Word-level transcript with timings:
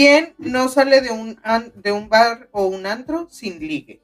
¿Quién 0.00 0.34
no 0.38 0.70
sale 0.70 1.02
de 1.02 1.10
un, 1.10 1.38
an- 1.42 1.72
de 1.74 1.92
un 1.92 2.08
bar 2.08 2.48
o 2.52 2.64
un 2.64 2.86
antro 2.86 3.28
sin 3.28 3.58
ligue? 3.58 4.00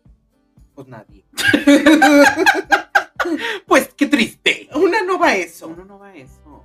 Pues 0.74 0.86
nadie. 0.88 1.24
Pues 3.66 3.94
qué 3.96 4.06
triste. 4.06 4.68
Una 4.74 5.02
no 5.02 5.18
va 5.18 5.28
a 5.28 5.36
eso. 5.36 5.68
Uno 5.68 5.86
no 5.86 5.98
va 5.98 6.08
a 6.08 6.14
eso. 6.14 6.62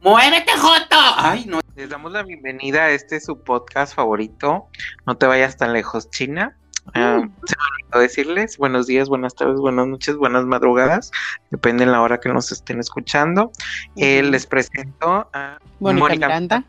¡Muévete, 0.00 0.50
Joto! 0.56 0.96
Ay, 1.16 1.44
no. 1.46 1.60
Les 1.76 1.90
damos 1.90 2.10
la 2.10 2.22
bienvenida 2.22 2.84
a 2.84 2.90
este 2.90 3.20
su 3.20 3.38
podcast 3.44 3.94
favorito. 3.94 4.68
No 5.06 5.18
te 5.18 5.26
vayas 5.26 5.58
tan 5.58 5.74
lejos, 5.74 6.08
China. 6.10 6.56
Ah, 6.94 7.20
se 7.44 7.54
me 7.56 7.84
olvidó 7.84 7.98
decirles 8.00 8.56
buenos 8.56 8.86
días, 8.86 9.10
buenas 9.10 9.34
tardes, 9.34 9.60
buenas 9.60 9.86
noches, 9.88 10.16
buenas 10.16 10.46
madrugadas. 10.46 11.10
Depende 11.50 11.84
de 11.84 11.92
la 11.92 12.00
hora 12.00 12.18
que 12.18 12.30
nos 12.30 12.50
estén 12.50 12.80
escuchando. 12.80 13.52
Eh, 13.96 14.22
les 14.22 14.46
presento 14.46 15.28
a 15.34 15.58
Mónica 15.80 16.00
Mónica 16.06 16.26
Miranda. 16.26 16.64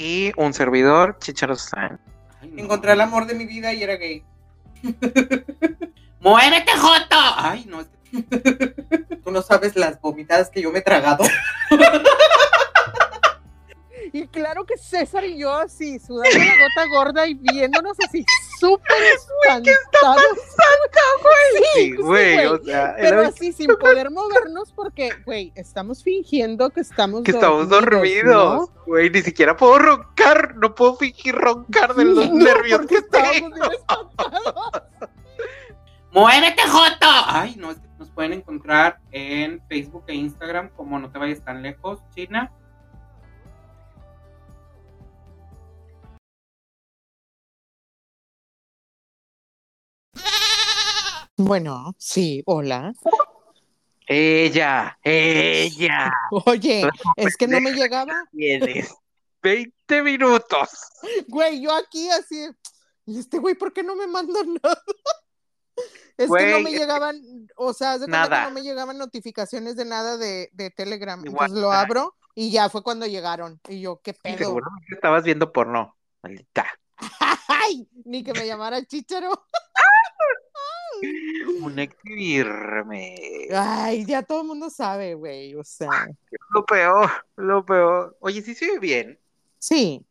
Y 0.00 0.32
un 0.36 0.54
servidor, 0.54 1.18
Chicharo 1.20 1.56
San. 1.56 2.00
Ay, 2.40 2.48
no. 2.48 2.62
Encontré 2.62 2.92
el 2.92 3.02
amor 3.02 3.26
de 3.26 3.34
mi 3.34 3.44
vida 3.44 3.74
y 3.74 3.82
era 3.82 3.96
gay. 3.96 4.24
¡Muévete, 6.20 6.72
Joto! 6.72 7.16
Ay, 7.36 7.66
no. 7.68 7.84
Tú 9.22 9.30
no 9.30 9.42
sabes 9.42 9.76
las 9.76 10.00
vomitadas 10.00 10.48
que 10.48 10.62
yo 10.62 10.72
me 10.72 10.78
he 10.78 10.82
tragado. 10.82 11.24
Y 14.12 14.26
claro 14.28 14.64
que 14.64 14.76
César 14.78 15.24
y 15.24 15.38
yo 15.38 15.52
así, 15.52 15.98
sudando 15.98 16.38
la 16.38 16.44
gota 16.44 16.86
gorda 16.90 17.26
y 17.26 17.34
viéndonos 17.34 17.96
así 18.06 18.24
súper 18.58 19.02
espantados. 19.02 20.22
Sí, 21.74 21.92
güey, 21.96 22.36
güey. 22.36 22.46
o 22.46 22.62
sea, 22.64 22.94
Pero 22.96 23.20
era- 23.20 23.28
así 23.28 23.52
sin 23.52 23.68
poder 23.76 24.10
movernos 24.10 24.72
porque, 24.72 25.10
güey, 25.24 25.52
estamos 25.54 26.02
fingiendo 26.02 26.70
que 26.70 26.80
estamos 26.80 27.22
que 27.22 27.30
estamos 27.32 27.68
dormidos. 27.68 28.70
Güey, 28.86 29.10
ni 29.10 29.22
siquiera 29.22 29.56
puedo 29.56 29.78
roncar, 29.78 30.56
no 30.56 30.74
puedo 30.74 30.96
fingir 30.96 31.34
roncar 31.34 31.94
de 31.94 32.04
los 32.04 32.26
No, 32.30 32.34
nervios 32.44 32.86
que 32.86 33.02
tengo. 33.02 33.56
¡Muévete, 36.12 36.62
Joto! 36.62 37.06
Ay, 37.26 37.54
no. 37.56 37.70
es 37.70 37.78
que 37.78 37.86
Nos 37.98 38.10
pueden 38.10 38.32
encontrar 38.32 38.98
en 39.12 39.62
Facebook 39.68 40.04
e 40.08 40.14
Instagram 40.14 40.70
como 40.70 40.98
No 40.98 41.10
Te 41.12 41.18
Vayas 41.18 41.44
Tan 41.44 41.62
Lejos, 41.62 42.00
China. 42.14 42.50
Bueno, 51.42 51.94
sí, 51.96 52.42
hola. 52.44 52.92
Ella, 54.06 54.98
ella, 55.02 56.12
Oye, 56.44 56.86
es 57.16 57.36
que 57.38 57.46
no 57.46 57.62
me 57.62 57.72
llegaba. 57.72 58.12
tienes 58.30 58.94
20 59.42 60.02
minutos. 60.02 60.68
Güey, 61.28 61.62
yo 61.62 61.74
aquí 61.74 62.10
así. 62.10 62.46
¿Y 63.06 63.20
este 63.20 63.38
güey 63.38 63.54
por 63.54 63.72
qué 63.72 63.82
no 63.82 63.96
me 63.96 64.06
manda 64.06 64.38
nada? 64.62 64.82
Es 66.18 66.30
que 66.30 66.50
no 66.50 66.60
me 66.60 66.72
llegaban, 66.72 67.18
o 67.56 67.72
sea, 67.72 67.92
de 67.92 68.00
cuenta 68.00 68.24
que 68.24 68.30
Nada. 68.30 68.44
no 68.44 68.50
me 68.50 68.60
llegaban 68.62 68.98
notificaciones 68.98 69.76
de 69.76 69.86
nada 69.86 70.18
de, 70.18 70.50
de 70.52 70.70
Telegram. 70.70 71.18
Igual, 71.24 71.46
Entonces 71.46 71.62
lo 71.62 71.72
abro 71.72 72.16
y 72.34 72.50
ya 72.50 72.68
fue 72.68 72.82
cuando 72.82 73.06
llegaron. 73.06 73.58
Y 73.66 73.80
yo, 73.80 73.98
¿qué 74.02 74.12
pedo? 74.12 74.36
Seguramente 74.36 74.94
estabas 74.94 75.24
viendo 75.24 75.50
porno. 75.50 75.96
Maldita. 76.22 76.66
¡Ay! 77.48 77.88
Ni 78.04 78.22
que 78.22 78.34
me 78.34 78.46
llamara 78.46 78.84
Chicharo. 78.84 79.46
Un 81.62 81.78
exhibirme. 81.78 83.14
Ay, 83.54 84.04
ya 84.04 84.22
todo 84.22 84.42
el 84.42 84.46
mundo 84.48 84.70
sabe, 84.70 85.14
güey. 85.14 85.54
O 85.54 85.64
sea, 85.64 86.08
Lo 86.54 86.64
peor, 86.64 87.10
lo 87.36 87.64
peor. 87.64 88.16
Oye, 88.20 88.42
sí 88.42 88.54
se 88.54 88.66
ve 88.72 88.78
bien. 88.78 89.18
sí, 89.58 90.04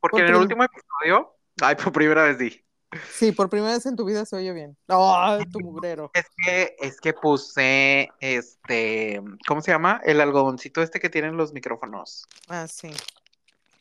Porque 0.00 0.20
en 0.20 0.26
el 0.28 0.36
último 0.36 0.64
episodio. 0.64 1.34
Ay, 1.60 1.74
por 1.76 1.92
primera 1.92 2.22
vez 2.24 2.38
di. 2.38 2.64
sí, 3.12 3.32
por 3.32 3.48
primera 3.50 3.72
vez 3.74 3.84
en 3.86 3.96
tu 3.96 4.04
vida 4.04 4.24
se 4.24 4.36
oye 4.36 4.52
bien. 4.52 4.76
¡Ay, 4.88 5.44
tu 5.50 5.60
mugrero! 5.60 6.10
Es 6.14 6.26
que, 6.44 6.76
es 6.78 7.00
que 7.00 7.12
puse 7.12 8.08
este. 8.20 9.20
¿Cómo 9.46 9.60
se 9.60 9.72
llama? 9.72 10.00
El 10.04 10.20
algodoncito 10.20 10.82
este 10.82 11.00
que 11.00 11.10
tienen 11.10 11.36
los 11.36 11.52
micrófonos. 11.52 12.26
Ah, 12.48 12.66
sí. 12.68 12.90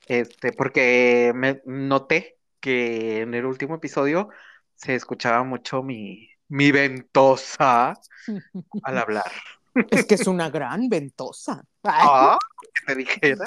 Este, 0.08 0.54
porque 0.54 1.32
me 1.36 1.62
noté 1.66 2.38
que 2.60 3.22
en 3.22 3.34
el 3.34 3.46
último 3.46 3.76
episodio 3.76 4.30
se 4.76 4.96
escuchaba 4.96 5.44
mucho 5.44 5.84
mi, 5.84 6.30
mi 6.50 6.72
ventosa 6.72 7.94
al 8.84 8.98
hablar. 8.98 9.32
Es 9.92 10.06
que 10.06 10.16
es 10.16 10.26
una 10.28 10.50
gran 10.50 10.90
ventosa. 10.90 11.64
Ah, 11.84 12.38
que 12.74 12.86
te 12.86 12.96
dijera. 12.96 13.46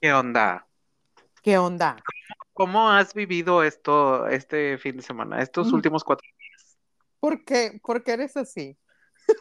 ¿Qué 0.00 0.12
onda? 0.12 0.66
¿Qué 1.42 1.58
onda? 1.58 1.96
¿Cómo 2.52 2.90
has 2.90 3.14
vivido 3.14 3.62
esto 3.62 4.26
este 4.28 4.78
fin 4.78 4.96
de 4.98 5.02
semana, 5.02 5.42
estos 5.42 5.70
Mm. 5.70 5.74
últimos 5.74 6.04
cuatro? 6.04 6.26
¿Por 7.18 7.44
qué? 7.44 7.80
¿Por 7.82 8.02
qué 8.02 8.12
eres 8.12 8.36
así? 8.36 8.76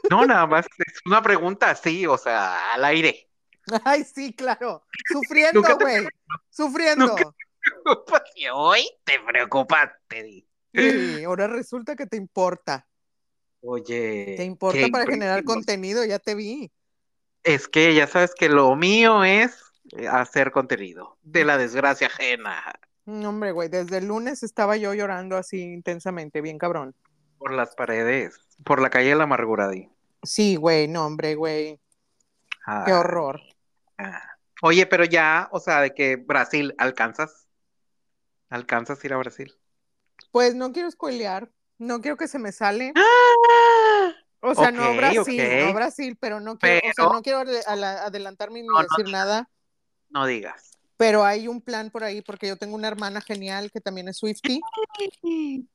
No, 0.09 0.25
nada 0.25 0.45
más 0.45 0.65
es 0.65 0.99
una 1.05 1.21
pregunta 1.21 1.69
así, 1.71 2.05
o 2.05 2.17
sea, 2.17 2.73
al 2.73 2.85
aire. 2.85 3.29
Ay, 3.83 4.03
sí, 4.03 4.33
claro. 4.33 4.85
Sufriendo, 5.11 5.61
te- 5.61 5.73
güey. 5.73 6.07
Sufriendo. 6.49 7.07
Nunca- 7.07 7.33
Y 8.35 8.47
hoy 8.51 8.89
te 9.03 9.19
preocupaste. 9.19 10.23
di. 10.23 10.48
Sí, 10.73 11.23
ahora 11.23 11.47
resulta 11.47 11.95
que 11.95 12.05
te 12.05 12.17
importa. 12.17 12.85
Oye, 13.61 14.35
Te 14.37 14.43
importa 14.45 14.87
para 14.89 15.05
generar 15.05 15.43
contenido, 15.43 16.05
ya 16.05 16.19
te 16.19 16.35
vi. 16.35 16.71
Es 17.43 17.67
que 17.67 17.93
ya 17.95 18.07
sabes 18.07 18.33
que 18.35 18.49
lo 18.49 18.75
mío 18.75 19.23
es 19.23 19.63
eh, 19.97 20.07
hacer 20.07 20.51
contenido 20.51 21.17
de 21.23 21.45
la 21.45 21.57
desgracia 21.57 22.07
ajena 22.07 22.61
No, 23.05 23.29
Hombre, 23.29 23.51
güey, 23.51 23.69
desde 23.69 23.97
el 23.97 24.07
lunes 24.07 24.43
estaba 24.43 24.77
yo 24.77 24.93
llorando 24.93 25.35
así 25.37 25.61
intensamente, 25.61 26.41
bien 26.41 26.57
cabrón. 26.57 26.93
por 27.37 27.53
las 27.53 27.75
paredes, 27.75 28.39
por 28.63 28.81
la 28.81 28.89
calle 28.89 29.09
de 29.09 29.15
la 29.15 29.23
amargura. 29.23 29.69
di. 29.69 29.89
Sí, 30.23 30.55
güey, 30.57 30.87
no, 30.87 31.05
hombre, 31.05 31.35
güey. 31.35 31.79
Ah, 32.65 32.83
Qué 32.85 32.93
horror. 32.93 33.41
ah. 33.97 34.21
Oye, 34.61 34.85
pero 34.85 35.05
ya, 35.05 35.47
o 35.51 35.59
sea, 35.59 35.79
de 35.81 35.93
que 35.93 36.17
Brasil, 36.17 36.75
¿alcanzas? 36.77 37.47
¿Alcanzas 38.49 39.01
a 39.03 39.07
ir 39.07 39.13
a 39.13 39.17
Brasil? 39.17 39.55
Pues 40.31 40.55
no 40.55 40.71
quiero 40.71 40.89
spoilear, 40.91 41.49
no 41.77 42.01
quiero 42.01 42.17
que 42.17 42.27
se 42.27 42.39
me 42.39 42.51
sale. 42.51 42.93
¡Ah! 42.95 44.13
O 44.41 44.55
sea, 44.55 44.71
no 44.71 44.95
Brasil, 44.95 45.59
no 45.67 45.73
Brasil, 45.73 46.17
pero 46.19 46.39
no 46.39 46.57
quiero, 46.57 46.79
o 46.89 46.93
sea, 46.93 47.05
no 47.11 47.21
quiero 47.21 47.39
adelantarme 47.39 48.61
ni 48.61 48.67
No, 48.67 48.73
no 48.75 48.81
decir 48.83 49.11
nada, 49.11 49.49
No 50.09 50.25
digas. 50.25 50.71
pero 50.97 51.25
hay 51.25 51.47
un 51.49 51.61
plan 51.61 51.89
por 51.91 52.03
ahí 52.05 52.21
porque 52.21 52.47
yo 52.47 52.55
tengo 52.55 52.75
una 52.75 52.87
hermana 52.87 53.19
genial 53.21 53.69
que 53.71 53.81
también 53.81 54.07
es 54.07 54.17
Swifty. 54.17 54.61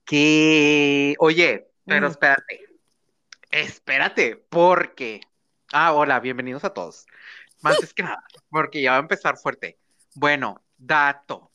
Que, 0.05 1.15
oye, 1.19 1.69
pero 1.85 2.09
Mm. 2.09 2.11
espérate, 2.11 2.61
espérate, 3.51 4.37
porque, 4.49 5.21
ah, 5.73 5.93
hola, 5.93 6.21
bienvenidos 6.21 6.65
a 6.65 6.71
todos. 6.73 7.07
Más 7.61 7.83
es 7.83 7.93
que 7.95 8.03
nada, 8.03 8.23
porque 8.51 8.83
ya 8.83 8.93
va 8.93 8.97
a 8.97 9.01
empezar 9.01 9.37
fuerte. 9.37 9.79
Bueno, 10.15 10.63
dato, 10.77 11.51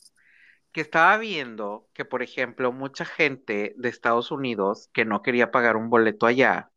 que 0.72 0.80
estaba 0.80 1.16
viendo 1.18 1.88
que, 1.92 2.04
por 2.04 2.22
ejemplo, 2.22 2.72
mucha 2.72 3.04
gente 3.04 3.74
de 3.76 3.88
Estados 3.88 4.30
Unidos 4.30 4.88
que 4.92 5.04
no 5.04 5.22
quería 5.22 5.50
pagar 5.50 5.76
un 5.76 5.90
boleto 5.90 6.26
allá, 6.26 6.70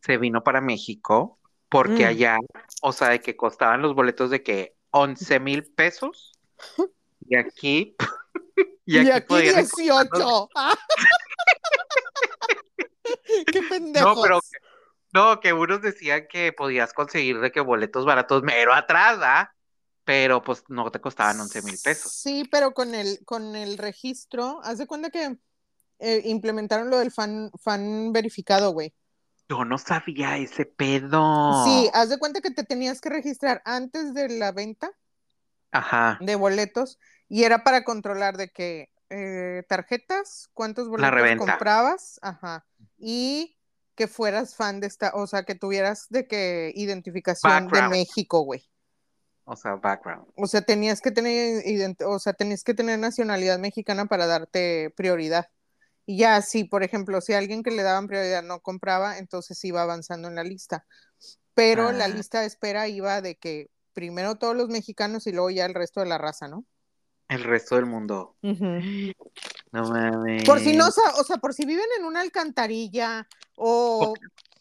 se 0.00 0.18
vino 0.18 0.44
para 0.44 0.60
México, 0.60 1.38
porque 1.68 2.04
Mm. 2.04 2.08
allá, 2.08 2.38
o 2.82 2.92
sea, 2.92 3.08
de 3.08 3.20
que 3.20 3.36
costaban 3.36 3.82
los 3.82 3.94
boletos 3.94 4.30
de 4.30 4.42
que 4.42 4.76
11 4.90 5.40
mil 5.40 5.64
pesos, 5.64 6.32
y 7.26 7.36
aquí, 7.36 7.96
Y, 8.86 9.10
aquí 9.10 9.26
podían 9.26 9.56
18. 9.56 10.48
Ah. 10.54 10.76
Qué 13.52 13.62
pendejos. 13.62 14.14
No, 14.16 14.22
pero 14.22 14.40
que, 14.40 14.58
no, 15.12 15.40
que 15.40 15.52
unos 15.52 15.80
decían 15.80 16.26
que 16.28 16.52
podías 16.52 16.92
conseguir 16.92 17.40
de 17.40 17.50
que 17.50 17.60
boletos 17.60 18.04
baratos 18.04 18.42
mero 18.42 18.74
atrás, 18.74 19.18
¿ah? 19.22 19.53
Pero 20.04 20.42
pues 20.42 20.64
no 20.68 20.90
te 20.90 21.00
costaban 21.00 21.40
11 21.40 21.62
mil 21.62 21.78
pesos. 21.82 22.12
Sí, 22.12 22.46
pero 22.50 22.74
con 22.74 22.94
el, 22.94 23.24
con 23.24 23.56
el 23.56 23.78
registro, 23.78 24.60
haz 24.62 24.78
de 24.78 24.86
cuenta 24.86 25.10
que 25.10 25.38
eh, 25.98 26.22
implementaron 26.26 26.90
lo 26.90 26.98
del 26.98 27.10
fan, 27.10 27.50
fan 27.60 28.12
verificado, 28.12 28.72
güey. 28.72 28.92
Yo 29.48 29.64
no 29.64 29.78
sabía 29.78 30.36
ese 30.36 30.66
pedo. 30.66 31.64
Sí, 31.64 31.90
haz 31.92 32.08
de 32.08 32.18
cuenta 32.18 32.40
que 32.40 32.50
te 32.50 32.64
tenías 32.64 33.00
que 33.00 33.10
registrar 33.10 33.62
antes 33.64 34.14
de 34.14 34.28
la 34.30 34.52
venta 34.52 34.90
Ajá. 35.70 36.18
de 36.20 36.34
boletos 36.34 36.98
y 37.28 37.44
era 37.44 37.64
para 37.64 37.84
controlar 37.84 38.36
de 38.36 38.48
que 38.50 38.90
eh, 39.10 39.62
tarjetas, 39.68 40.48
cuántos 40.54 40.88
boletos 40.88 41.36
comprabas, 41.38 42.18
ajá, 42.22 42.66
y 42.98 43.56
que 43.94 44.08
fueras 44.08 44.56
fan 44.56 44.80
de 44.80 44.86
esta, 44.86 45.12
o 45.14 45.26
sea, 45.26 45.44
que 45.44 45.54
tuvieras 45.54 46.06
de 46.10 46.26
que 46.26 46.72
identificación 46.74 47.66
Background. 47.66 47.92
de 47.92 47.98
México, 47.98 48.40
güey. 48.40 48.68
O 49.44 49.56
sea, 49.56 49.76
background. 49.76 50.26
O 50.36 50.46
sea, 50.46 50.62
tenías 50.62 51.00
que 51.00 51.10
tener 51.10 51.62
o 52.06 52.18
sea, 52.18 52.32
tenías 52.32 52.64
que 52.64 52.74
tener 52.74 52.98
nacionalidad 52.98 53.58
mexicana 53.58 54.06
para 54.06 54.26
darte 54.26 54.90
prioridad. 54.96 55.48
Y 56.06 56.18
ya, 56.18 56.40
si 56.42 56.64
por 56.64 56.82
ejemplo, 56.82 57.20
si 57.20 57.32
alguien 57.34 57.62
que 57.62 57.70
le 57.70 57.82
daban 57.82 58.06
prioridad 58.06 58.42
no 58.42 58.60
compraba, 58.60 59.18
entonces 59.18 59.62
iba 59.64 59.82
avanzando 59.82 60.28
en 60.28 60.34
la 60.34 60.44
lista. 60.44 60.86
Pero 61.54 61.92
la 61.92 62.06
Ah. 62.06 62.08
lista 62.08 62.40
de 62.40 62.46
espera 62.46 62.88
iba 62.88 63.20
de 63.20 63.36
que 63.36 63.70
primero 63.92 64.34
todos 64.36 64.56
los 64.56 64.68
mexicanos 64.70 65.26
y 65.26 65.32
luego 65.32 65.50
ya 65.50 65.66
el 65.66 65.74
resto 65.74 66.00
de 66.00 66.06
la 66.06 66.18
raza, 66.18 66.48
¿no? 66.48 66.64
El 67.28 67.42
resto 67.44 67.76
del 67.76 67.86
mundo. 67.86 68.36
No 68.42 69.84
mames. 69.88 70.44
Por 70.44 70.60
si 70.60 70.76
no, 70.76 70.88
o 70.88 71.24
sea, 71.24 71.36
por 71.38 71.54
si 71.54 71.64
viven 71.64 71.86
en 71.98 72.04
una 72.04 72.20
alcantarilla 72.20 73.26
o 73.56 74.14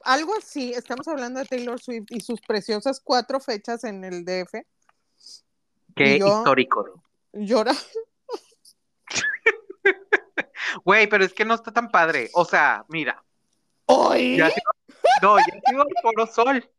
algo 0.05 0.33
así, 0.37 0.73
estamos 0.73 1.07
hablando 1.07 1.39
de 1.39 1.45
Taylor 1.45 1.79
Swift 1.79 2.07
y 2.09 2.21
sus 2.21 2.41
preciosas 2.41 3.01
cuatro 3.03 3.39
fechas 3.39 3.83
en 3.83 4.03
el 4.03 4.23
DF. 4.23 4.65
Qué 5.95 6.19
yo- 6.19 6.27
histórico. 6.39 7.03
Llora. 7.33 7.73
Güey, 10.85 11.07
pero 11.07 11.23
es 11.23 11.33
que 11.33 11.45
no 11.45 11.53
está 11.53 11.71
tan 11.71 11.89
padre. 11.89 12.29
O 12.33 12.45
sea, 12.45 12.85
mira. 12.89 13.23
¡Ay! 13.87 14.37
Ya 14.37 14.47
has 14.47 14.53
ido, 14.57 14.71
no, 15.21 15.37
ya 15.37 15.43
has 15.43 15.73
ido 15.73 15.81
al 15.81 15.87
Foro 16.01 16.27
Sol. 16.27 16.69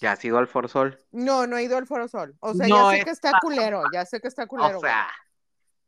Ya 0.00 0.12
has 0.12 0.24
ido 0.24 0.38
al 0.38 0.48
Foro 0.48 0.68
Sol. 0.68 0.98
No, 1.12 1.46
no 1.46 1.56
he 1.56 1.62
ido 1.64 1.76
al 1.76 1.86
Foro 1.86 2.08
Sol. 2.08 2.34
O 2.40 2.54
sea, 2.54 2.66
No 2.66 2.90
ya 2.90 2.96
sé 2.96 2.98
es 2.98 3.04
que 3.04 3.10
está 3.10 3.32
culero, 3.40 3.82
ya 3.92 4.04
sé 4.04 4.20
que 4.20 4.28
está 4.28 4.46
culero. 4.46 4.78
O 4.78 4.80
sea, 4.80 5.08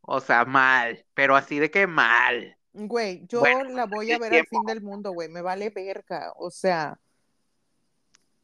o 0.01 0.19
sea, 0.21 0.45
mal. 0.45 1.05
Pero 1.13 1.35
así 1.35 1.59
de 1.59 1.69
que 1.71 1.87
mal. 1.87 2.57
güey. 2.73 3.25
Yo 3.27 3.39
bueno, 3.39 3.63
la 3.75 3.85
voy 3.85 4.11
a 4.11 4.19
ver 4.19 4.33
al 4.33 4.47
fin 4.47 4.63
del 4.63 4.81
mundo, 4.81 5.11
güey. 5.11 5.27
Me 5.29 5.41
vale 5.41 5.69
verga. 5.69 6.31
O 6.37 6.49
sea, 6.51 6.97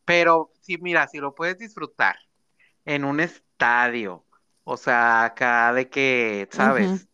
Pero 0.06 0.52
sí, 0.62 0.78
mira, 0.80 1.08
si 1.08 1.20
lo 1.20 1.34
puedes 1.34 1.58
disfrutar 1.58 2.18
en 2.86 3.06
un 3.06 3.20
estadio. 3.20 4.26
O 4.66 4.78
sea, 4.78 5.26
acá 5.26 5.74
de 5.74 5.90
que, 5.90 6.48
¿sabes? 6.52 7.08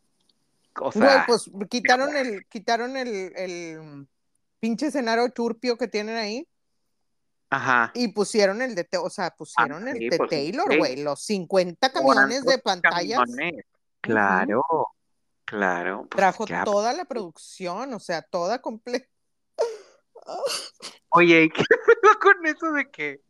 O 0.82 0.92
güey, 0.94 1.10
sea, 1.10 1.24
pues 1.28 1.50
quitaron 1.70 2.16
el, 2.16 2.46
quitaron 2.48 2.96
el, 2.98 3.34
el 3.36 4.08
pinche 4.60 4.88
escenario 4.88 5.30
turpio 5.32 5.78
que 5.78 5.88
tienen 5.88 6.16
ahí. 6.16 6.48
ajá. 7.50 7.92
Y 7.94 8.10
pusieron 8.10 8.62
el 8.62 8.76
de, 8.76 8.88
o 9.02 9.10
sea, 9.10 9.32
pusieron 9.32 9.88
Ah, 9.88 9.92
el 9.92 9.98
sí, 9.98 10.10
de 10.10 10.18
pues, 10.18 10.30
Taylor, 10.30 10.68
sí. 10.70 10.78
güey, 10.78 10.98
los 10.98 11.22
50 11.24 11.92
camiones 11.92 12.46
de 12.46 12.62
¿Cuántos 12.62 12.62
pantallas. 12.62 13.20
camiones? 13.20 13.66
Claro, 14.02 14.64
claro. 15.46 16.08
pues, 16.10 16.10
Trajo 16.16 16.46
toda 16.64 16.94
la 16.94 17.06
producción, 17.06 17.94
o 17.94 18.00
sea, 18.00 18.22
toda 18.24 18.62
completa. 18.62 19.08
Oye, 21.10 21.44
¿y 21.44 21.50
qué 21.50 21.64
pedo 22.02 22.20
con 22.22 22.46
eso 22.46 22.72
de 22.74 22.90
que? 22.90 23.22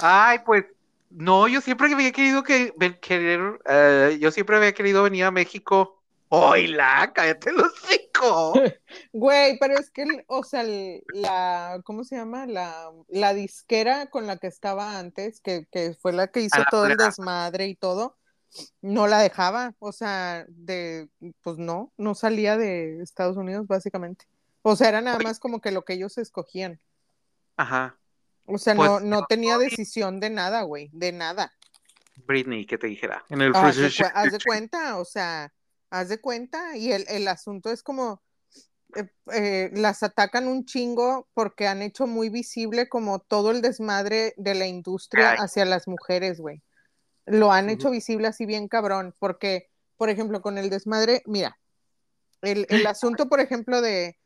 Ay, 0.00 0.38
pues, 0.44 0.64
no, 1.14 1.48
yo 1.48 1.60
siempre 1.60 1.92
había 1.92 2.12
querido 2.12 2.42
que, 2.42 2.72
ven- 2.76 2.98
querer, 3.00 3.60
eh, 3.66 4.18
yo 4.20 4.30
siempre 4.30 4.56
había 4.56 4.72
querido 4.72 5.02
venir 5.02 5.24
a 5.24 5.30
México. 5.30 6.02
Oila, 6.28 7.12
cállate 7.14 7.52
los 7.52 7.72
hocico. 7.72 8.54
Güey, 9.12 9.58
pero 9.58 9.74
es 9.78 9.90
que, 9.90 10.04
o 10.26 10.42
sea, 10.44 10.64
la, 10.64 11.80
¿cómo 11.84 12.04
se 12.04 12.16
llama? 12.16 12.46
La, 12.46 12.90
la 13.08 13.34
disquera 13.34 14.06
con 14.06 14.26
la 14.26 14.36
que 14.36 14.46
estaba 14.46 14.98
antes, 14.98 15.40
que, 15.40 15.66
que 15.70 15.94
fue 15.94 16.12
la 16.12 16.28
que 16.28 16.40
hizo 16.40 16.58
la 16.58 16.64
todo 16.70 16.86
el 16.86 16.96
desmadre 16.96 17.68
y 17.68 17.74
todo, 17.74 18.16
no 18.80 19.06
la 19.06 19.18
dejaba, 19.18 19.74
o 19.78 19.92
sea, 19.92 20.44
de, 20.48 21.08
pues 21.42 21.58
no, 21.58 21.92
no 21.96 22.14
salía 22.14 22.56
de 22.56 23.02
Estados 23.02 23.36
Unidos, 23.36 23.66
básicamente. 23.66 24.26
O 24.62 24.76
sea, 24.76 24.88
era 24.88 25.00
nada 25.00 25.18
más 25.18 25.38
como 25.38 25.60
que 25.60 25.72
lo 25.72 25.84
que 25.84 25.94
ellos 25.94 26.16
escogían. 26.18 26.78
Ajá, 27.56 27.98
O 28.46 28.58
sea, 28.58 28.74
Pues, 28.74 28.88
no, 28.88 29.00
no 29.00 29.26
tenía 29.26 29.58
decisión 29.58 30.20
de 30.20 30.30
nada, 30.30 30.62
güey, 30.62 30.90
de 30.92 31.12
nada. 31.12 31.52
Britney, 32.26 32.66
que 32.66 32.78
te 32.78 32.86
dijera. 32.86 33.24
En 33.30 33.40
el 33.40 33.54
Haz 33.54 33.76
de, 33.76 34.10
haz 34.14 34.32
de 34.32 34.38
cuenta, 34.44 34.98
o 34.98 35.04
sea, 35.04 35.52
haz 35.90 36.08
de 36.08 36.20
cuenta, 36.20 36.76
y 36.76 36.92
el, 36.92 37.04
el 37.08 37.28
asunto 37.28 37.70
es 37.70 37.82
como, 37.82 38.22
eh, 38.94 39.08
eh, 39.32 39.70
las 39.72 40.02
atacan 40.02 40.48
un 40.48 40.64
chingo 40.64 41.28
porque 41.34 41.66
han 41.66 41.82
hecho 41.82 42.06
muy 42.06 42.28
visible 42.28 42.88
como 42.88 43.20
todo 43.20 43.50
el 43.50 43.62
desmadre 43.62 44.34
de 44.36 44.54
la 44.54 44.66
industria 44.66 45.32
Ay. 45.32 45.38
hacia 45.40 45.64
las 45.64 45.88
mujeres, 45.88 46.40
güey. 46.40 46.62
Lo 47.24 47.52
han 47.52 47.70
hecho 47.70 47.90
visible 47.90 48.28
así 48.28 48.46
bien 48.46 48.68
cabrón, 48.68 49.14
porque, 49.18 49.70
por 49.96 50.10
ejemplo, 50.10 50.42
con 50.42 50.58
el 50.58 50.70
desmadre, 50.70 51.22
mira, 51.26 51.58
el, 52.42 52.66
el 52.68 52.86
asunto, 52.86 53.28
por 53.28 53.40
ejemplo, 53.40 53.80
de, 53.80 54.18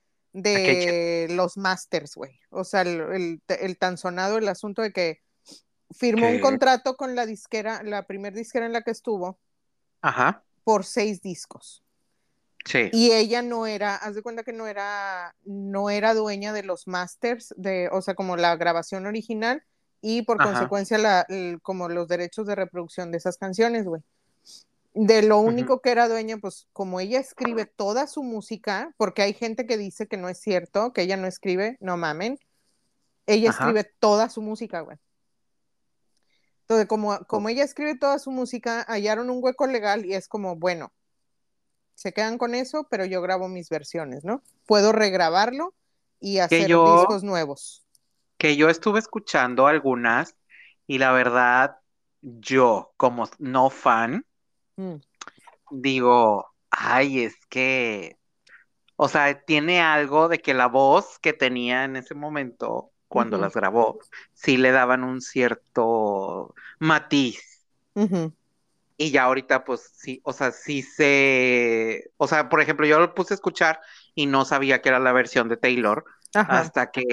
de 0.42 1.26
los 1.30 1.56
masters, 1.56 2.14
güey. 2.14 2.38
O 2.50 2.64
sea, 2.64 2.82
el, 2.82 3.00
el- 3.00 3.42
el 3.48 3.78
tan 3.78 3.96
sonado, 3.98 4.38
el 4.38 4.48
asunto 4.48 4.82
de 4.82 4.92
que 4.92 5.20
firmó 5.92 6.28
un 6.28 6.40
contrato 6.40 6.96
con 6.96 7.14
la 7.14 7.26
disquera, 7.26 7.82
la 7.82 8.06
primer 8.06 8.34
disquera 8.34 8.66
en 8.66 8.72
la 8.72 8.82
que 8.82 8.90
estuvo, 8.90 9.38
Ajá, 10.02 10.42
por 10.64 10.84
seis 10.84 11.22
discos. 11.22 11.82
sí. 12.64 12.90
Y 12.92 13.12
ella 13.12 13.42
no 13.42 13.66
era, 13.66 13.96
haz 13.96 14.14
de 14.14 14.22
cuenta 14.22 14.42
que 14.42 14.52
no 14.52 14.66
era, 14.66 15.34
no 15.44 15.90
era 15.90 16.14
dueña 16.14 16.52
de 16.52 16.62
los 16.62 16.86
masters, 16.86 17.54
de, 17.56 17.88
o 17.92 18.02
sea, 18.02 18.14
como 18.14 18.36
la 18.36 18.56
grabación 18.56 19.06
original 19.06 19.62
y 20.00 20.22
por 20.22 20.40
Ajá. 20.40 20.48
consecuencia 20.50 20.98
la, 20.98 21.24
el- 21.28 21.60
como 21.62 21.88
los 21.88 22.08
derechos 22.08 22.46
de 22.46 22.54
reproducción 22.54 23.10
de 23.10 23.18
esas 23.18 23.38
canciones, 23.38 23.84
güey. 23.86 24.02
De 24.98 25.20
lo 25.22 25.40
único 25.40 25.80
que 25.82 25.90
era 25.90 26.08
dueña, 26.08 26.38
pues 26.38 26.68
como 26.72 27.00
ella 27.00 27.20
escribe 27.20 27.66
toda 27.66 28.06
su 28.06 28.22
música, 28.22 28.94
porque 28.96 29.20
hay 29.20 29.34
gente 29.34 29.66
que 29.66 29.76
dice 29.76 30.06
que 30.06 30.16
no 30.16 30.30
es 30.30 30.40
cierto, 30.40 30.94
que 30.94 31.02
ella 31.02 31.18
no 31.18 31.26
escribe, 31.26 31.76
no 31.80 31.98
mamen, 31.98 32.38
ella 33.26 33.50
Ajá. 33.50 33.64
escribe 33.68 33.92
toda 33.98 34.30
su 34.30 34.40
música, 34.40 34.80
güey. 34.80 34.96
Entonces, 36.62 36.86
como, 36.86 37.18
como 37.26 37.50
ella 37.50 37.62
escribe 37.62 37.98
toda 37.98 38.18
su 38.18 38.30
música, 38.30 38.86
hallaron 38.88 39.28
un 39.28 39.44
hueco 39.44 39.66
legal 39.66 40.06
y 40.06 40.14
es 40.14 40.28
como, 40.28 40.56
bueno, 40.56 40.90
se 41.94 42.14
quedan 42.14 42.38
con 42.38 42.54
eso, 42.54 42.86
pero 42.88 43.04
yo 43.04 43.20
grabo 43.20 43.48
mis 43.48 43.68
versiones, 43.68 44.24
¿no? 44.24 44.42
Puedo 44.64 44.92
regrabarlo 44.92 45.74
y 46.20 46.38
hacer 46.38 46.68
yo- 46.68 46.84
discos 46.84 47.22
nuevos. 47.22 47.84
que 48.38 48.56
yo 48.56 48.70
estuve 48.70 48.98
escuchando 48.98 49.66
algunas 49.66 50.36
y 50.86 50.96
la 50.96 51.12
verdad, 51.12 51.76
yo 52.22 52.94
como 52.96 53.28
no 53.38 53.68
fan. 53.68 54.24
Digo, 55.70 56.46
ay, 56.70 57.24
es 57.24 57.34
que, 57.48 58.18
o 58.96 59.08
sea, 59.08 59.40
tiene 59.42 59.80
algo 59.80 60.28
de 60.28 60.38
que 60.38 60.54
la 60.54 60.66
voz 60.66 61.18
que 61.18 61.32
tenía 61.32 61.84
en 61.84 61.96
ese 61.96 62.14
momento, 62.14 62.90
cuando 63.08 63.38
las 63.38 63.54
grabó, 63.54 63.98
sí 64.32 64.56
le 64.56 64.72
daban 64.72 65.04
un 65.04 65.20
cierto 65.20 66.54
matiz. 66.78 67.66
Y 68.98 69.10
ya 69.10 69.24
ahorita, 69.24 69.64
pues 69.64 69.90
sí, 69.94 70.20
o 70.24 70.32
sea, 70.32 70.52
sí 70.52 70.82
se, 70.82 72.10
o 72.16 72.26
sea, 72.26 72.48
por 72.48 72.62
ejemplo, 72.62 72.86
yo 72.86 72.98
lo 72.98 73.14
puse 73.14 73.34
a 73.34 73.36
escuchar 73.36 73.80
y 74.14 74.26
no 74.26 74.44
sabía 74.46 74.80
que 74.80 74.88
era 74.88 74.98
la 74.98 75.12
versión 75.12 75.48
de 75.48 75.58
Taylor 75.58 76.04
Ajá. 76.34 76.60
hasta 76.60 76.90
que, 76.90 77.04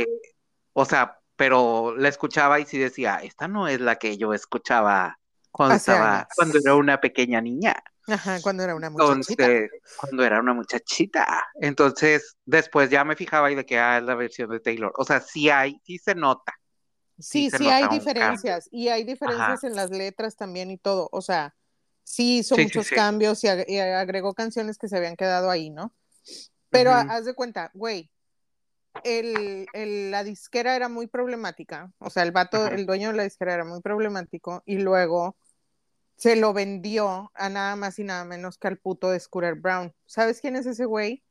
o 0.71 0.85
sea, 0.85 1.19
pero 1.35 1.93
la 1.97 2.07
escuchaba 2.07 2.59
y 2.59 2.65
sí 2.65 2.77
decía, 2.77 3.17
esta 3.17 3.49
no 3.49 3.67
es 3.67 3.81
la 3.81 3.97
que 3.97 4.17
yo 4.17 4.33
escuchaba 4.33 5.19
cuando 5.53 5.75
Hace 5.75 5.77
estaba, 5.77 6.27
años. 6.27 6.27
cuando 6.35 6.59
era 6.59 6.75
una 6.75 6.99
pequeña 7.01 7.41
niña, 7.41 7.75
Ajá, 8.07 8.41
cuando 8.41 8.63
era 8.63 8.75
una 8.75 8.89
muchachita. 8.89 9.57
entonces, 9.57 9.71
cuando 9.95 10.23
era 10.23 10.39
una 10.39 10.53
muchachita. 10.53 11.45
Entonces, 11.59 12.35
después 12.45 12.89
ya 12.89 13.03
me 13.03 13.15
fijaba 13.15 13.51
y 13.51 13.55
de 13.55 13.65
que 13.65 13.77
ah, 13.79 13.97
es 13.97 14.03
la 14.03 14.15
versión 14.15 14.49
de 14.49 14.59
Taylor. 14.59 14.93
O 14.97 15.03
sea, 15.05 15.19
sí 15.21 15.49
hay, 15.49 15.79
sí 15.85 15.97
se 15.97 16.15
nota. 16.15 16.53
Sí, 17.19 17.49
se 17.49 17.59
sí 17.59 17.69
hay 17.69 17.83
nota 17.83 17.87
diferencias 17.87 18.67
y 18.71 18.87
hay 18.89 19.03
diferencias 19.03 19.63
en 19.63 19.75
las 19.75 19.91
letras 19.91 20.35
también 20.35 20.71
y 20.71 20.77
todo. 20.77 21.09
O 21.11 21.21
sea, 21.21 21.55
sí 22.03 22.39
hizo 22.39 22.57
Sí, 22.57 22.63
muchos 22.63 22.87
sí. 22.87 22.95
cambios 22.95 23.43
y, 23.43 23.47
ag- 23.47 23.65
y 23.67 23.77
agregó 23.79 24.33
canciones 24.33 24.77
que 24.77 24.87
se 24.87 24.97
habían 24.97 25.15
quedado 25.15 25.49
ahí, 25.49 25.69
¿no? 25.69 25.93
Pero 26.71 26.91
haz 26.93 27.25
de 27.25 27.35
cuenta, 27.35 27.71
güey, 27.73 28.11
el, 29.03 29.67
el- 29.73 30.11
la 30.11 30.23
disquera 30.23 30.75
era 30.75 30.89
muy 30.89 31.07
problemática. 31.07 31.91
O 31.99 32.09
sea, 32.09 32.23
el 32.23 32.31
vato, 32.31 32.67
el 32.67 32.85
dueño 32.85 33.11
de 33.11 33.17
la 33.17 33.23
disquera 33.23 33.53
era 33.55 33.65
muy 33.65 33.81
problemático 33.81 34.63
y 34.65 34.79
luego 34.79 35.37
se 36.15 36.35
lo 36.35 36.53
vendió 36.53 37.31
a 37.33 37.49
nada 37.49 37.75
más 37.75 37.99
y 37.99 38.03
nada 38.03 38.23
menos 38.25 38.57
que 38.57 38.67
al 38.67 38.77
puto 38.77 39.09
de 39.09 39.19
Scooter 39.19 39.55
Brown. 39.55 39.93
¿Sabes 40.05 40.39
quién 40.41 40.55
es 40.55 40.65
ese 40.65 40.85
güey? 40.85 41.23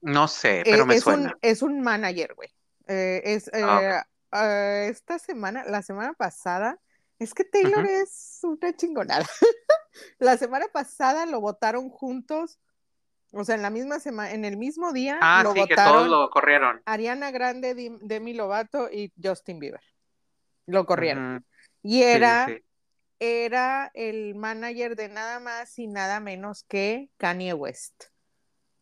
No 0.00 0.28
sé, 0.28 0.62
pero 0.64 0.82
Eh, 0.82 0.86
me 0.86 0.94
es 0.96 1.02
suena. 1.02 1.30
Un, 1.30 1.38
es 1.42 1.62
un 1.62 1.80
manager, 1.80 2.34
güey. 2.34 2.48
Eh, 2.88 3.22
es, 3.24 3.50
Ah, 3.54 3.80
eh, 3.82 4.02
ah, 4.32 4.84
esta 4.88 5.18
semana, 5.18 5.64
la 5.64 5.82
semana 5.82 6.12
pasada, 6.14 6.78
es 7.18 7.34
que 7.34 7.44
Taylor 7.44 7.86
es 7.86 8.40
una 8.42 8.74
chingonada. 8.74 9.26
la 10.18 10.36
semana 10.36 10.66
pasada 10.72 11.26
lo 11.26 11.40
votaron 11.40 11.88
juntos, 11.88 12.58
o 13.32 13.44
sea, 13.44 13.54
en 13.54 13.62
la 13.62 13.70
misma 13.70 14.00
semana, 14.00 14.32
en 14.32 14.44
el 14.44 14.56
mismo 14.56 14.92
día 14.92 15.18
Ah, 15.22 15.42
lo 15.44 15.52
sí, 15.54 15.64
que 15.66 15.74
todos 15.76 16.08
lo 16.08 16.28
corrieron. 16.30 16.82
Ariana 16.84 17.30
Grande, 17.30 17.74
Demi 18.02 18.34
Lovato 18.34 18.90
y 18.90 19.12
Justin 19.22 19.58
Bieber. 19.58 19.80
Lo 20.66 20.84
corrieron. 20.84 21.46
Y 21.82 21.98
sí, 21.98 22.02
era, 22.02 22.46
sí. 22.46 22.62
Era 23.22 23.90
el 23.94 24.34
manager 24.34 24.96
de 24.96 25.08
nada 25.08 25.38
más 25.38 25.78
y 25.78 25.86
nada 25.86 26.18
menos 26.20 26.64
que 26.64 27.08
Kanye 27.18 27.54
West. 27.54 28.04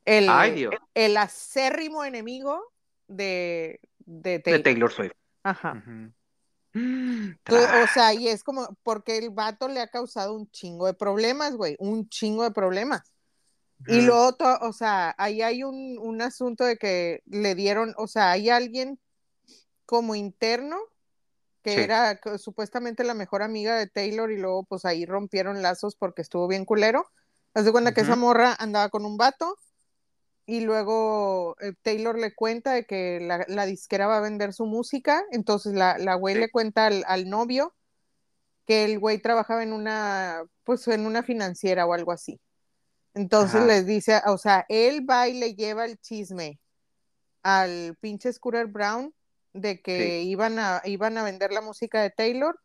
El, 0.06 0.28
Ay, 0.30 0.52
Dios. 0.52 0.74
el 0.94 1.16
acérrimo 1.18 2.04
enemigo 2.04 2.72
de, 3.06 3.80
de 3.98 4.30
De 4.30 4.38
Taylor. 4.40 4.62
Taylor 4.62 4.92
Swift. 4.92 5.12
Ajá. 5.42 5.82
O 6.74 7.86
sea, 7.92 8.14
y 8.14 8.28
es 8.28 8.44
como 8.44 8.76
porque 8.84 9.18
el 9.18 9.30
vato 9.30 9.66
le 9.68 9.80
ha 9.80 9.88
causado 9.88 10.34
un 10.34 10.48
chingo 10.52 10.86
de 10.86 10.94
problemas, 10.94 11.56
güey, 11.56 11.74
un 11.80 12.08
chingo 12.08 12.44
de 12.44 12.52
problemas. 12.52 13.12
Y 13.86 14.02
luego, 14.02 14.34
to- 14.34 14.58
o 14.60 14.72
sea, 14.72 15.14
ahí 15.18 15.42
hay 15.42 15.64
un, 15.64 15.98
un 15.98 16.22
asunto 16.22 16.64
de 16.64 16.76
que 16.76 17.22
le 17.26 17.54
dieron, 17.54 17.94
o 17.96 18.06
sea, 18.06 18.30
hay 18.30 18.50
alguien 18.50 19.00
como 19.86 20.14
interno 20.14 20.78
que 21.62 21.74
Sí. 21.74 21.80
era 21.80 22.18
supuestamente 22.38 23.04
la 23.04 23.14
mejor 23.14 23.42
amiga 23.42 23.76
de 23.76 23.86
Taylor 23.86 24.30
y 24.32 24.38
luego 24.38 24.64
pues 24.64 24.84
ahí 24.84 25.04
rompieron 25.06 25.62
lazos 25.62 25.94
porque 25.96 26.22
estuvo 26.22 26.48
bien 26.48 26.64
culero. 26.64 27.06
Haz 27.54 27.64
de 27.64 27.72
cuenta 27.72 27.92
que 27.92 28.02
esa 28.02 28.16
morra 28.16 28.56
andaba 28.58 28.88
con 28.90 29.04
un 29.04 29.16
vato 29.16 29.56
y 30.46 30.60
luego 30.60 31.56
eh, 31.60 31.72
Taylor 31.82 32.18
le 32.18 32.34
cuenta 32.34 32.72
de 32.72 32.84
que 32.84 33.20
la, 33.20 33.44
la 33.48 33.66
disquera 33.66 34.06
va 34.06 34.18
a 34.18 34.20
vender 34.20 34.52
su 34.52 34.66
música, 34.66 35.24
entonces 35.32 35.74
la, 35.74 35.98
la 35.98 36.14
güey 36.14 36.34
Sí. 36.34 36.40
le 36.40 36.50
cuenta 36.50 36.86
al, 36.86 37.04
al 37.06 37.28
novio 37.28 37.74
que 38.66 38.84
el 38.84 38.98
güey 38.98 39.18
trabajaba 39.18 39.62
en 39.62 39.72
una, 39.72 40.44
pues 40.64 40.86
en 40.88 41.06
una 41.06 41.22
financiera 41.22 41.86
o 41.86 41.92
algo 41.92 42.12
así. 42.12 42.40
Entonces 43.14 43.56
Ajá. 43.56 43.66
les 43.66 43.86
dice, 43.86 44.22
o 44.26 44.38
sea, 44.38 44.64
él 44.68 45.04
va 45.08 45.28
y 45.28 45.38
le 45.38 45.54
lleva 45.54 45.84
el 45.84 45.98
chisme 45.98 46.60
al 47.42 47.96
pinche 48.00 48.32
Scooter 48.32 48.66
Brown 48.66 49.12
de 49.52 49.80
que 49.82 50.22
iban 50.22 50.58
a, 50.58 50.80
iban 50.84 51.18
a 51.18 51.24
vender 51.24 51.52
la 51.52 51.60
música 51.60 52.00
de 52.02 52.10
Taylor 52.10 52.58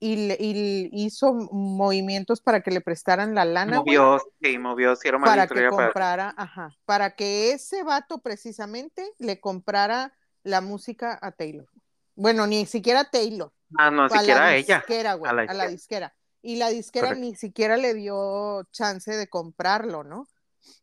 y, 0.00 0.28
le- 0.28 0.36
y 0.40 0.90
hizo 0.92 1.32
movimientos 1.52 2.40
para 2.40 2.60
que 2.62 2.70
le 2.70 2.80
prestaran 2.80 3.34
la 3.34 3.44
lana, 3.44 3.76
Movió, 3.78 4.18
sí, 4.42 4.58
movió, 4.58 4.96
sí, 4.96 5.08
era 5.08 5.16
una 5.16 5.26
para 5.26 5.46
que 5.46 5.54
historia 5.54 5.70
para- 5.70 5.84
comprara, 5.86 6.34
ajá, 6.36 6.70
para 6.84 7.14
que 7.14 7.52
ese 7.52 7.82
vato 7.84 8.18
precisamente 8.18 9.08
le 9.18 9.40
comprara 9.40 10.12
la 10.42 10.60
música 10.60 11.18
a 11.22 11.32
Taylor. 11.32 11.68
Bueno, 12.16 12.46
ni 12.46 12.66
siquiera 12.66 13.00
a 13.00 13.10
Taylor, 13.10 13.52
Ah, 13.78 13.90
no, 13.90 14.08
siquiera 14.08 14.46
a 14.46 14.56
ella. 14.56 14.78
disquera, 14.78 15.14
güey, 15.14 15.30
a 15.30 15.34
la 15.34 15.42
a 15.42 15.54
la 15.54 15.68
disquera. 15.68 16.14
Y 16.42 16.56
la 16.56 16.68
disquera 16.68 17.06
Correcto. 17.08 17.24
ni 17.26 17.34
siquiera 17.36 17.76
le 17.78 17.94
dio 17.94 18.64
chance 18.70 19.10
de 19.16 19.28
comprarlo, 19.28 20.04
¿no? 20.04 20.26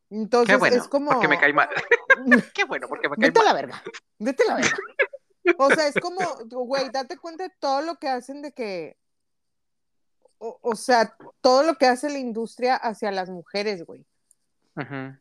Qué 0.10 0.16
Entonces 0.18 0.58
bueno, 0.60 0.76
es 0.78 0.88
como... 0.88 1.12
porque 1.12 1.28
me 1.28 1.40
cae 1.40 1.54
mal. 1.54 1.70
Qué 2.56 2.64
bueno, 2.66 2.88
porque 2.88 3.08
me 3.08 3.16
cae 3.16 3.28
Vete 3.30 3.40
mal. 3.40 3.48
la 3.48 3.54
verga, 3.54 3.84
vete 4.18 4.44
la 4.46 4.56
verga. 4.56 4.78
O 5.58 5.70
sea, 5.72 5.88
es 5.88 5.96
como, 5.96 6.20
güey, 6.50 6.90
date 6.92 7.18
cuenta 7.18 7.46
de 7.46 7.54
todo 7.60 7.82
lo 7.82 7.96
que 7.96 8.08
hacen 8.08 8.42
de 8.42 8.52
que, 8.54 8.98
o, 10.38 10.60
o 10.62 10.76
sea, 10.76 11.16
todo 11.42 11.64
lo 11.64 11.76
que 11.76 11.86
hace 11.88 12.10
la 12.10 12.20
industria 12.20 12.76
hacia 12.76 13.12
las 13.12 13.30
mujeres, 13.30 13.86
güey. 13.86 14.06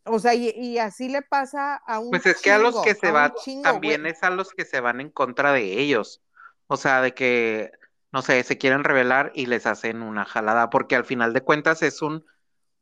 O 0.04 0.18
sea, 0.18 0.34
y, 0.34 0.50
y 0.50 0.78
así 0.78 1.08
le 1.08 1.22
pasa 1.22 1.76
a 1.76 1.98
un 1.98 2.10
Pues 2.10 2.24
es 2.26 2.40
que 2.40 2.50
a 2.50 2.58
los 2.58 2.80
que 2.82 2.94
se 2.94 3.08
a 3.08 3.10
un 3.10 3.14
van, 3.14 3.34
chingo, 3.34 3.62
también 3.62 4.02
güey. 4.02 4.12
es 4.12 4.22
a 4.22 4.30
los 4.30 4.52
que 4.52 4.64
se 4.64 4.80
van 4.80 5.00
en 5.00 5.10
contra 5.10 5.52
de 5.52 5.80
ellos. 5.80 6.22
O 6.66 6.76
sea, 6.76 7.02
de 7.02 7.14
que, 7.14 7.72
no 8.12 8.22
sé, 8.22 8.42
se 8.44 8.58
quieren 8.58 8.84
rebelar 8.84 9.32
y 9.34 9.46
les 9.46 9.66
hacen 9.66 10.02
una 10.02 10.24
jalada, 10.24 10.70
porque 10.70 10.96
al 10.96 11.04
final 11.04 11.32
de 11.32 11.42
cuentas 11.42 11.82
es 11.82 12.00
un, 12.00 12.24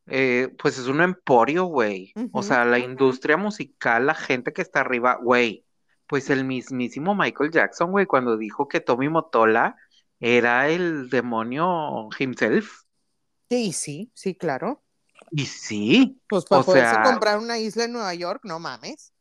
eh, 0.07 0.55
pues 0.59 0.79
es 0.79 0.87
un 0.87 1.01
emporio, 1.01 1.65
güey. 1.65 2.13
O 2.33 2.43
sea, 2.43 2.65
la 2.65 2.79
industria 2.79 3.37
musical, 3.37 4.07
la 4.07 4.15
gente 4.15 4.53
que 4.53 4.63
está 4.63 4.81
arriba, 4.81 5.19
güey. 5.23 5.65
Pues 6.09 6.31
el 6.31 6.45
mismísimo 6.45 7.15
Michael 7.15 7.51
Jackson, 7.53 7.91
güey, 7.93 8.07
cuando 8.07 8.37
dijo 8.37 8.69
que 8.69 8.81
Tommy 8.81 9.09
Motola 9.09 9.77
era 10.21 10.69
el 10.69 11.11
demonio 11.11 12.09
himself. 12.19 12.83
Sí, 13.51 13.73
sí, 13.75 14.11
sí, 14.15 14.35
claro. 14.37 14.83
Y 15.31 15.47
sí, 15.47 16.21
Pues 16.29 16.47
para 16.47 16.63
o 16.63 16.65
poderse 16.65 16.97
sea, 16.97 17.03
comprar 17.03 17.39
una 17.39 17.59
isla 17.59 17.85
en 17.85 17.93
Nueva 17.93 18.15
York, 18.15 18.41
no 18.45 18.59
mames. 18.59 19.13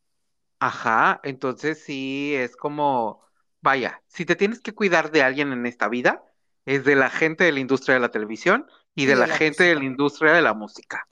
Ajá, 0.59 1.19
entonces 1.23 1.83
sí 1.83 2.33
es 2.35 2.55
como, 2.55 3.21
vaya, 3.61 4.01
si 4.07 4.25
te 4.25 4.35
tienes 4.35 4.59
que 4.59 4.73
cuidar 4.73 5.11
de 5.11 5.21
alguien 5.23 5.51
en 5.53 5.65
esta 5.67 5.87
vida, 5.87 6.23
es 6.65 6.83
de 6.83 6.95
la 6.95 7.09
gente 7.11 7.43
de 7.43 7.51
la 7.51 7.59
industria 7.59 7.93
de 7.95 8.01
la 8.01 8.09
televisión 8.11 8.65
y 8.95 9.05
de 9.05 9.15
Y 9.15 9.15
de 9.15 9.25
la 9.25 9.27
la 9.27 9.37
gente 9.37 9.63
de 9.63 9.75
la 9.75 9.83
industria 9.85 10.33
de 10.33 10.41
la 10.41 10.53
música. 10.55 11.07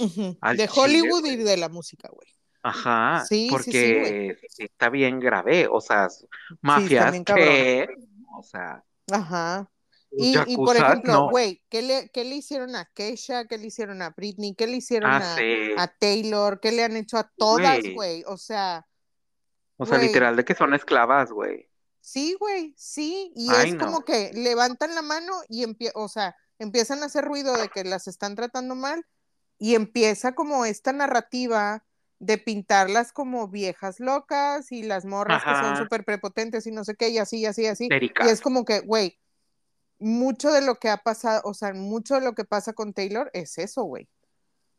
De 0.50 0.67
Hollywood 0.74 1.25
y 1.25 1.36
de 1.38 1.58
la 1.58 1.70
música, 1.70 2.10
güey. 2.12 2.35
Ajá, 2.67 3.29
Sí, 3.29 3.57
sí, 3.57 3.74
sí, 3.74 3.93
porque 3.93 4.38
sí 4.50 4.63
está 4.63 4.89
bien 4.89 5.19
grave, 5.19 5.67
o 5.69 5.81
sea, 5.81 6.07
mafias 6.62 7.22
que, 7.22 7.88
o 8.38 8.41
sea, 8.43 8.84
Ajá. 9.12 9.72
los 10.12 10.48
Y, 10.48 10.53
y 10.53 10.57
por 10.57 10.77
ejemplo, 10.77 11.13
no. 11.13 11.29
güey, 11.29 11.63
¿qué 11.69 11.81
le, 11.81 12.10
qué 12.10 12.24
le 12.24 12.36
hicieron 12.36 12.75
a 12.75 12.86
Keisha? 12.93 13.45
¿Qué 13.48 13.57
le 13.57 13.67
hicieron 13.67 14.01
a 14.01 14.12
Britney? 14.12 14.55
¿Qué 14.55 14.67
le 14.67 14.77
hicieron 14.77 15.22
Ah, 15.22 15.22
a, 15.22 15.84
a 15.84 15.88
Taylor? 16.00 16.60
¿Qué 16.60 16.72
le 16.72 16.84
han 16.84 16.95
hecho 16.98 17.17
a 17.17 17.31
todas, 17.38 17.88
güey. 17.89 18.24
O 18.27 18.38
sea, 18.38 18.88
O 19.77 19.86
sea, 19.86 19.98
literal 19.98 20.36
de 20.36 20.43
que 20.43 20.53
son 20.53 20.74
esclavas, 20.74 21.31
güey. 21.31 21.69
sí, 22.01 22.36
güey, 22.39 22.74
sí. 22.77 23.31
Y 23.36 23.53
Ay, 23.53 23.72
es 23.72 23.74
no. 23.74 23.86
como 23.86 24.03
que 24.05 24.31
levantan 24.34 24.95
la 24.95 25.01
mano 25.01 25.34
y 25.50 25.63
empie 25.63 25.91
o 25.95 26.07
sea, 26.07 26.36
empiezan 26.60 27.03
a 27.03 27.07
hacer 27.07 27.25
ruido 27.25 27.57
de 27.57 27.69
que 27.69 27.84
las 27.84 28.07
están 28.07 28.36
tratando 28.36 28.75
mal 28.75 29.05
y 29.57 29.75
empieza 29.75 30.34
como 30.36 30.65
esta 30.65 30.93
narrativa 30.93 31.86
de 32.19 32.38
pintarlas 32.38 33.12
como 33.12 33.48
viejas 33.48 34.00
locas 34.00 34.72
y 34.72 34.84
las 34.84 35.05
morras 35.05 35.43
que 35.43 35.51
son 35.51 35.77
súper 35.77 36.05
prepotentes 36.05 36.65
y 36.65 36.72
no 36.72 36.84
sé 36.84 36.95
qué, 36.95 37.10
y 37.10 37.17
así, 37.17 37.39
y 37.39 37.45
así, 37.45 37.63
y 37.63 37.67
así. 37.67 37.89
Y 37.91 38.27
es 38.27 38.41
como 38.41 38.65
que, 38.65 38.79
güey, 38.79 39.19
mucho 40.00 40.51
de 40.51 40.62
lo 40.62 40.75
que 40.75 40.89
ha 40.89 40.98
pasado, 40.98 41.41
o 41.45 41.53
sea, 41.53 41.74
mucho 41.74 42.15
de 42.15 42.22
lo 42.22 42.34
que 42.34 42.45
pasa 42.45 42.74
con 42.74 42.93
Taylor 42.93 43.29
es 43.34 43.57
eso, 43.57 43.84
güey. 43.84 44.07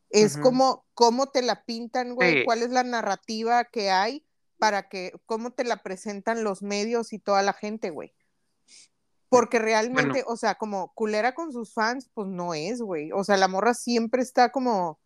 Es 0.08 0.36
como 0.38 0.86
cómo 0.94 1.26
te 1.26 1.42
la 1.42 1.64
pintan, 1.64 2.14
güey, 2.14 2.38
Sí, 2.38 2.44
cuál 2.44 2.62
es 2.62 2.70
la 2.70 2.84
narrativa 2.84 3.64
que 3.64 3.90
hay 3.90 4.24
para 4.58 4.88
que, 4.88 5.12
cómo 5.26 5.50
te 5.50 5.64
la 5.64 5.82
presentan 5.82 6.44
los 6.44 6.62
medios 6.62 7.12
y 7.12 7.18
toda 7.18 7.42
la 7.42 7.52
gente, 7.52 7.90
güey. 7.90 8.14
Porque 9.28 9.58
bueno, 9.58 9.66
realmente, 9.66 10.24
o 10.26 10.36
sea, 10.36 10.54
como 10.54 10.92
culera 10.94 11.34
con 11.34 11.52
sus 11.52 11.74
fans, 11.74 12.08
pues 12.14 12.28
no 12.28 12.54
es, 12.54 12.80
güey. 12.80 13.10
O 13.12 13.24
sea, 13.24 13.36
la 13.36 13.48
morra 13.48 13.74
siempre 13.74 14.22
está 14.22 14.50
como, 14.50 15.00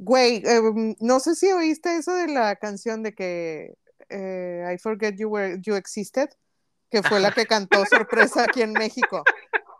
güey, 0.00 0.42
eh, 0.46 0.96
no 0.98 1.20
sé 1.20 1.34
si 1.34 1.52
oíste 1.52 1.96
eso 1.96 2.14
de 2.14 2.28
la 2.28 2.56
canción 2.56 3.02
de 3.02 3.14
que 3.14 3.74
eh, 4.08 4.74
I 4.74 4.78
Forget 4.78 5.16
You 5.16 5.28
Were 5.28 5.58
You 5.60 5.74
Existed, 5.74 6.30
que 6.90 7.02
fue 7.02 7.20
la 7.20 7.32
que 7.32 7.46
cantó 7.46 7.84
sorpresa 7.84 8.44
aquí 8.44 8.62
en 8.62 8.72
México. 8.72 9.22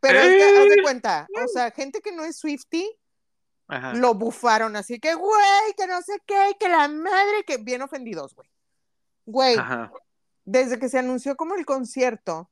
Pero 0.03 0.19
es 0.19 0.29
que, 0.29 0.59
haz 0.59 0.69
de 0.69 0.83
cuenta, 0.83 1.27
o 1.43 1.49
sea, 1.49 1.71
gente 1.71 2.01
que 2.01 2.13
no 2.13 2.25
es 2.25 2.37
Swifty, 2.37 2.87
Ajá, 3.67 3.95
lo 3.95 4.15
bufaron, 4.15 4.77
así 4.77 4.99
que, 4.99 5.15
güey, 5.15 5.75
que 5.77 5.87
no 5.87 6.03
sé 6.03 6.21
qué, 6.27 6.57
que 6.59 6.69
la 6.69 6.89
madre, 6.89 7.45
que 7.47 7.57
bien 7.57 7.83
ofendidos, 7.83 8.35
güey. 8.35 8.49
Güey, 9.27 9.57
ajá, 9.59 9.93
desde 10.45 10.79
que 10.79 10.89
se 10.89 10.99
anunció 10.99 11.37
como 11.37 11.55
el 11.55 11.65
concierto, 11.65 12.51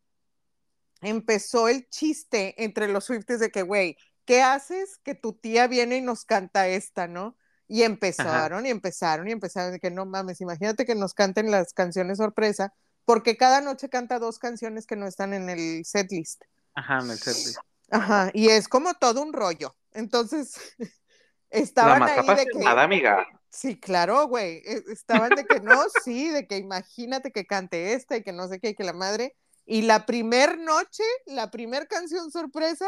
empezó 1.00 1.68
el 1.68 1.88
chiste 1.88 2.62
entre 2.62 2.88
los 2.88 3.04
Swifties 3.04 3.40
de 3.40 3.50
que, 3.50 3.62
güey, 3.62 3.96
¿qué 4.24 4.42
haces 4.42 4.98
que 4.98 5.14
tu 5.14 5.32
tía 5.34 5.66
viene 5.66 5.96
y 5.96 6.00
nos 6.00 6.24
canta 6.24 6.68
esta, 6.68 7.08
no? 7.08 7.36
Y 7.68 7.82
ajá, 8.18 8.48
empezaron 8.48 8.66
y 8.66 8.70
empezaron 8.70 9.28
y 9.28 9.32
empezaron 9.32 9.72
de 9.72 9.80
que 9.80 9.90
no 9.90 10.06
mames, 10.06 10.40
imagínate 10.40 10.86
que 10.86 10.94
nos 10.94 11.14
canten 11.14 11.50
las 11.50 11.72
canciones 11.74 12.18
sorpresa, 12.18 12.72
porque 13.04 13.36
cada 13.36 13.60
noche 13.60 13.88
canta 13.90 14.18
dos 14.18 14.38
canciones 14.38 14.86
que 14.86 14.96
no 14.96 15.06
están 15.06 15.34
en 15.34 15.50
el 15.50 15.84
setlist. 15.84 16.42
ajá, 16.74 17.00
en 17.00 17.10
el 17.10 17.18
setlist. 17.18 17.58
Ajá, 17.90 18.30
y 18.34 18.48
es 18.48 18.68
como 18.68 18.94
todo 18.94 19.22
un 19.22 19.32
rollo. 19.32 19.76
Entonces, 19.92 20.54
estaban 21.50 22.08
ahí 22.08 22.34
de 22.34 22.46
que, 22.48 22.80
amiga. 22.84 23.26
sí, 23.50 23.78
claro, 23.80 24.26
güey, 24.28 24.58
e- 24.66 24.84
estaban 24.92 25.34
de 25.34 25.46
que 25.46 25.60
no, 25.60 25.88
sí, 25.90 26.28
de 26.30 26.46
que 26.46 26.58
imagínate 26.58 27.32
que 27.32 27.46
cante 27.46 27.94
esta 27.94 28.16
y 28.16 28.22
que 28.22 28.32
no 28.32 28.48
sé 28.48 28.60
qué, 28.60 28.70
y 28.70 28.74
que 28.74 28.84
la 28.84 28.92
madre. 28.92 29.36
Y 29.66 29.82
la 29.82 30.06
primer 30.06 30.58
noche, 30.58 31.02
la 31.26 31.50
primer 31.50 31.88
canción 31.88 32.30
sorpresa 32.30 32.86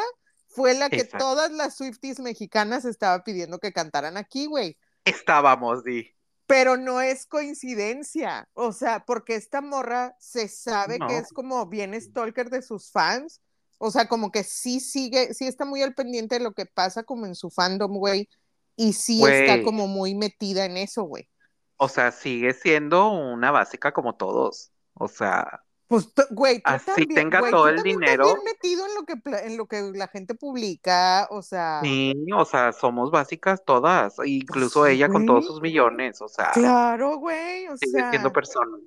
fue 0.50 0.75
la 0.75 0.90
que 0.90 0.97
Exacto. 0.97 1.19
todas 1.19 1.52
las 1.52 1.76
Swifties 1.76 2.21
mexicanas 2.21 2.85
estaba 2.85 3.23
pidiendo 3.25 3.59
que 3.59 3.73
cantaran 3.73 4.16
aquí, 4.16 4.47
güey. 4.47 4.76
Estábamos, 5.04 5.85
di. 5.85 6.14
Pero 6.47 6.76
no 6.76 7.00
es 7.00 7.26
coincidencia, 7.26 8.49
o 8.54 8.73
sea, 8.73 9.04
porque 9.04 9.37
esta 9.37 9.61
morra 9.61 10.16
se 10.19 10.49
sabe 10.49 10.99
que 10.99 11.16
es 11.19 11.33
como 11.33 11.64
bien 11.66 11.99
stalker 11.99 12.50
de 12.50 12.61
sus 12.61 12.90
fans, 12.90 13.40
o 13.78 13.92
sea, 13.92 14.09
como 14.09 14.33
que 14.33 14.42
sí 14.42 14.80
sigue, 14.80 15.33
sí 15.33 15.47
está 15.47 15.64
muy 15.64 15.80
al 15.83 15.95
pendiente 15.95 16.38
de 16.38 16.45
lo 16.45 16.52
que 16.52 16.66
pasa 16.66 17.04
como 17.04 17.25
en 17.25 17.37
su 17.37 17.50
fandom, 17.50 17.97
güey, 17.97 18.28
y 18.75 18.95
sí 18.95 19.25
está 19.25 19.62
como 19.62 19.87
muy 19.87 20.16
metida 20.16 20.64
en 20.64 20.76
eso, 20.76 21.04
güey. 21.04 21.28
O 21.76 21.88
sea, 21.88 22.11
sigue 22.11 22.52
siendo 22.52 23.11
una 23.11 23.52
básica 23.52 23.92
como 23.92 24.16
todos. 24.16 24.73
O 24.95 25.07
sea, 25.07 25.62
Pues, 25.90 26.09
güey, 26.30 26.59
tú 26.62 26.70
así 26.70 26.87
también, 26.87 27.14
tenga 27.16 27.40
güey, 27.40 27.50
todo 27.50 27.64
tú 27.64 27.68
el 27.70 27.82
dinero. 27.82 28.23
estás 28.23 28.44
bien 28.44 28.44
metido 28.44 28.87
en 28.87 28.94
lo 28.94 29.04
que, 29.04 29.44
en 29.44 29.56
lo 29.56 29.66
que 29.66 29.82
la 29.92 30.06
gente 30.06 30.37
publica, 30.37 31.26
o 31.30 31.42
sea, 31.42 31.80
Sí, 31.82 32.14
o 32.32 32.44
sea, 32.44 32.70
somos 32.70 33.11
básicas 33.11 33.64
todas. 33.64 34.14
pues 34.14 34.28
Incluso 34.28 34.87
ella 34.87 35.09
con 35.09 35.26
todos 35.26 35.47
sus 35.47 35.61
millones. 35.61 36.23
O 36.23 36.28
sea, 36.28 36.52
Claro, 36.52 37.16
güey, 37.16 37.66
o 37.66 37.76
sigue 37.76 38.09
siendo 38.09 38.32
persona. 38.32 38.78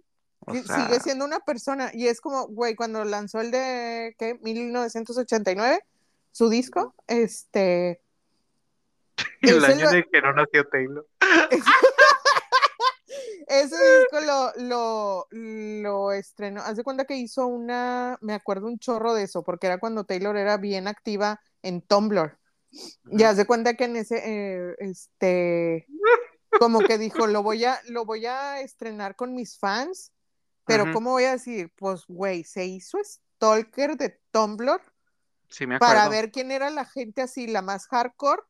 O 0.46 0.54
sigue 0.54 0.64
sea, 0.64 1.00
siendo 1.02 1.26
una 1.26 1.42
persona. 1.42 1.92
Y 1.94 2.08
es 2.08 2.22
como, 2.22 2.48
güey, 2.48 2.74
cuando 2.74 3.04
lanzó 3.04 3.42
el 3.42 3.52
de, 3.52 4.16
¿qué? 4.18 4.40
1989, 4.42 5.82
su 6.32 6.48
disco, 6.48 6.96
este, 7.08 8.02
el 9.42 9.66
año 9.66 9.90
en 9.90 9.96
el 9.98 10.10
que 10.10 10.22
no 10.22 10.32
nació 10.32 10.66
Taylor. 10.70 11.06
ese 13.48 13.76
disco 13.76 14.20
lo, 14.22 14.52
lo, 14.58 15.28
lo 15.32 16.12
estrenó. 16.12 16.62
Haz 16.62 16.78
de 16.78 16.84
cuenta 16.84 17.06
que 17.06 17.16
hizo 17.16 17.48
una, 17.48 18.18
me 18.22 18.34
acuerdo 18.34 18.68
un 18.68 18.80
chorro 18.80 19.14
de 19.14 19.24
eso, 19.24 19.44
porque 19.44 19.68
era 19.68 19.80
cuando 19.80 20.04
Taylor 20.04 20.38
era 20.38 20.58
bien 20.58 20.88
activa 20.88 21.40
en 21.62 21.82
Tumblr. 21.82 22.38
Y 23.12 23.24
haz 23.24 23.38
de 23.38 23.46
cuenta 23.46 23.76
que 23.76 23.86
en 23.86 23.96
ese, 23.98 24.22
eh, 24.24 24.76
este, 24.80 25.88
como 26.60 26.80
que 26.80 26.98
dijo, 26.98 27.28
lo 27.28 27.44
voy 27.44 27.66
a, 27.66 27.80
lo 27.90 28.06
voy 28.06 28.26
a 28.26 28.62
estrenar 28.62 29.16
con 29.16 29.36
mis 29.36 29.60
fans, 29.60 30.12
pero. 30.66 30.92
¿cómo 30.92 31.12
voy 31.12 31.26
a 31.26 31.34
decir? 31.34 31.72
Pues, 31.76 32.06
güey, 32.08 32.44
se 32.44 32.66
hizo 32.66 32.98
stalker 33.04 33.98
de 33.98 34.20
Tumblr 34.32 34.82
Sí, 35.54 35.68
me 35.68 35.78
para 35.78 36.10
ver 36.10 36.32
quién 36.32 36.52
era 36.52 36.72
la 36.72 36.84
gente 36.84 37.22
así, 37.22 37.46
la 37.46 37.62
más 37.62 37.86
hardcore, 37.86 38.42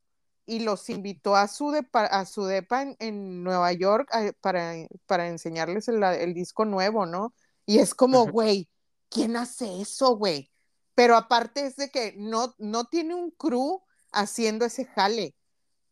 y 0.45 0.59
los 0.59 0.89
invitó 0.89 1.35
a 1.35 1.47
su 1.47 1.71
depa, 1.71 2.05
a 2.05 2.25
su 2.25 2.45
depa 2.45 2.81
en, 2.83 2.95
en 2.99 3.43
Nueva 3.43 3.71
York 3.73 4.09
a- 4.13 4.33
para, 4.41 4.73
para 5.05 5.27
enseñarles 5.27 5.87
el, 5.87 6.03
el 6.03 6.33
disco 6.33 6.65
nuevo, 6.65 7.05
¿no? 7.05 7.33
Y 7.65 7.79
es 7.79 7.93
como, 7.95 8.27
güey, 8.27 8.69
¿quién 9.09 9.37
hace 9.37 9.81
eso, 9.81 10.15
güey? 10.17 10.51
Pero 10.95 11.15
aparte 11.15 11.65
es 11.65 11.75
de 11.75 11.89
que 11.89 12.13
no, 12.17 12.53
no 12.59 12.85
tiene 12.85 13.15
un 13.15 13.31
crew 13.31 13.81
haciendo 14.11 14.65
ese 14.65 14.85
jale. 14.85 15.35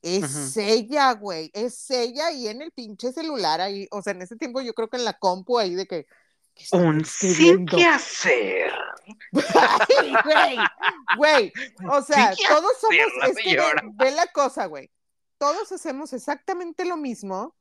Es 0.01 0.57
ella, 0.57 1.13
güey, 1.13 1.51
es 1.53 1.89
ella 1.91 2.31
y 2.31 2.47
en 2.47 2.61
el 2.63 2.71
pinche 2.71 3.13
celular 3.13 3.61
ahí, 3.61 3.87
o 3.91 4.01
sea, 4.01 4.13
en 4.13 4.23
ese 4.23 4.35
tiempo 4.35 4.59
yo 4.61 4.73
creo 4.73 4.89
que 4.89 4.97
en 4.97 5.05
la 5.05 5.17
compu 5.19 5.59
ahí 5.59 5.75
de 5.75 5.85
que... 5.87 6.07
¿qué 6.69 6.77
Un 6.77 7.05
sin 7.05 7.65
que 7.65 7.85
hacer. 7.85 8.71
Güey, 10.23 10.57
güey, 11.17 11.53
o 11.89 12.01
sea, 12.01 12.33
todos 12.47 12.71
somos, 12.79 12.95
es 13.29 13.35
que 13.43 13.57
ve, 13.93 14.11
la 14.11 14.27
cosa, 14.27 14.65
güey, 14.67 14.89
todos 15.37 15.71
hacemos 15.71 16.13
exactamente 16.13 16.85
lo 16.85 16.97
mismo, 16.97 17.55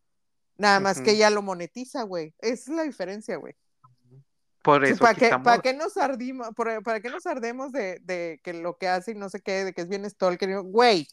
nada 0.57 0.81
más 0.81 1.01
que 1.01 1.13
ella 1.13 1.31
lo 1.31 1.43
monetiza, 1.43 2.03
güey, 2.03 2.35
esa 2.39 2.71
es 2.71 2.77
la 2.77 2.83
diferencia, 2.83 3.37
güey. 3.37 3.55
Por 4.63 4.85
eso 4.85 4.99
¿Para 4.99 5.15
qué, 5.15 5.31
para 5.43 5.63
qué 5.63 5.73
nos 5.73 5.97
ardimos, 5.97 6.51
por- 6.55 6.83
para 6.83 7.01
qué 7.01 7.09
nos 7.09 7.25
ardemos 7.27 7.73
de, 7.73 7.99
de 8.03 8.41
que 8.45 8.53
lo 8.53 8.77
que 8.77 8.89
hace 8.89 9.13
y 9.13 9.15
no 9.15 9.31
sé 9.31 9.41
qué, 9.41 9.65
de 9.65 9.73
que 9.73 9.81
es 9.81 9.89
bien 9.89 10.09
stalker? 10.09 10.61
Güey, 10.61 11.09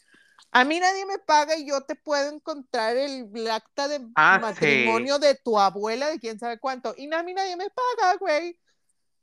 a 0.51 0.63
mí 0.63 0.79
nadie 0.79 1.05
me 1.05 1.19
paga 1.19 1.55
y 1.57 1.67
yo 1.67 1.81
te 1.81 1.95
puedo 1.95 2.33
encontrar 2.33 2.97
el 2.97 3.49
acta 3.49 3.87
de 3.87 4.01
Ah, 4.15 4.39
matrimonio 4.41 5.19
de 5.19 5.35
tu 5.35 5.59
abuela 5.59 6.09
de 6.09 6.19
quién 6.19 6.39
sabe 6.39 6.59
cuánto, 6.59 6.93
y 6.97 7.11
a 7.13 7.23
mí 7.23 7.33
nadie 7.33 7.55
me 7.55 7.69
paga, 7.69 8.17
güey. 8.17 8.59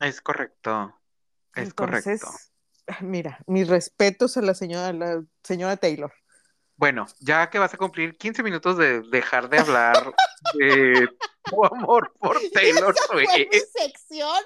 Es 0.00 0.21
correcto. 0.21 1.00
Es 1.54 1.68
Entonces, 1.68 2.21
correcto. 2.21 3.00
mira, 3.00 3.38
mis 3.47 3.68
respetos 3.68 4.37
a 4.37 4.42
la 4.42 4.54
señora, 4.54 4.92
la 4.92 5.25
señora 5.42 5.76
Taylor. 5.76 6.12
Bueno, 6.76 7.07
ya 7.21 7.50
que 7.50 7.59
vas 7.61 7.73
a 7.73 7.76
cumplir 7.76 8.16
15 8.16 8.43
minutos 8.43 8.76
de 8.76 9.02
dejar 9.02 9.49
de 9.49 9.59
hablar 9.59 10.12
de 10.54 11.09
tu 11.45 11.64
amor 11.64 12.12
por 12.19 12.37
Taylor 12.52 12.95
Swift. 13.09 13.31
sección. 13.76 14.43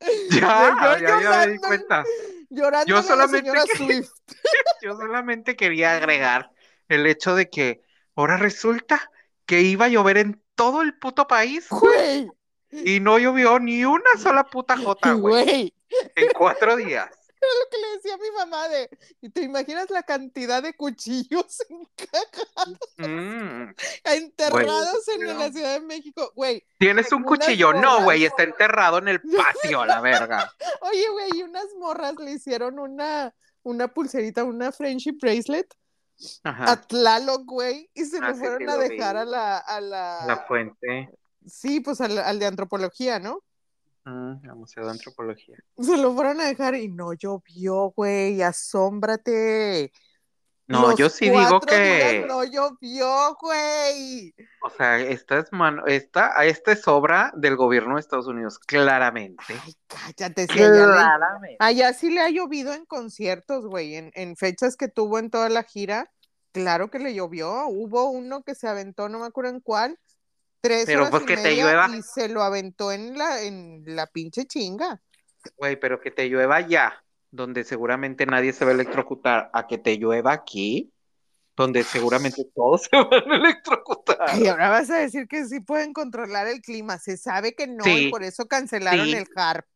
Ya, 0.30 0.96
Yo 0.98 1.06
ya, 1.06 1.20
ya 1.22 1.46
me 1.46 1.52
di 1.52 1.58
cuenta. 1.58 2.04
Llorando 2.50 2.86
Yo 2.86 2.96
la 2.96 3.02
solamente 3.02 3.38
señora 3.50 3.64
que- 3.64 3.76
Swift. 3.76 4.10
Yo 4.82 4.96
solamente 4.96 5.56
quería 5.56 5.96
agregar 5.96 6.50
el 6.88 7.06
hecho 7.06 7.34
de 7.34 7.48
que 7.48 7.82
ahora 8.16 8.36
resulta 8.36 9.10
que 9.46 9.60
iba 9.62 9.86
a 9.86 9.88
llover 9.88 10.18
en 10.18 10.42
todo 10.54 10.82
el 10.82 10.98
puto 10.98 11.26
país 11.26 11.66
Güey, 11.70 12.28
y 12.70 13.00
no 13.00 13.18
llovió 13.18 13.58
ni 13.58 13.84
una 13.84 14.10
sola 14.18 14.44
puta 14.44 14.76
jota, 14.76 15.12
güey, 15.12 15.44
güey. 15.44 15.74
en 16.16 16.28
cuatro 16.32 16.76
días. 16.76 17.10
Lo 17.40 17.70
que 17.70 17.78
le 17.78 17.96
decía 17.96 18.14
a 18.14 18.18
mi 18.18 18.30
mamá 18.36 18.68
de, 18.68 18.90
¿y 19.22 19.30
te 19.30 19.42
imaginas 19.42 19.88
la 19.90 20.02
cantidad 20.02 20.62
de 20.62 20.74
cuchillos 20.74 21.58
en 21.68 21.84
caja 21.96 22.66
Mm. 22.98 23.72
enterrados 24.04 25.08
en 25.08 25.20
no. 25.22 25.34
la 25.34 25.50
Ciudad 25.50 25.74
de 25.80 25.86
México? 25.86 26.32
Güey, 26.34 26.64
¿Tienes 26.78 27.10
un 27.12 27.22
cuchillo? 27.22 27.72
No, 27.72 28.02
güey, 28.02 28.24
está 28.24 28.42
enterrado 28.42 28.98
en 28.98 29.08
el 29.08 29.20
patio, 29.76 29.84
la 29.84 30.00
verga. 30.00 30.52
oye, 30.82 31.08
güey, 31.10 31.30
y 31.38 31.42
unas 31.42 31.66
morras 31.78 32.14
le 32.18 32.32
hicieron 32.32 32.78
una, 32.78 33.34
una 33.62 33.88
pulserita, 33.88 34.44
una 34.44 34.72
friendship 34.72 35.18
bracelet 35.20 35.74
Ajá. 36.44 36.72
a 36.72 36.80
Tlaloc, 36.82 37.44
güey, 37.46 37.90
y 37.94 38.04
se 38.04 38.18
Ah, 38.18 38.28
lo 38.30 38.34
fueron 38.36 38.58
sí 38.58 38.66
a 38.68 38.76
dejar 38.76 39.16
vi. 39.16 39.22
a 39.22 39.24
la, 39.24 39.58
a 39.58 39.80
la, 39.80 40.24
La 40.26 40.36
fuente. 40.46 41.10
sí, 41.46 41.80
pues 41.80 42.00
al, 42.00 42.18
al 42.18 42.38
de 42.38 42.46
antropología, 42.46 43.18
¿no? 43.18 43.42
Mm, 44.04 44.48
al 44.48 44.56
Museo 44.56 44.84
de 44.84 44.90
Antropología. 44.92 45.56
Se 45.78 45.96
lo 45.96 46.14
fueron 46.14 46.40
a 46.40 46.46
dejar 46.46 46.74
y 46.74 46.88
no 46.88 47.12
llovió, 47.12 47.90
güey, 47.90 48.40
asómbrate. 48.42 49.92
No, 50.66 50.90
Los 50.90 50.98
yo 51.00 51.08
sí 51.10 51.28
digo 51.28 51.60
que, 51.60 52.24
no 52.28 52.44
llovió, 52.44 53.36
güey. 53.40 54.32
o 54.62 54.70
sea, 54.70 55.00
esta 55.00 55.40
es 55.40 55.52
mano, 55.52 55.84
esta, 55.86 56.28
esta 56.44 56.70
es 56.72 56.86
obra 56.86 57.32
del 57.36 57.56
gobierno 57.56 57.96
de 57.96 58.00
Estados 58.00 58.28
Unidos, 58.28 58.58
claramente. 58.60 59.42
Ay, 59.48 59.74
cállate, 59.88 60.46
si 60.46 60.52
allá, 60.52 60.68
le- 60.68 60.76
Claramente. 60.76 61.56
allá 61.58 61.92
sí 61.92 62.10
le 62.10 62.20
ha 62.20 62.30
llovido 62.30 62.72
en 62.72 62.86
conciertos, 62.86 63.66
güey, 63.66 63.96
en, 63.96 64.12
en 64.14 64.36
fechas 64.36 64.76
que 64.76 64.86
tuvo 64.86 65.18
en 65.18 65.28
toda 65.30 65.48
la 65.48 65.64
gira, 65.64 66.10
claro 66.52 66.88
que 66.88 67.00
le 67.00 67.14
llovió. 67.14 67.66
Hubo 67.66 68.08
uno 68.10 68.44
que 68.44 68.54
se 68.54 68.68
aventó, 68.68 69.08
no 69.08 69.18
me 69.18 69.26
acuerdo 69.26 69.50
en 69.50 69.60
cuál, 69.60 69.98
tres 70.60 70.84
Pero, 70.86 71.06
horas 71.06 71.10
pues, 71.10 71.22
y 71.22 71.26
que 71.26 71.36
te 71.36 71.56
llueva. 71.56 71.88
y 71.88 72.02
se 72.02 72.28
lo 72.28 72.42
aventó 72.42 72.92
en 72.92 73.16
la, 73.18 73.42
en 73.42 73.82
la 73.86 74.06
pinche 74.06 74.46
chinga. 74.46 75.00
Güey, 75.56 75.76
pero 75.78 76.00
que 76.00 76.10
te 76.10 76.28
llueva 76.28 76.60
ya, 76.60 77.02
donde 77.30 77.64
seguramente 77.64 78.26
nadie 78.26 78.52
se 78.52 78.64
va 78.64 78.72
a 78.72 78.74
electrocutar, 78.74 79.50
a 79.52 79.66
que 79.66 79.78
te 79.78 79.96
llueva 79.96 80.32
aquí, 80.32 80.92
donde 81.56 81.84
seguramente 81.84 82.44
todos 82.54 82.82
se 82.90 82.96
van 82.96 83.30
a 83.30 83.36
electrocutar. 83.36 84.38
Y 84.38 84.48
ahora 84.48 84.70
vas 84.70 84.90
a 84.90 84.98
decir 84.98 85.28
que 85.28 85.44
sí 85.46 85.60
pueden 85.60 85.92
controlar 85.92 86.46
el 86.46 86.60
clima. 86.60 86.98
Se 86.98 87.16
sabe 87.16 87.54
que 87.54 87.66
no, 87.66 87.84
Sí, 87.84 87.90
y 87.98 88.10
por 88.10 88.22
eso 88.22 88.46
cancelaron 88.48 89.10
sí. 89.10 89.14
el 89.14 89.26
HARP. 89.34 89.66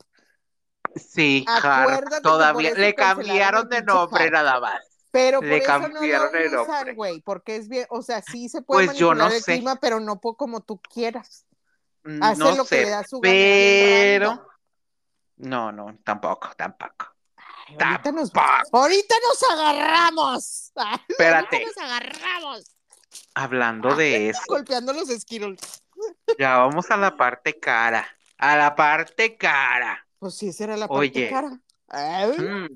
Sí, 0.96 1.44
Harp, 1.62 2.00
Acuérdate 2.00 2.30
por 2.30 2.38
todavía 2.38 2.74
le 2.74 2.94
cambiaron 2.94 3.68
de 3.68 3.82
nombre 3.82 4.28
Harp. 4.28 4.32
nada 4.32 4.60
más. 4.60 4.93
Pero 5.14 5.38
por 5.38 5.48
Le 5.48 5.58
eso 5.58 5.78
no 5.78 5.92
cambiaron 5.92 6.32
lo 6.32 6.38
el 6.40 6.56
usan, 6.58 6.94
güey, 6.96 7.20
porque 7.20 7.54
es 7.54 7.68
bien, 7.68 7.86
o 7.88 8.02
sea, 8.02 8.20
sí 8.20 8.48
se 8.48 8.62
puede 8.62 8.86
Pues 8.86 8.98
yo 8.98 9.14
no 9.14 9.26
manipular 9.26 9.36
el 9.36 9.42
sé. 9.44 9.52
clima, 9.54 9.76
pero 9.76 10.00
no 10.00 10.20
como 10.20 10.60
tú 10.60 10.80
quieras. 10.80 11.46
Hace 12.20 12.38
No 12.40 12.50
lo 12.50 12.64
que 12.64 12.68
sé, 12.68 12.82
le 12.82 12.90
da 12.90 13.04
su 13.04 13.20
pero 13.20 14.44
no, 15.36 15.70
no, 15.70 15.96
tampoco, 16.02 16.50
tampoco. 16.56 17.14
Ay, 17.68 17.76
ahorita, 17.76 18.10
nos, 18.10 18.30
ahorita 18.72 19.14
nos 19.28 19.50
agarramos. 19.52 20.72
Ay, 20.76 20.98
Espérate. 21.08 21.56
ahorita 21.58 21.70
nos 21.80 21.90
agarramos. 21.90 22.64
Hablando 23.34 23.94
de 23.94 24.30
eso, 24.30 24.40
Golpeando 24.48 24.92
los 24.92 25.08
Skittles. 25.08 25.60
ya 26.40 26.56
vamos 26.58 26.90
a 26.90 26.96
la 26.96 27.16
parte 27.16 27.60
cara, 27.60 28.04
a 28.38 28.56
la 28.56 28.74
parte 28.74 29.36
cara. 29.36 30.04
Pues 30.18 30.34
sí, 30.34 30.48
esa 30.48 30.64
era 30.64 30.76
la 30.76 30.88
parte 30.88 31.00
Oye. 31.00 31.30
cara. 31.30 31.60
Mm, 32.36 32.66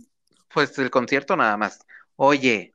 Pues 0.54 0.78
el 0.78 0.90
concierto 0.90 1.36
nada 1.36 1.56
más. 1.56 1.80
Oye, 2.20 2.72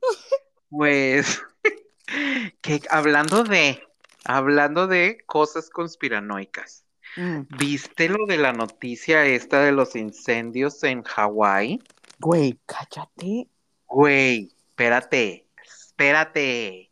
pues 0.70 1.42
que 2.62 2.80
hablando 2.88 3.44
de, 3.44 3.86
hablando 4.24 4.86
de 4.86 5.18
cosas 5.26 5.68
conspiranoicas. 5.68 6.86
mm, 7.16 7.40
¿Viste 7.58 8.08
lo 8.08 8.24
de 8.24 8.38
la 8.38 8.54
noticia 8.54 9.26
esta 9.26 9.60
de 9.60 9.72
los 9.72 9.96
incendios 9.96 10.82
en 10.82 11.02
Hawái? 11.02 11.82
Güey, 12.20 12.58
cállate. 12.64 13.48
Güey, 13.86 14.50
espérate, 14.70 15.46
espérate. 15.62 16.90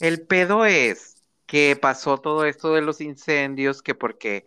El 0.00 0.26
pedo 0.26 0.64
es 0.64 1.16
que 1.44 1.76
pasó 1.76 2.16
todo 2.16 2.46
esto 2.46 2.72
de 2.72 2.80
los 2.80 3.02
incendios, 3.02 3.82
que 3.82 3.94
porque 3.94 4.46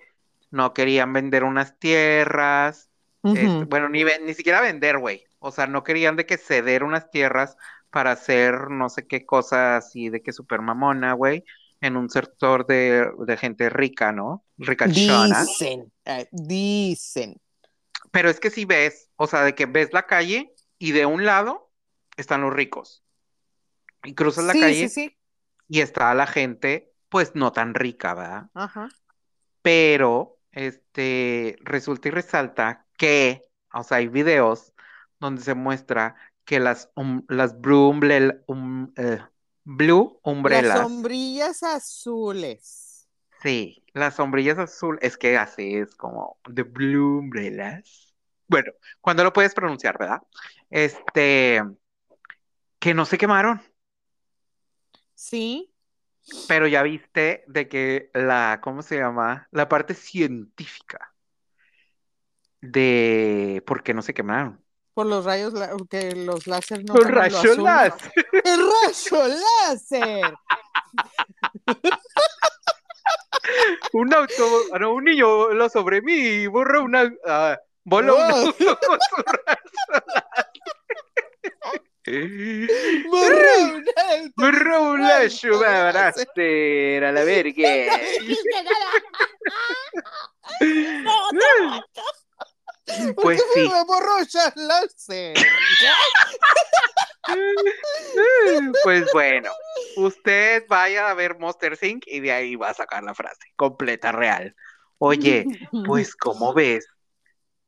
no 0.50 0.74
querían 0.74 1.14
vender 1.14 1.44
unas 1.44 1.78
tierras, 1.78 2.90
este, 3.24 3.66
bueno, 3.66 3.90
ni, 3.90 4.04
ni 4.04 4.34
siquiera 4.34 4.60
vender, 4.60 4.98
güey. 4.98 5.24
O 5.44 5.52
sea, 5.52 5.66
no 5.66 5.84
querían 5.84 6.16
de 6.16 6.28
que 6.28 6.38
ceder 6.38 6.84
unas 6.84 7.10
tierras 7.10 7.58
para 7.90 8.12
hacer 8.12 8.70
no 8.70 8.90
sé 8.90 9.08
qué 9.08 9.26
cosa 9.26 9.76
así 9.76 10.10
de 10.10 10.22
que 10.22 10.34
super 10.34 10.62
mamona, 10.62 11.14
güey, 11.14 11.44
en 11.82 11.98
un 11.98 12.10
sector 12.10 12.68
de, 12.68 13.12
de 13.26 13.38
gente 13.38 13.70
rica, 13.70 14.12
¿no? 14.12 14.46
Ricachona. 14.58 15.42
Dicen, 15.44 15.92
eh, 16.06 16.28
dicen. 16.32 17.42
Pero 18.12 18.30
es 18.30 18.40
que 18.40 18.52
si 18.52 18.66
ves, 18.66 19.10
o 19.16 19.26
sea, 19.26 19.42
de 19.42 19.56
que 19.56 19.66
ves 19.66 19.92
la 19.94 20.06
calle 20.06 20.54
y 20.78 20.92
de 20.92 21.08
un 21.08 21.26
lado 21.26 21.72
están 22.18 22.42
los 22.42 22.54
ricos. 22.54 23.04
Y 24.04 24.14
cruzas 24.14 24.46
la 24.46 24.54
sí, 24.54 24.60
calle 24.60 24.90
sí, 24.90 24.90
sí. 24.90 25.18
y 25.68 25.82
está 25.82 26.14
la 26.14 26.28
gente, 26.28 26.94
pues 27.10 27.34
no 27.34 27.52
tan 27.52 27.74
rica, 27.74 28.14
¿verdad? 28.14 28.50
Ajá. 28.54 28.90
Pero, 29.64 30.40
este, 30.52 31.58
resulta 31.62 32.10
y 32.10 32.12
resalta 32.12 32.86
que, 32.96 33.46
o 33.74 33.84
sea, 33.84 33.98
hay 33.98 34.08
videos 34.08 34.71
donde 35.22 35.42
se 35.44 35.56
muestra 35.56 36.16
que 36.46 36.60
las, 36.60 36.92
um- 36.96 37.26
las 37.30 37.62
blue, 37.62 37.90
umbrel- 37.92 38.44
um- 38.48 38.94
eh, 38.98 39.20
blue 39.64 40.20
Las 40.44 40.68
umbrellas, 40.68 40.80
sombrillas 40.80 41.64
azules. 41.64 43.08
sí, 43.42 43.84
las 43.94 44.16
sombrillas 44.16 44.58
azul, 44.60 44.98
es 45.02 45.18
que 45.18 45.38
así 45.38 45.76
es 45.76 45.96
como 45.96 46.38
the 46.54 46.64
blue 46.64 47.20
umbrellas. 47.20 48.16
Bueno, 48.48 48.72
cuando 49.02 49.24
lo 49.24 49.34
puedes 49.34 49.54
pronunciar, 49.56 49.98
¿verdad? 49.98 50.22
Este, 50.70 51.62
que 52.80 52.94
no 52.94 53.06
se 53.06 53.18
quemaron, 53.18 53.62
Sí. 55.16 55.72
pero 56.48 56.68
ya 56.68 56.84
viste 56.84 57.44
de 57.48 57.68
que 57.68 58.10
la, 58.14 58.60
¿cómo 58.64 58.82
se 58.82 58.98
llama? 58.98 59.48
La 59.52 59.70
parte 59.70 59.94
científica 59.94 61.14
de 62.62 63.64
por 63.66 63.84
qué 63.84 63.94
no 63.94 64.02
se 64.02 64.14
quemaron. 64.14 64.64
Por 64.94 65.06
los 65.06 65.24
rayos, 65.26 65.54
que 65.90 66.12
los 66.16 66.48
láser 66.48 66.84
no 66.84 66.94
rayos 66.96 67.40
azul. 67.46 67.64
láser. 67.64 68.12
¡El 68.44 68.60
rayo 68.60 69.28
láser! 69.68 70.34
Un 73.94 74.14
auto, 74.14 74.48
ah, 74.74 74.80
no, 74.80 74.94
un 74.94 75.04
niño 75.06 75.50
lo 75.54 75.68
sobre 75.70 76.02
mí 76.02 76.14
y 76.14 76.48
borra 76.48 76.80
una, 76.82 77.12
ah, 77.26 77.58
bola 77.84 78.14
un 78.14 78.20
Oh. 78.22 78.26
auto 78.48 78.80
con 78.86 79.00
su 79.10 79.16
rayo 79.24 79.60
láser. 79.88 80.46
Borra 83.10 83.58
una- 83.74 84.32
Borra 84.36 84.80
una 84.80 85.18
Ay, 85.18 85.30
chubabraste 85.30 87.06
a 87.06 87.12
la 87.12 87.24
verga. 87.24 88.00
¿Por 92.86 93.16
Pues 93.16 93.42
qué 93.42 93.62
sí. 93.62 93.70
me 93.70 93.84
borró? 93.86 94.12
Pues 98.84 99.06
bueno, 99.14 99.50
usted 99.98 100.66
vaya 100.68 101.10
a 101.10 101.14
ver 101.14 101.38
Monster 101.40 101.78
Inc. 101.82 102.04
y 102.08 102.20
de 102.20 102.32
ahí 102.32 102.56
va 102.56 102.70
a 102.70 102.74
sacar 102.74 103.04
la 103.04 103.14
frase 103.14 103.40
completa, 103.56 104.12
real. 104.12 104.56
Oye, 104.98 105.46
pues, 105.86 106.16
¿cómo 106.16 106.54
ves? 106.54 106.88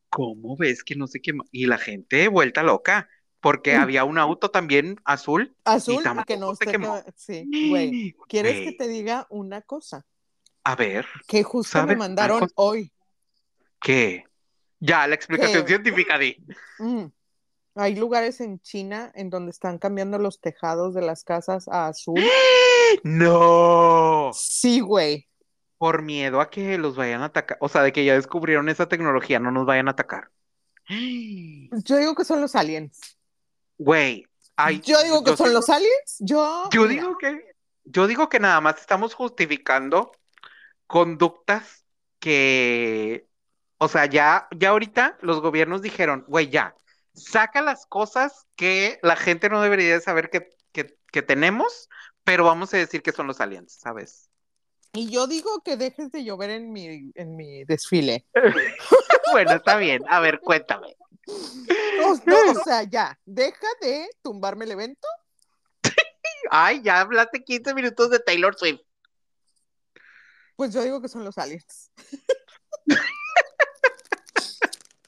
¿Cómo 0.09 0.55
ves 0.57 0.83
que 0.83 0.95
no 0.95 1.07
sé 1.07 1.21
qué? 1.21 1.33
Y 1.51 1.65
la 1.65 1.77
gente 1.77 2.27
vuelta 2.27 2.63
loca, 2.63 3.09
porque 3.41 3.75
Mm. 3.75 3.81
había 3.81 4.03
un 4.03 4.17
auto 4.17 4.51
también 4.51 4.97
azul. 5.05 5.55
Azul, 5.65 6.03
Y 6.03 6.23
que 6.25 6.37
no 6.37 6.55
se 6.55 6.65
quemó. 6.67 7.01
Sí, 7.15 7.47
güey. 7.69 8.15
¿Quieres 8.27 8.59
que 8.61 8.71
te 8.73 8.87
diga 8.87 9.27
una 9.29 9.61
cosa? 9.61 10.05
A 10.63 10.75
ver, 10.75 11.05
Que 11.27 11.43
justo 11.43 11.77
me 11.79 11.81
¿Sabes 11.85 11.97
una 11.97 12.07
mandaron 12.07 12.49
hoy. 12.55 12.91
¿qué? 13.81 14.25
Ya, 14.85 15.07
la 15.07 15.15
explicación 15.15 15.63
¿Qué? 15.63 15.69
científica, 15.69 16.17
di. 16.17 16.35
Mm. 16.77 17.05
Hay 17.75 17.95
lugares 17.95 18.41
en 18.41 18.59
China 18.59 19.13
en 19.15 19.29
donde 19.29 19.51
están 19.51 19.77
cambiando 19.77 20.19
los 20.19 20.41
tejados 20.41 20.93
de 20.93 21.01
las 21.01 21.23
casas 21.23 21.69
a 21.69 21.87
azul. 21.87 22.19
¡No! 23.03 24.31
Sí, 24.33 24.81
güey. 24.81 25.29
Por 25.77 26.01
miedo 26.01 26.41
a 26.41 26.49
que 26.49 26.77
los 26.77 26.97
vayan 26.97 27.21
a 27.21 27.25
atacar, 27.25 27.57
o 27.61 27.69
sea, 27.69 27.81
de 27.81 27.93
que 27.93 28.03
ya 28.03 28.15
descubrieron 28.15 28.67
esa 28.67 28.89
tecnología, 28.89 29.39
no 29.39 29.51
nos 29.51 29.65
vayan 29.65 29.87
a 29.87 29.91
atacar. 29.91 30.29
Yo 30.89 31.97
digo 31.97 32.13
que 32.13 32.25
son 32.25 32.41
los 32.41 32.53
aliens. 32.53 32.99
Güey, 33.77 34.27
ay, 34.57 34.81
Yo 34.81 35.01
digo 35.01 35.23
que 35.23 35.31
yo 35.31 35.37
son 35.37 35.53
los 35.53 35.69
aliens. 35.69 36.17
Yo, 36.19 36.69
Yo 36.71 36.81
mira, 36.81 37.03
digo 37.03 37.17
que, 37.17 37.55
yo 37.85 38.05
digo 38.05 38.27
que 38.27 38.39
nada 38.41 38.59
más 38.59 38.81
estamos 38.81 39.13
justificando 39.13 40.11
conductas 40.87 41.85
que, 42.19 43.27
o 43.83 43.87
sea, 43.87 44.05
ya, 44.05 44.47
ya 44.57 44.69
ahorita 44.69 45.17
los 45.21 45.41
gobiernos 45.41 45.81
dijeron, 45.81 46.23
güey, 46.27 46.49
ya, 46.49 46.75
saca 47.13 47.61
las 47.61 47.85
cosas 47.85 48.47
que 48.55 48.99
la 49.03 49.15
gente 49.15 49.49
no 49.49 49.61
debería 49.61 49.93
de 49.93 50.01
saber 50.01 50.29
que, 50.29 50.49
que, 50.71 50.97
que 51.11 51.21
tenemos, 51.21 51.89
pero 52.23 52.45
vamos 52.45 52.73
a 52.73 52.77
decir 52.77 53.01
que 53.01 53.11
son 53.11 53.27
los 53.27 53.41
aliens, 53.41 53.73
¿sabes? 53.73 54.29
Y 54.93 55.09
yo 55.09 55.27
digo 55.27 55.61
que 55.65 55.75
dejes 55.75 56.11
de 56.11 56.23
llover 56.23 56.51
en 56.51 56.71
mi, 56.71 57.11
en 57.15 57.35
mi 57.35 57.65
desfile. 57.65 58.25
Bueno, 59.31 59.53
está 59.53 59.77
bien. 59.77 60.03
A 60.09 60.19
ver, 60.19 60.39
cuéntame. 60.41 60.95
O, 61.25 62.15
no, 62.25 62.51
o 62.51 62.63
sea, 62.63 62.83
ya, 62.83 63.19
deja 63.25 63.65
de 63.81 64.07
tumbarme 64.21 64.65
el 64.65 64.71
evento. 64.73 65.07
Ay, 66.51 66.83
ya 66.83 66.99
hablaste 66.99 67.43
15 67.43 67.73
minutos 67.73 68.11
de 68.11 68.19
Taylor 68.19 68.53
Swift. 68.55 68.81
Pues 70.55 70.71
yo 70.71 70.83
digo 70.83 71.01
que 71.01 71.07
son 71.07 71.23
los 71.23 71.39
aliens. 71.39 71.91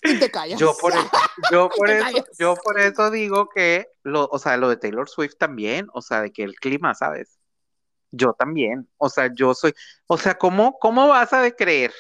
y 0.10 0.20
te 0.20 0.32
callas. 0.32 0.60
Yo 0.60 0.76
por 0.78 0.94
eso, 0.98 1.10
yo 1.52 1.70
por 1.76 1.88
Te 1.88 1.98
eso, 2.00 2.06
callas. 2.06 2.26
yo 2.38 2.56
por 2.58 2.80
eso 2.80 3.12
digo 3.12 3.50
que 3.50 3.88
lo, 4.04 4.28
o 4.32 4.40
sea, 4.40 4.58
lo 4.58 4.70
de 4.70 4.78
Taylor 4.78 5.10
Swift 5.10 5.36
también, 5.38 5.88
o 5.94 6.02
sea, 6.02 6.22
de 6.22 6.32
que 6.32 6.44
el 6.44 6.56
clima, 6.56 6.94
¿sabes? 6.96 7.40
Yo 8.12 8.34
también, 8.34 8.90
o 8.98 9.10
sea, 9.10 9.32
yo 9.34 9.54
soy, 9.56 9.74
o 10.08 10.18
sea, 10.18 10.38
¿cómo, 10.38 10.78
cómo 10.80 11.08
vas 11.08 11.34
a 11.34 11.42
de 11.42 11.56
creer 11.56 11.94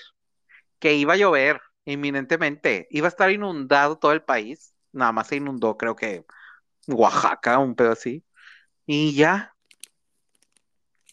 que 0.80 0.94
iba 0.96 1.14
a 1.14 1.18
llover 1.18 1.62
inminentemente? 1.86 2.88
Iba 2.92 3.08
a 3.08 3.10
estar 3.10 3.32
inundado 3.32 3.98
todo 3.98 4.14
el 4.14 4.24
país, 4.24 4.74
nada 4.94 5.12
más 5.12 5.28
se 5.28 5.38
inundó, 5.38 5.78
creo 5.78 5.96
que 5.96 6.26
Oaxaca, 6.88 7.60
un 7.60 7.76
pedo 7.76 7.92
así, 7.94 8.26
y 8.86 9.16
ya. 9.16 9.56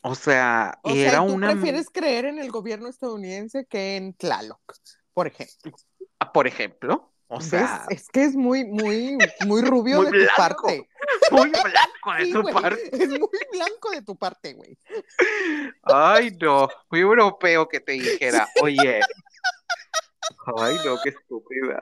O 0.02 0.14
sea, 0.14 0.78
O 0.83 0.96
sea, 0.96 1.00
era 1.09 1.22
¿y 1.22 1.26
tú 1.26 1.33
una, 1.35 1.52
prefieres 1.52 1.88
creer 1.90 2.24
en 2.26 2.38
el 2.38 2.50
gobierno 2.50 2.88
estadounidense 2.88 3.66
que 3.66 3.96
en 3.96 4.14
Tlaloc, 4.14 4.61
por 5.14 5.26
ejemplo. 5.28 5.72
Por 6.30 6.46
ejemplo, 6.46 7.11
o 7.28 7.38
¿Ves? 7.38 7.48
sea, 7.48 7.85
Es 7.88 8.08
que 8.11 8.24
es 8.24 8.37
muy, 8.37 8.64
muy, 8.64 9.16
muy 9.46 9.62
rubio 9.62 10.02
Muy 10.02 10.12
de 10.12 10.26
tu 10.26 10.35
parte. 10.37 10.88
muy 11.30 11.48
blanco 11.50 12.14
de 12.18 12.24
Sí, 12.26 12.32
güey, 12.32 12.54
parte. 12.54 12.90
Es 12.92 13.08
muy 13.08 13.38
blanco 13.52 13.90
de 13.90 14.02
tu 14.02 14.16
parte, 14.16 14.52
güey. 14.52 14.78
Ay, 15.82 16.37
no, 16.40 16.68
muy 16.90 17.00
europeo 17.00 17.68
que 17.68 17.80
te 17.80 17.92
dijera, 17.92 18.46
oye. 18.61 19.00
Ay, 20.58 20.76
no, 20.85 21.00
qué 21.02 21.11
estúpida. 21.11 21.80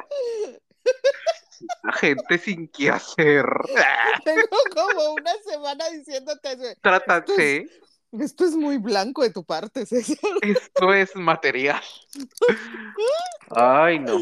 La 1.83 1.93
gente 1.93 2.39
sin 2.39 2.69
qué 2.69 2.91
hacer. 2.91 3.45
Tengo 4.25 4.59
como 4.75 5.15
una 5.15 5.33
semana 5.45 5.89
diciéndote, 5.91 6.77
Trátate, 6.81 7.67
esto 8.13 8.45
es 8.45 8.57
muy 8.57 8.79
blanco 8.79 9.23
de 9.23 9.31
tu 9.31 9.45
parte, 9.45 9.87
César. 9.87 10.17
esto 10.43 10.93
es 10.95 11.15
material. 11.17 11.81
Ay, 13.51 13.99
no. 13.99 14.19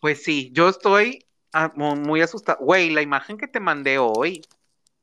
Pues 0.00 0.22
sí, 0.22 0.50
yo 0.52 0.68
estoy 0.68 1.26
ah, 1.52 1.72
mu- 1.74 1.96
muy 1.96 2.20
asustada. 2.20 2.58
Güey, 2.60 2.90
la 2.90 3.02
imagen 3.02 3.38
que 3.38 3.48
te 3.48 3.60
mandé 3.60 3.98
hoy 3.98 4.42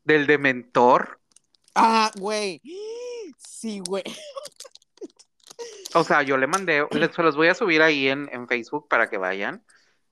del 0.03 0.27
dementor, 0.27 1.19
Ah, 1.73 2.11
güey. 2.17 2.61
Sí, 3.37 3.79
güey. 3.87 4.03
o 5.93 6.03
sea, 6.03 6.21
yo 6.21 6.37
le 6.37 6.45
mandé, 6.47 6.85
les, 6.91 7.15
se 7.15 7.23
los 7.23 7.35
voy 7.37 7.47
a 7.47 7.53
subir 7.55 7.81
ahí 7.81 8.07
en, 8.09 8.27
en 8.33 8.47
Facebook 8.47 8.87
para 8.89 9.09
que 9.09 9.17
vayan 9.17 9.63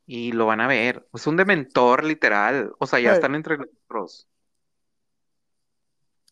y 0.05 0.31
lo 0.31 0.45
van 0.45 0.61
a 0.61 0.67
ver. 0.67 1.07
Es 1.13 1.27
un 1.27 1.35
dementor 1.35 2.03
literal, 2.05 2.71
o 2.79 2.87
sea, 2.87 2.99
ya 2.99 3.13
están 3.13 3.35
entre 3.35 3.57
nosotros. 3.57 4.27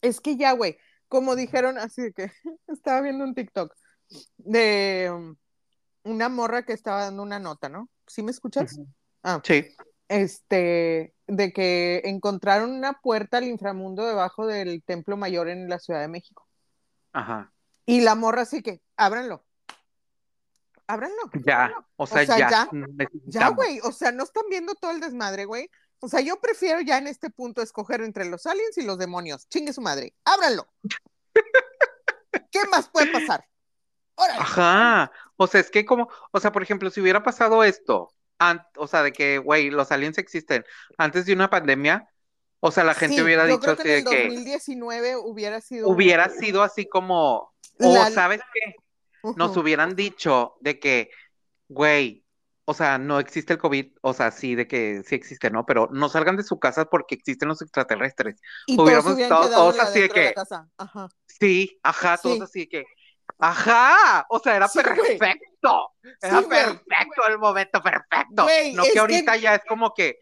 Es 0.02 0.22
que 0.22 0.38
ya, 0.38 0.52
güey, 0.54 0.78
como 1.08 1.36
dijeron, 1.36 1.78
así 1.78 2.12
que 2.13 2.32
estaba 2.67 3.02
viendo 3.02 3.24
un 3.24 3.34
TikTok 3.36 3.74
de 4.38 5.12
um, 5.13 5.36
una 6.04 6.30
morra 6.30 6.63
que 6.63 6.74
estaba 6.74 7.02
dando 7.04 7.24
una 7.24 7.39
nota, 7.39 7.70
¿no? 7.70 7.89
¿Sí 8.06 8.24
me 8.24 8.32
escuchas? 8.32 8.80
Ah, 9.24 9.41
Sí. 9.43 9.76
este, 10.08 11.13
de 11.28 11.52
que 11.52 12.02
encontraron 12.06 12.72
una 12.72 12.93
puerta 12.93 13.38
al 13.38 13.43
inframundo 13.46 14.06
debajo 14.06 14.48
del 14.48 14.82
Templo 14.84 15.17
Mayor 15.17 15.50
en 15.50 15.67
la 15.67 15.80
Ciudad 15.80 16.00
de 16.00 16.08
México. 16.08 16.48
Ajá. 17.12 17.52
Y 17.86 18.02
la 18.02 18.15
morra 18.15 18.43
así 18.43 18.62
que, 18.62 18.82
ábranlo. 18.96 19.43
Ábranlo. 20.88 21.17
Ya, 21.46 21.65
ábranlo". 21.65 21.88
o 21.98 22.08
sea, 22.08 22.26
sea, 22.26 22.38
ya, 22.38 22.70
ya, 23.26 23.50
güey, 23.50 23.80
o 23.84 23.91
sea, 23.91 24.12
no 24.12 24.24
están 24.24 24.43
viendo 24.50 24.76
todo 24.76 24.91
el 24.91 25.02
desmadre, 25.02 25.43
güey. 25.43 25.70
O 26.00 26.08
sea, 26.10 26.22
yo 26.22 26.40
prefiero 26.40 26.82
ya 26.82 26.98
en 26.98 27.08
este 27.08 27.30
punto 27.30 27.62
escoger 27.62 28.02
entre 28.02 28.26
los 28.26 28.46
aliens 28.46 28.78
y 28.78 28.84
los 28.84 28.98
demonios. 28.98 29.48
Chingue 29.50 29.74
su 29.74 29.82
madre. 29.82 30.14
Ábranlo. 30.26 30.68
¿Qué 32.52 32.60
más 32.72 32.90
puede 32.90 33.08
pasar? 33.12 33.46
Órale. 34.16 34.40
Ajá, 34.40 35.12
o 35.36 35.48
sea, 35.48 35.62
es 35.62 35.70
que 35.70 35.86
como, 35.86 36.10
o 36.32 36.40
sea, 36.40 36.52
por 36.52 36.64
ejemplo, 36.64 36.90
si 36.90 37.02
hubiera 37.02 37.24
pasado 37.24 37.64
esto, 37.64 38.12
an- 38.40 38.66
o 38.76 38.88
sea, 38.88 39.04
de 39.04 39.12
que, 39.14 39.38
güey, 39.38 39.70
los 39.70 39.92
aliens 39.92 40.18
existen 40.18 40.66
antes 40.98 41.26
de 41.26 41.34
una 41.34 41.50
pandemia, 41.50 42.10
o 42.60 42.72
sea, 42.72 42.84
la 42.84 42.96
gente 42.96 43.18
Sí, 43.18 43.22
hubiera 43.22 43.44
yo 43.48 43.58
dicho 43.58 43.76
creo 43.76 43.78
que 43.78 43.82
así 43.82 43.92
en 44.00 44.06
de 44.06 44.10
el 44.12 44.18
que 44.18 44.24
2019 44.36 45.16
hubiera 45.18 45.62
sido 45.62 45.90
hubiera 45.90 46.30
sido 46.30 46.64
así 46.64 46.88
como, 46.88 47.54
o 47.80 47.94
La- 47.94 48.10
sabes 48.10 48.42
qué, 48.54 48.76
nos 49.36 49.56
hubieran 49.58 49.96
dicho 49.96 50.56
de 50.62 50.80
que, 50.80 51.12
güey, 51.68 52.24
o 52.69 52.73
sea, 52.73 52.97
no 52.97 53.19
existe 53.19 53.53
el 53.53 53.60
COVID, 53.60 53.93
o 54.01 54.13
sea, 54.13 54.30
sí, 54.30 54.53
de 54.53 54.67
que 54.67 55.01
sí 55.08 55.15
existe, 55.15 55.49
¿no? 55.49 55.65
Pero 55.65 55.88
no 55.93 56.10
salgan 56.10 56.36
de 56.36 56.43
su 56.43 56.60
casa 56.60 56.84
porque 56.86 57.15
existen 57.15 57.47
los 57.47 57.62
extraterrestres. 57.62 58.41
y 58.65 58.75
todos 58.75 58.88
hubiéramos 58.88 59.13
hubieran 59.13 59.41
estado 59.41 59.56
todos 59.56 59.80
así 59.80 60.01
de 60.01 60.10
que-. 60.10 60.34
Ajá. 60.77 61.08
Sí, 61.27 61.80
ajá, 61.82 62.17
todos 62.17 62.36
Sí. 62.38 62.43
así 62.43 62.60
de 62.62 62.67
que, 62.69 62.86
ajá, 63.39 64.25
o 64.30 64.39
sea, 64.39 64.56
era 64.58 64.67
Sí, 64.67 64.80
perfecto, 64.82 65.91
era 66.21 66.39
Sí, 66.41 66.45
perfecto 66.49 67.27
el 67.30 67.38
momento 67.39 67.82
perfecto. 67.82 68.47
No 68.73 68.84
que 68.84 68.91
que- 68.91 68.99
ahorita 68.99 69.38
ya 69.38 69.56
es 69.56 69.62
como 69.67 69.93
que 69.93 70.19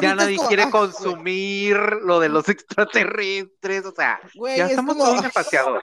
ya 0.00 0.14
nadie 0.14 0.36
como, 0.36 0.48
quiere 0.48 0.62
ah, 0.64 0.70
consumir 0.70 1.76
lo 2.02 2.20
de 2.20 2.28
los 2.28 2.48
extraterrestres, 2.48 3.84
o 3.86 3.92
sea, 3.92 4.20
Güey, 4.34 4.56
ya 4.58 4.64
es 4.66 4.70
estamos 4.70 4.96
como- 4.96 5.12
muy 5.14 5.22
demasiado. 5.22 5.80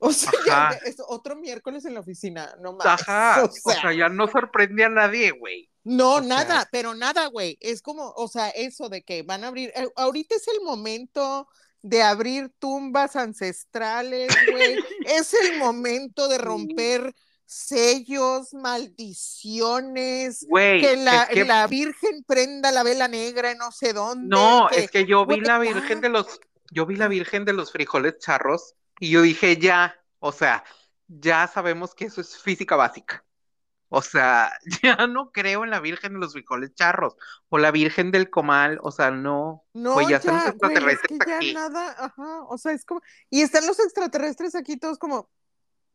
O 0.00 0.12
sea, 0.12 0.30
ya, 0.46 0.70
es 0.84 0.96
otro 1.08 1.34
miércoles 1.36 1.84
en 1.84 1.94
la 1.94 2.00
oficina, 2.00 2.54
no 2.60 2.72
más. 2.74 2.86
Ajá, 2.86 3.42
O 3.64 3.70
sea, 3.72 3.92
ya 3.92 4.08
no 4.08 4.28
sorprende 4.28 4.84
a 4.84 4.88
nadie, 4.88 5.32
güey. 5.32 5.68
no, 5.84 6.14
o 6.14 6.18
sea- 6.20 6.28
nada, 6.28 6.68
pero 6.70 6.94
nada, 6.94 7.26
güey. 7.26 7.56
Es 7.60 7.82
como, 7.82 8.12
o 8.16 8.28
sea, 8.28 8.48
eso 8.50 8.88
de 8.88 9.02
que 9.02 9.22
van 9.22 9.42
a 9.44 9.48
abrir. 9.48 9.72
eh, 9.74 9.88
ahorita 9.96 10.34
es 10.36 10.46
el 10.48 10.60
momento 10.62 11.48
de 11.82 12.02
abrir 12.02 12.52
tumbas 12.58 13.16
ancestrales, 13.16 14.28
güey. 14.50 14.76
es 15.06 15.34
el 15.34 15.58
momento 15.58 16.28
de 16.28 16.38
romper 16.38 17.14
sellos, 17.44 18.52
maldiciones. 18.54 20.46
Güey, 20.48 20.80
Que 20.80 20.96
la, 20.96 21.22
es 21.24 21.28
que 21.30 21.44
la 21.44 21.66
Virgen 21.66 22.22
prenda 22.26 22.70
la 22.72 22.82
vela 22.82 23.08
negra 23.08 23.50
en 23.50 23.58
no 23.58 23.72
sé 23.72 23.92
dónde. 23.92 24.28
no, 24.28 24.68
que- 24.70 24.84
es 24.84 24.90
que 24.90 25.06
yo 25.06 25.26
vi 25.26 25.40
la. 25.40 25.58
Virgen 25.58 26.00
de 26.00 26.08
los, 26.08 26.40
yo 26.70 26.86
vi 26.86 26.96
la 26.96 27.08
Virgen 27.08 27.44
de 27.44 27.52
los 27.52 27.72
frijoles 27.72 28.18
charros 28.18 28.74
y 29.00 29.10
yo 29.10 29.22
dije 29.22 29.56
ya, 29.58 29.94
o 30.18 30.32
sea, 30.32 30.64
ya 31.08 31.46
sabemos 31.46 31.94
que 31.94 32.06
eso 32.06 32.20
es 32.20 32.38
física 32.40 32.76
básica. 32.76 33.24
O 33.88 34.02
sea, 34.02 34.52
ya 34.82 35.06
no 35.06 35.32
creo 35.32 35.64
en 35.64 35.70
la 35.70 35.80
Virgen 35.80 36.14
de 36.14 36.18
los 36.20 36.32
frijoles 36.32 36.74
charros 36.74 37.16
o 37.48 37.58
la 37.58 37.70
Virgen 37.70 38.10
del 38.10 38.30
comal, 38.30 38.78
o 38.82 38.90
sea, 38.90 39.10
no. 39.10 39.64
No, 39.74 39.94
Pues 39.94 40.08
ya 40.08 40.16
están 40.16 40.36
los 40.36 40.44
güey, 40.44 40.52
extraterrestres 40.52 41.12
es 41.12 41.18
que 41.26 41.30
ya 41.30 41.36
aquí. 41.36 41.54
nada, 41.54 41.94
ajá, 41.98 42.42
o 42.44 42.58
sea, 42.58 42.72
es 42.72 42.84
como, 42.84 43.00
y 43.30 43.42
están 43.42 43.66
los 43.66 43.78
extraterrestres 43.78 44.54
aquí 44.54 44.76
todos 44.76 44.98
como, 44.98 45.30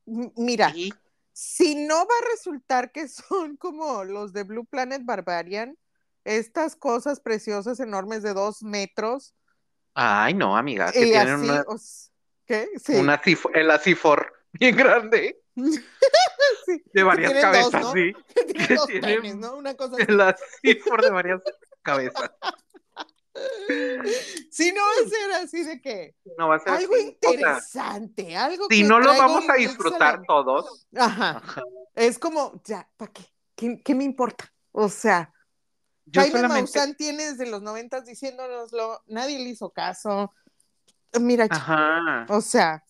mira, 0.06 0.72
Sí. 0.74 0.94
si 1.34 1.76
no 1.76 1.96
va 1.98 2.16
a 2.22 2.30
resultar 2.32 2.92
que 2.92 3.08
son 3.08 3.58
como 3.58 4.04
los 4.04 4.34
de 4.34 4.44
Blue 4.44 4.66
Planet 4.66 5.04
Barbarian, 5.06 5.78
estas 6.24 6.76
cosas 6.76 7.20
preciosas 7.20 7.80
enormes 7.80 8.24
de 8.24 8.34
dos 8.34 8.64
metros, 8.64 9.34
Ay, 9.96 10.34
no, 10.34 10.58
amiga, 10.58 10.92
que 10.92 11.06
tienen 11.06 11.36
así, 11.36 11.50
una, 11.50 11.62
o 11.68 11.76
s- 11.76 12.10
¿qué? 12.46 12.70
Sí, 12.84 12.94
una 12.96 13.22
cif- 13.22 13.50
el 13.54 13.72
acifor 13.72 14.34
bien 14.54 14.76
grande, 14.76 15.42
sí, 15.56 16.84
de 16.94 17.04
varias 17.04 17.34
dos, 17.34 17.42
cabezas, 17.42 17.82
¿no? 17.82 17.94
sí. 17.94 18.14
que 18.36 18.44
tienen 18.46 18.68
que 18.68 18.76
dos 18.76 18.88
penes, 18.88 19.36
¿no? 19.36 19.56
Una 19.56 19.76
cosa 19.76 19.96
así. 19.96 20.06
El 20.08 20.22
acifor 20.22 21.02
de 21.02 21.10
varias 21.12 21.42
cabezas. 21.82 22.32
Si 24.52 24.72
no 24.72 24.82
va 24.82 24.92
a 25.06 25.10
ser 25.10 25.32
así 25.44 25.64
de 25.64 25.82
que 25.82 26.16
No 26.38 26.50
va 26.50 26.56
a 26.58 26.60
ser 26.60 26.74
algo 26.74 26.94
así, 26.94 27.02
o 27.04 27.20
sea, 27.20 27.32
interesante, 27.32 28.38
algo 28.38 28.68
si 28.70 28.82
que 28.82 28.88
no 28.88 29.00
lo 29.00 29.08
vamos 29.18 29.50
a 29.50 29.56
disfrutar 29.56 30.20
la- 30.20 30.26
todos, 30.28 30.86
Ajá. 30.96 31.38
ajá, 31.38 31.64
Es 31.96 32.20
como, 32.20 32.62
ya, 32.64 32.88
¿para 32.96 33.12
qué? 33.12 33.24
qué? 33.56 33.82
qué 33.84 33.96
me 33.96 34.04
importa? 34.04 34.54
O 34.72 34.88
sea, 34.88 35.34
yo 36.06 36.22
Jaime 36.22 36.38
solamente, 36.42 36.62
Maussan 36.62 36.96
tiene 36.96 37.32
desde 37.32 37.48
los 37.48 37.64
noventas 37.64 38.06
diciéndonoslo, 38.06 39.02
nadie 39.08 39.40
le 39.40 39.50
hizo 39.50 39.72
caso. 39.72 40.32
Mira, 41.20 41.48
ajá, 41.50 42.26
o 42.30 42.42
sea, 42.42 42.84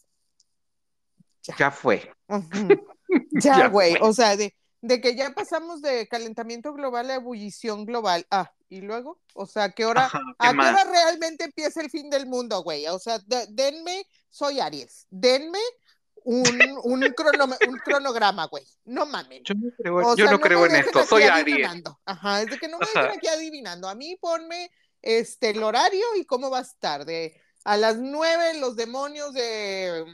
ya 1.57 1.71
fue. 1.71 2.11
ya, 3.31 3.57
Ya 3.57 3.67
güey, 3.67 3.95
o 4.01 4.13
sea, 4.13 4.35
de, 4.37 4.55
de 4.81 5.01
que 5.01 5.15
ya 5.15 5.31
pasamos 5.33 5.81
de 5.81 6.07
calentamiento 6.07 6.73
global 6.73 7.09
a 7.09 7.15
ebullición 7.15 7.85
global. 7.85 8.25
Ah, 8.31 8.51
y 8.69 8.81
luego, 8.81 9.21
o 9.35 9.45
sea, 9.45 9.69
¿qué 9.71 9.85
hora, 9.85 10.05
Ajá, 10.05 10.19
¿qué 10.39 10.47
¿a 10.47 10.49
qué 10.51 10.55
más? 10.55 10.73
hora 10.73 10.91
realmente 10.91 11.43
empieza 11.45 11.81
el 11.81 11.89
fin 11.89 12.09
del 12.09 12.25
mundo, 12.25 12.63
güey? 12.63 12.87
O 12.87 12.99
sea, 12.99 13.19
de- 13.19 13.47
denme, 13.49 14.05
soy 14.29 14.59
Aries, 14.59 15.05
denme 15.09 15.59
un, 16.25 16.45
un, 16.83 17.01
cronograma, 17.83 18.45
güey. 18.47 18.65
No 18.85 19.05
mamen. 19.05 19.43
Yo 19.43 19.53
no 19.55 19.69
creo, 19.77 19.97
O 19.97 20.15
yo 20.15 20.25
sea, 20.25 20.31
no 20.33 20.39
creo 20.39 20.61
me 20.61 20.67
en 20.67 20.75
esto, 20.77 21.03
soy 21.03 21.23
Aries. 21.23 21.67
Ajá, 22.05 22.41
es 22.41 22.49
de 22.49 22.57
que 22.57 22.67
no 22.67 22.79
me 22.79 22.85
dejen 22.85 23.17
aquí 23.17 23.27
adivinando. 23.27 23.87
A 23.89 23.95
mí 23.95 24.15
ponme 24.19 24.71
este 25.01 25.49
el 25.49 25.61
horario 25.61 26.05
y 26.15 26.25
cómo 26.25 26.49
va 26.49 26.59
a 26.59 26.61
estar. 26.61 27.05
De 27.05 27.39
a 27.63 27.77
las 27.77 27.97
nueve 27.97 28.59
los 28.59 28.75
demonios 28.75 29.33
de 29.33 30.05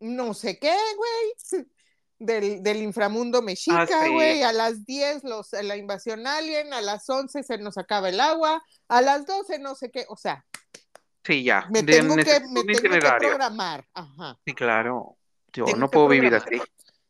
no 0.00 0.34
sé 0.34 0.58
qué, 0.58 0.74
güey. 0.96 1.62
Del, 2.22 2.62
del 2.62 2.82
inframundo 2.82 3.40
mexica, 3.40 3.80
Ah, 3.90 4.04
sí. 4.04 4.10
güey. 4.12 4.42
A 4.42 4.52
las 4.52 4.84
10 4.84 5.24
los, 5.24 5.52
la 5.54 5.78
invasión 5.78 6.26
alien, 6.26 6.74
a 6.74 6.82
las 6.82 7.08
11 7.08 7.42
se 7.42 7.56
nos 7.56 7.78
acaba 7.78 8.10
el 8.10 8.20
agua, 8.20 8.62
a 8.88 9.00
las 9.00 9.24
12 9.24 9.58
no 9.58 9.74
sé 9.74 9.90
qué. 9.90 10.04
O 10.06 10.16
sea, 10.18 10.44
Sí, 11.24 11.44
ya, 11.44 11.66
me 11.70 11.82
de- 11.82 11.92
tengo, 11.94 12.16
que, 12.16 12.40
me 12.52 12.62
tengo 12.64 12.80
que 12.82 13.00
programar. 13.18 13.86
Ajá. 13.94 14.38
Sí, 14.44 14.52
claro, 14.54 15.16
yo 15.54 15.64
Tengo 15.64 15.78
no 15.78 15.90
puedo 15.90 16.08
vivir 16.08 16.34
así. 16.34 16.60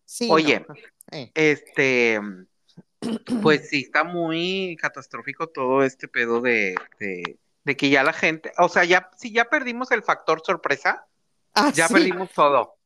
Sí, 0.05 0.29
Oye. 0.31 0.65
no. 0.69 0.75
Eh. 1.11 1.33
Este, 1.35 2.21
pues 3.43 3.69
sí, 3.69 3.81
está 3.81 4.05
muy 4.05 4.77
catastrófico 4.81 5.49
todo 5.49 5.83
este 5.83 6.07
pedo 6.07 6.41
de, 6.41 6.77
de, 7.01 7.37
de 7.71 7.77
que 7.77 7.89
ya 7.89 8.03
la 8.03 8.13
gente, 8.13 8.53
o 8.59 8.69
sea, 8.69 8.85
ya, 8.85 9.09
si 9.17 9.33
ya 9.33 9.45
perdimos 9.45 9.93
el 9.93 10.03
factor 10.03 10.43
sorpresa, 10.45 11.07
Ah, 11.55 11.71
ya 11.73 11.87
sí. 11.89 11.95
perdimos 11.95 12.31
todo. 12.33 12.77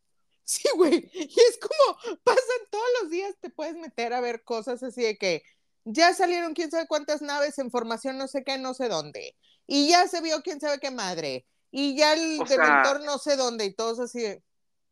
Sí, 0.45 0.69
güey. 0.77 1.11
Y 1.15 1.41
es 1.41 1.59
como, 1.59 2.19
pasan 2.23 2.61
todos 2.71 2.85
los 3.01 3.11
días, 3.11 3.35
te 3.41 3.49
puedes 3.49 3.77
meter 3.77 4.13
a 4.13 4.21
ver 4.21 4.43
cosas 4.45 4.83
así 4.83 5.03
de 5.03 5.17
que 5.17 5.43
ya 5.85 6.13
salieron 6.13 6.53
quién 6.53 6.71
sabe 6.71 6.87
cuántas 6.87 7.23
naves 7.23 7.59
en 7.59 7.71
formación 7.71 8.19
no 8.19 8.29
sé 8.29 8.45
qué, 8.45 8.59
no 8.59 8.75
sé 8.75 8.89
dónde. 8.89 9.37
Y 9.67 9.89
ya 9.89 10.07
se 10.07 10.21
vio 10.21 10.43
quién 10.43 10.61
sabe 10.61 10.79
qué 10.81 10.91
madre. 10.91 11.47
Y 11.71 11.97
ya 11.97 12.13
el 12.13 12.41
O 12.41 12.47
sea- 12.47 12.99
no 13.05 13.19
sé 13.19 13.37
dónde 13.37 13.65
y 13.65 13.75
todos 13.75 13.99
así 14.01 14.21
de... 14.21 14.43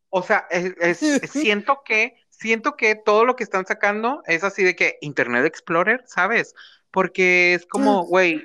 O 0.09 0.23
sea, 0.23 0.47
es, 0.51 0.75
es- 1.03 1.31
siento 1.33 1.83
que, 1.85 2.15
siento 2.31 2.77
que 2.77 2.95
todo 2.95 3.25
lo 3.27 3.37
que 3.37 3.45
están 3.45 3.67
sacando 3.67 4.23
es 4.27 4.45
así 4.45 4.63
de 4.65 4.75
que 4.75 4.97
Internet 5.03 5.45
Explorer, 5.45 6.03
¿sabes? 6.07 6.55
Porque 6.91 7.55
es 7.55 7.67
como, 7.67 8.05
güey, 8.05 8.43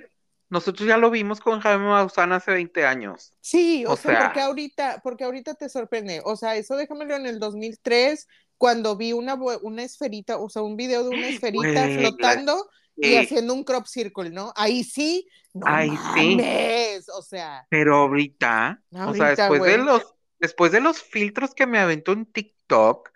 nosotros 0.50 0.88
ya 0.88 0.98
lo 0.98 1.10
vimos 1.12 1.40
con 1.40 1.60
Jaime 1.60 1.86
Maussan 1.86 2.32
hace 2.32 2.52
20 2.52 2.86
años. 2.86 3.34
Sí, 3.42 3.86
o, 3.86 3.92
O 3.94 3.98
sea, 3.98 4.12
sea- 4.12 4.24
porque 4.26 4.42
ahorita, 4.42 5.02
porque 5.04 5.24
ahorita 5.24 5.56
te 5.56 5.70
sorprende. 5.70 6.22
O 6.24 6.36
sea, 6.36 6.56
eso 6.56 6.76
déjamelo 6.76 7.16
en 7.16 7.26
el 7.26 7.40
2003, 7.40 8.28
cuando 8.58 8.96
vi 8.96 9.14
una, 9.14 9.36
una 9.36 9.84
esferita, 9.84 10.38
o 10.38 10.50
sea, 10.50 10.62
un 10.62 10.76
video 10.78 11.04
de 11.04 11.10
una 11.10 11.28
esferita 11.52 11.88
la- 11.88 11.98
flotando 12.00 12.70
y 12.96 13.10
Sí, 13.10 13.18
haciendo 13.18 13.54
un 13.54 13.64
crop 13.64 13.86
circle, 13.86 14.32
¿no? 14.32 14.52
Ahí 14.56 14.84
sí, 14.84 15.28
no 15.54 15.68
Ahí 15.68 15.90
sí. 16.16 16.36
mames, 16.36 17.08
o 17.10 17.22
sea, 17.22 17.68
pero 17.70 17.96
ahorita, 17.98 18.82
o 18.92 19.14
sea, 19.14 19.36
después 19.36 19.62
de 19.64 19.78
los, 19.78 20.16
después 20.40 20.72
de 20.72 20.82
los 20.82 21.02
filtros 21.04 21.54
que 21.54 21.68
me 21.68 21.78
aventó 21.78 22.14
en 22.14 22.26
TikTok, 22.26 23.12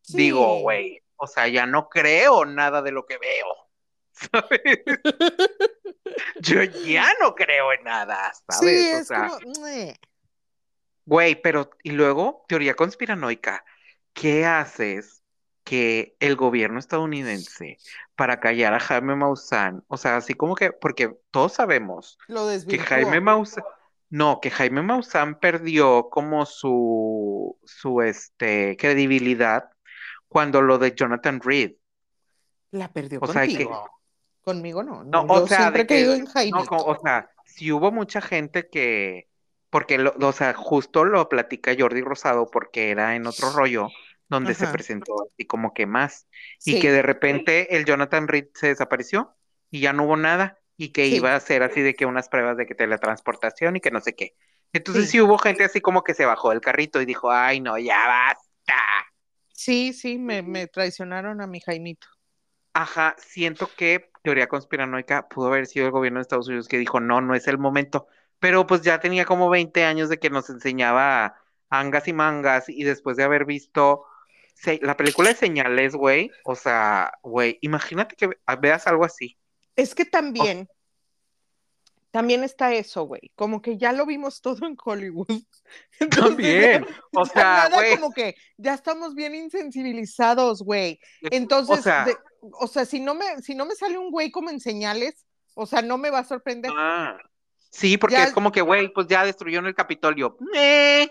sí. 0.00 0.16
digo, 0.16 0.60
güey, 0.60 1.02
o 1.16 1.26
sea, 1.26 1.48
ya 1.48 1.66
no 1.66 1.90
creo 1.90 2.46
nada 2.46 2.80
de 2.80 2.92
lo 2.92 3.04
que 3.04 3.18
veo. 3.18 3.46
¿Sabes? 4.32 4.84
Yo 6.40 6.62
ya 6.62 7.06
no 7.20 7.34
creo 7.34 7.72
en 7.72 7.84
nada, 7.84 8.32
Sí, 8.34 8.40
¿sabes? 8.48 8.94
O 8.94 8.98
es 8.98 9.06
sea, 9.06 9.28
como, 9.28 9.60
"Mue". 9.60 9.94
Güey, 11.06 11.40
pero 11.42 11.70
y 11.82 11.90
luego, 11.90 12.44
teoría 12.48 12.74
conspiranoica, 12.74 13.64
¿qué 14.12 14.46
haces 14.46 15.22
que 15.64 16.16
el 16.20 16.36
gobierno 16.36 16.78
estadounidense 16.78 17.78
para 18.14 18.40
callar 18.40 18.74
a 18.74 18.80
Jaime 18.80 19.16
Maussan? 19.16 19.84
O 19.88 19.96
sea, 19.96 20.16
así 20.16 20.34
como 20.34 20.54
que, 20.54 20.72
porque 20.72 21.16
todos 21.30 21.54
sabemos 21.54 22.18
lo 22.28 22.46
que. 22.68 22.78
Jaime 22.78 23.20
Maussan, 23.20 23.64
no, 24.08 24.40
que 24.40 24.50
Jaime 24.50 24.82
Maussan 24.82 25.38
perdió 25.40 26.08
como 26.10 26.46
su, 26.46 27.58
su, 27.64 28.02
este, 28.02 28.76
credibilidad 28.76 29.70
cuando 30.28 30.62
lo 30.62 30.78
de 30.78 30.94
Jonathan 30.94 31.40
Reed. 31.40 31.72
La 32.70 32.92
perdió 32.92 33.18
O 33.20 33.26
sea, 33.26 33.46
que-. 33.46 33.68
Conmigo 34.42 34.82
no. 34.82 35.04
No, 35.04 35.24
no, 35.24 35.34
o 35.34 35.40
yo 35.40 35.46
sea, 35.46 35.58
siempre 35.58 35.78
de 35.78 35.82
he 35.84 35.86
creído 35.86 36.12
que- 36.14 36.18
en 36.20 36.26
Jaime. 36.26 36.60
No, 36.70 36.76
o 36.78 36.98
sea, 37.02 37.30
si 37.44 37.72
hubo 37.72 37.92
mucha 37.92 38.20
gente 38.20 38.68
que, 38.68 39.28
porque, 39.68 39.98
lo, 39.98 40.14
o 40.20 40.32
sea, 40.32 40.54
justo 40.54 41.04
lo 41.04 41.28
platica 41.28 41.72
Jordi 41.78 42.00
Rosado 42.00 42.46
porque 42.50 42.90
era 42.90 43.14
en 43.16 43.26
otro 43.26 43.52
rollo 43.52 43.88
donde 44.28 44.54
se 44.54 44.66
presentó 44.68 45.14
así 45.32 45.44
como 45.46 45.74
que 45.74 45.86
más 45.86 46.28
y 46.64 46.78
que 46.80 46.90
de 46.92 47.02
repente 47.02 47.76
el 47.76 47.84
Jonathan 47.84 48.28
Reed 48.28 48.46
se 48.54 48.68
desapareció 48.68 49.36
y 49.70 49.80
ya 49.80 49.92
no 49.92 50.04
hubo 50.04 50.16
nada 50.16 50.58
y 50.76 50.90
que 50.90 51.06
Sí. 51.06 51.16
iba 51.16 51.32
a 51.32 51.36
hacer 51.36 51.62
así 51.62 51.82
de 51.82 51.94
que 51.94 52.06
unas 52.06 52.28
pruebas 52.28 52.56
de 52.56 52.64
que 52.66 52.74
teletransportación 52.74 53.76
y 53.76 53.80
que 53.80 53.90
no 53.90 54.00
sé 54.00 54.14
qué. 54.14 54.36
Entonces 54.72 55.06
Sí. 55.06 55.10
sí 55.12 55.20
hubo 55.20 55.36
gente 55.36 55.64
así 55.64 55.80
como 55.80 56.02
que 56.04 56.14
se 56.14 56.24
bajó 56.26 56.50
del 56.50 56.60
carrito 56.60 57.00
y 57.02 57.06
dijo, 57.06 57.30
ay, 57.30 57.60
no, 57.60 57.76
ya 57.76 58.06
basta. 58.06 58.74
Sí, 59.52 59.92
sí, 59.92 60.16
me, 60.18 60.42
me 60.42 60.68
traicionaron 60.68 61.40
a 61.40 61.46
mi 61.46 61.60
Jaimito. 61.60 62.06
Ajá, 62.72 63.16
siento 63.18 63.68
que 63.76 64.09
teoría 64.22 64.48
conspiranoica 64.48 65.28
pudo 65.28 65.48
haber 65.48 65.66
sido 65.66 65.86
el 65.86 65.92
gobierno 65.92 66.18
de 66.18 66.22
Estados 66.22 66.48
Unidos 66.48 66.68
que 66.68 66.78
dijo, 66.78 67.00
no, 67.00 67.20
no 67.20 67.34
es 67.34 67.46
el 67.48 67.58
momento, 67.58 68.06
pero 68.38 68.66
pues 68.66 68.82
ya 68.82 69.00
tenía 69.00 69.24
como 69.24 69.48
20 69.50 69.84
años 69.84 70.08
de 70.08 70.18
que 70.18 70.30
nos 70.30 70.50
enseñaba 70.50 71.36
angas 71.68 72.08
y 72.08 72.12
mangas 72.12 72.68
y 72.68 72.82
después 72.84 73.16
de 73.16 73.24
haber 73.24 73.44
visto 73.44 74.04
la 74.82 74.96
película 74.96 75.30
de 75.30 75.36
Señales, 75.36 75.94
güey, 75.94 76.30
o 76.44 76.54
sea, 76.54 77.12
güey, 77.22 77.58
imagínate 77.62 78.14
que 78.16 78.26
ve- 78.26 78.38
veas 78.60 78.86
algo 78.86 79.04
así. 79.04 79.38
Es 79.74 79.94
que 79.94 80.04
también, 80.04 80.68
también 82.10 82.42
está 82.44 82.74
eso, 82.74 83.04
güey. 83.04 83.30
Como 83.36 83.62
que 83.62 83.78
ya 83.78 83.92
lo 83.92 84.04
vimos 84.04 84.40
todo 84.42 84.66
en 84.66 84.76
Hollywood. 84.82 85.28
Entonces, 86.00 86.28
También, 86.28 86.86
o 87.14 87.24
sea, 87.24 87.42
nada 87.44 87.76
güey, 87.76 87.96
como 87.96 88.12
que 88.12 88.34
ya 88.58 88.74
estamos 88.74 89.14
bien 89.14 89.34
insensibilizados, 89.34 90.62
güey. 90.62 90.98
Entonces, 91.22 91.78
o 91.78 91.82
sea, 91.82 92.04
de- 92.04 92.16
o 92.40 92.66
sea, 92.66 92.84
si 92.84 93.00
no 93.00 93.14
me, 93.14 93.40
si 93.42 93.54
no 93.54 93.66
me 93.66 93.74
sale 93.74 93.98
un 93.98 94.10
güey 94.10 94.30
como 94.30 94.50
en 94.50 94.60
señales, 94.60 95.26
o 95.54 95.66
sea, 95.66 95.82
no 95.82 95.98
me 95.98 96.10
va 96.10 96.20
a 96.20 96.24
sorprender. 96.24 96.70
ah, 96.76 97.18
sí, 97.70 97.96
porque 97.98 98.16
Ya- 98.16 98.24
es 98.24 98.32
como 98.32 98.52
que, 98.52 98.60
güey, 98.62 98.92
pues 98.92 99.06
ya 99.08 99.24
destruyeron 99.24 99.66
el 99.66 99.74
Capitolio, 99.74 100.36
¡meh! 100.52 101.10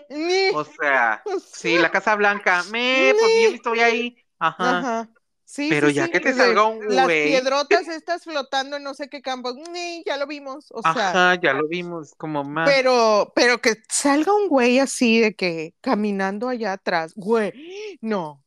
O 0.54 0.64
sea, 0.64 1.22
o 1.26 1.38
sí, 1.38 1.78
la 1.78 1.90
Casa 1.90 2.14
Blanca, 2.16 2.64
¡meh! 2.70 3.14
Pues 3.18 3.32
bien 3.36 3.54
estoy 3.54 3.80
ahí, 3.80 4.16
ajá. 4.38 4.78
Ajá. 4.78 5.10
Sí, 5.44 5.68
Pero 5.68 5.88
sí, 5.88 5.94
ya 5.94 6.04
sí, 6.04 6.10
que 6.12 6.20
te 6.20 6.32
salga 6.32 6.64
un 6.64 6.94
Las 6.94 7.06
güey. 7.06 7.24
piedrotas 7.30 7.88
estas 7.88 8.22
flotando 8.22 8.76
en 8.76 8.84
no 8.84 8.94
sé 8.94 9.08
qué 9.08 9.20
campos, 9.20 9.56
ni, 9.72 10.04
ya 10.06 10.16
lo 10.16 10.28
vimos, 10.28 10.66
o 10.70 10.80
sea, 10.80 11.10
Ajá, 11.10 11.40
ya 11.40 11.52
lo 11.54 11.66
vimos, 11.66 12.14
como 12.16 12.44
más. 12.44 12.70
pero, 12.70 13.32
pero 13.34 13.60
que 13.60 13.74
salga 13.88 14.32
un 14.32 14.46
güey 14.48 14.78
así 14.78 15.18
de 15.18 15.34
que 15.34 15.74
caminando 15.80 16.48
allá 16.48 16.74
atrás, 16.74 17.14
güey, 17.16 17.52
no. 18.00 18.44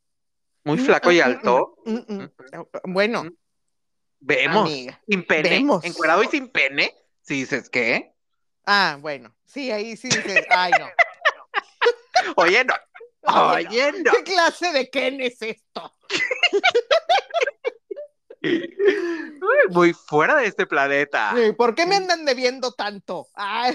Muy 0.64 0.78
Mm, 0.78 0.86
flaco 0.86 1.12
y 1.12 1.20
mm, 1.20 1.24
alto. 1.24 1.76
mm. 1.86 2.24
Bueno, 2.86 3.26
Vemos. 4.20 4.70
amiga. 4.70 5.02
Sin 5.08 5.26
pene. 5.26 5.50
vemos. 5.50 5.84
Encuerado 5.84 6.24
y 6.24 6.28
sin 6.28 6.50
pene. 6.50 6.94
Si 7.22 7.36
dices, 7.36 7.70
¿qué? 7.70 8.14
Ah, 8.66 8.98
bueno, 9.02 9.36
sí, 9.46 9.72
ahí 9.72 9.98
sí 9.98 10.08
dices, 10.10 10.46
ay, 10.50 10.72
no. 10.80 10.88
Oye, 12.38 12.64
no. 12.64 12.74
Oye, 13.26 13.68
Oye, 13.68 13.92
no. 14.04 14.12
¿Qué 14.12 14.24
clase 14.24 14.72
de 14.72 14.90
Ken 14.90 15.20
es 15.22 15.42
esto? 15.42 15.94
Muy 19.70 19.94
fuera 19.94 20.36
de 20.36 20.48
este 20.48 20.66
planeta. 20.66 21.34
¿Por 21.58 21.76
qué 21.76 21.86
me 21.86 21.96
andan 21.96 22.26
debiendo 22.26 22.74
tanto? 22.74 23.28
Ay, 23.34 23.74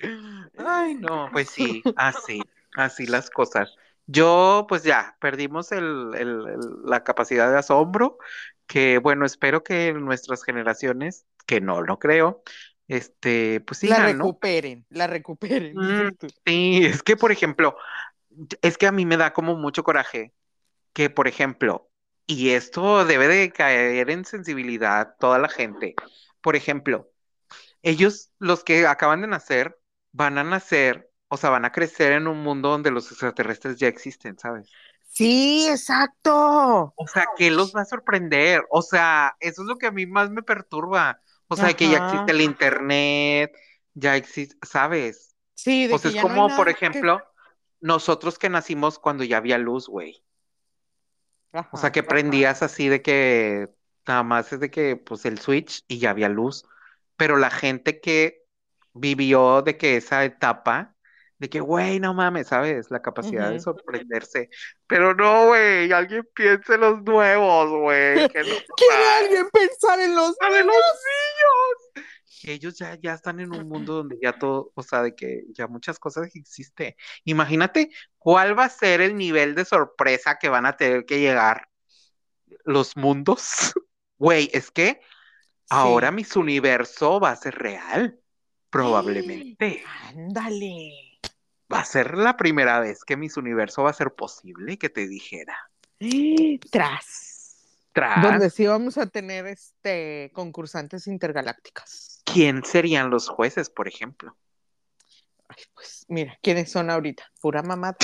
Ay, 0.58 0.94
no, 0.96 1.28
pues 1.32 1.50
sí, 1.50 1.82
así, 1.96 2.40
así 2.76 3.06
las 3.06 3.30
cosas. 3.30 3.74
Yo, 4.06 4.66
pues 4.68 4.82
ya, 4.84 5.16
perdimos 5.20 5.72
el, 5.72 6.12
el- 6.14 6.48
el- 6.48 6.82
la 6.84 7.04
capacidad 7.04 7.50
de 7.50 7.58
asombro, 7.58 8.18
que 8.66 8.98
bueno, 8.98 9.24
espero 9.26 9.62
que 9.64 9.92
nuestras 9.94 10.44
generaciones, 10.44 11.26
que 11.46 11.60
no 11.60 11.82
lo 11.82 11.98
creo, 11.98 12.42
este, 12.88 13.60
pues 13.60 13.78
la 13.82 13.98
sigan, 13.98 14.18
¿no? 14.18 14.38
recuperen, 14.38 14.86
la 14.90 15.06
recuperen. 15.06 15.80
Mm. 15.80 16.10
Sí, 16.46 16.84
es 16.84 17.02
que, 17.02 17.16
por 17.16 17.32
ejemplo, 17.32 17.76
es 18.62 18.78
que 18.78 18.86
a 18.86 18.92
mí 18.92 19.06
me 19.06 19.16
da 19.16 19.32
como 19.32 19.56
mucho 19.56 19.84
coraje 19.84 20.34
que, 20.94 21.10
por 21.10 21.28
ejemplo, 21.28 21.90
y 22.26 22.50
esto 22.52 23.06
debe 23.06 23.28
de 23.28 23.52
caer 23.52 24.10
en 24.10 24.26
sensibilidad 24.26 25.16
toda 25.20 25.38
la 25.40 25.50
gente. 25.50 25.96
Por 26.42 26.56
ejemplo, 26.56 27.10
ellos, 27.82 28.32
los 28.40 28.64
que 28.64 28.86
acaban 28.88 29.22
de 29.22 29.28
nacer, 29.28 29.80
van 30.12 30.38
a 30.38 30.44
nacer, 30.44 31.11
o 31.32 31.36
sea, 31.38 31.50
van 31.50 31.64
a 31.64 31.72
crecer 31.72 32.12
en 32.12 32.26
un 32.28 32.42
mundo 32.42 32.68
donde 32.70 32.90
los 32.90 33.10
extraterrestres 33.10 33.78
ya 33.78 33.88
existen, 33.88 34.38
¿sabes? 34.38 34.76
Sí, 35.08 35.66
exacto. 35.68 36.96
O 36.96 37.06
sea, 37.06 37.26
¿qué 37.36 37.50
los 37.50 37.74
va 37.74 37.82
a 37.82 37.84
sorprender? 37.84 38.62
O 38.70 38.82
sea, 38.82 39.36
eso 39.40 39.62
es 39.62 39.68
lo 39.68 39.76
que 39.78 39.86
a 39.86 39.90
mí 39.92 40.06
más 40.06 40.30
me 40.30 40.42
perturba. 40.42 41.20
O 41.48 41.56
sea, 41.56 41.74
que 41.74 41.88
ya 41.90 41.98
Ajá. 41.98 42.06
existe 42.06 42.32
el 42.32 42.40
internet, 42.40 43.52
ya 43.94 44.16
existe, 44.16 44.56
¿sabes? 44.66 45.36
Sí, 45.54 45.86
de 45.86 45.94
O 45.94 45.98
sea, 45.98 46.10
que 46.10 46.10
es 46.10 46.14
ya 46.14 46.24
no 46.26 46.34
hay 46.38 46.44
como, 46.44 46.56
por 46.56 46.66
que- 46.66 46.72
ejemplo, 46.72 47.22
nosotros 47.80 48.38
que 48.38 48.48
nacimos 48.50 48.98
cuando 48.98 49.24
ya 49.24 49.38
había 49.38 49.58
luz, 49.58 49.88
güey. 49.88 50.24
O 51.70 51.76
sea, 51.76 51.90
Ajá. 51.90 51.92
que 51.92 52.02
prendías 52.02 52.62
así 52.62 52.88
de 52.88 53.02
que 53.02 53.68
nada 54.06 54.22
más 54.22 54.52
es 54.52 54.60
de 54.60 54.70
que, 54.70 54.96
pues, 54.96 55.24
el 55.26 55.38
switch 55.38 55.84
y 55.88 55.98
ya 55.98 56.10
había 56.10 56.28
luz. 56.28 56.64
Pero 57.16 57.36
la 57.36 57.50
gente 57.50 58.00
que 58.00 58.44
vivió 58.94 59.62
de 59.62 59.76
que 59.78 59.96
esa 59.96 60.24
etapa, 60.24 60.96
de 61.42 61.50
que, 61.50 61.58
güey, 61.58 61.98
no 61.98 62.14
mames, 62.14 62.46
¿sabes? 62.46 62.88
La 62.92 63.02
capacidad 63.02 63.50
de 63.50 63.58
sorprenderse. 63.58 64.48
Pero 64.86 65.12
no, 65.12 65.48
güey, 65.48 65.90
alguien 65.90 66.22
piense 66.32 66.74
en 66.74 66.82
los 66.82 67.02
nuevos, 67.02 67.68
güey. 67.68 68.28
Que 68.28 68.44
no 68.44 68.44
¿Quiere 68.76 69.04
alguien 69.18 69.50
pensar 69.50 69.98
en 69.98 70.14
los 70.14 70.36
de 70.38 70.62
los 70.62 70.66
niños. 70.66 72.06
Ellos 72.44 72.78
ya, 72.78 72.94
ya 72.94 73.14
están 73.14 73.40
en 73.40 73.52
un 73.52 73.68
mundo 73.68 73.94
donde 73.94 74.20
ya 74.22 74.38
todo, 74.38 74.70
o 74.76 74.82
sea, 74.84 75.02
de 75.02 75.16
que 75.16 75.42
ya 75.48 75.66
muchas 75.66 75.98
cosas 75.98 76.32
existen. 76.32 76.94
Imagínate 77.24 77.90
cuál 78.18 78.56
va 78.56 78.66
a 78.66 78.68
ser 78.68 79.00
el 79.00 79.16
nivel 79.16 79.56
de 79.56 79.64
sorpresa 79.64 80.38
que 80.38 80.48
van 80.48 80.64
a 80.64 80.76
tener 80.76 81.04
que 81.06 81.18
llegar 81.18 81.68
los 82.64 82.96
mundos. 82.96 83.72
Güey, 84.16 84.48
es 84.52 84.70
que 84.70 85.00
ahora 85.68 86.10
Sí. 86.10 86.14
Miss 86.14 86.36
Universo 86.36 87.18
va 87.18 87.32
a 87.32 87.36
ser 87.36 87.56
real, 87.56 88.20
probablemente. 88.70 89.82
Ándale. 90.06 91.11
Va 91.72 91.80
a 91.80 91.84
ser 91.84 92.18
la 92.18 92.36
primera 92.36 92.80
vez 92.80 93.04
que 93.04 93.16
Miss 93.16 93.36
Universo 93.36 93.82
va 93.82 93.90
a 93.90 93.94
ser 93.94 94.14
posible 94.14 94.78
que 94.78 94.90
te 94.90 95.06
dijera. 95.08 95.56
Tras. 96.70 97.56
Tras, 97.92 98.22
Donde 98.22 98.50
sí 98.50 98.66
vamos 98.66 98.98
a 98.98 99.06
tener 99.06 99.46
este 99.46 100.30
concursantes 100.34 101.06
intergalácticas. 101.06 102.12
¿quién 102.24 102.64
serían 102.64 103.10
los 103.10 103.28
jueces, 103.28 103.68
por 103.70 103.88
ejemplo? 103.88 104.36
Ay, 105.48 105.64
pues 105.74 106.04
mira, 106.08 106.38
¿quiénes 106.42 106.70
son 106.70 106.90
ahorita? 106.90 107.24
Pura 107.40 107.62
mamada. 107.62 107.96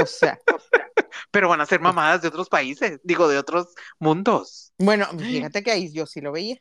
O 0.00 0.06
sea, 0.06 0.38
Pero 1.30 1.48
van 1.48 1.60
a 1.60 1.66
ser 1.66 1.80
mamadas 1.80 2.22
de 2.22 2.28
otros 2.28 2.48
países, 2.48 3.00
digo, 3.02 3.28
de 3.28 3.38
otros 3.38 3.74
mundos. 3.98 4.72
bueno, 4.78 5.06
fíjate 5.18 5.62
que 5.62 5.70
ahí 5.70 5.92
yo 5.92 6.06
sí 6.06 6.20
lo 6.20 6.32
veía. 6.32 6.56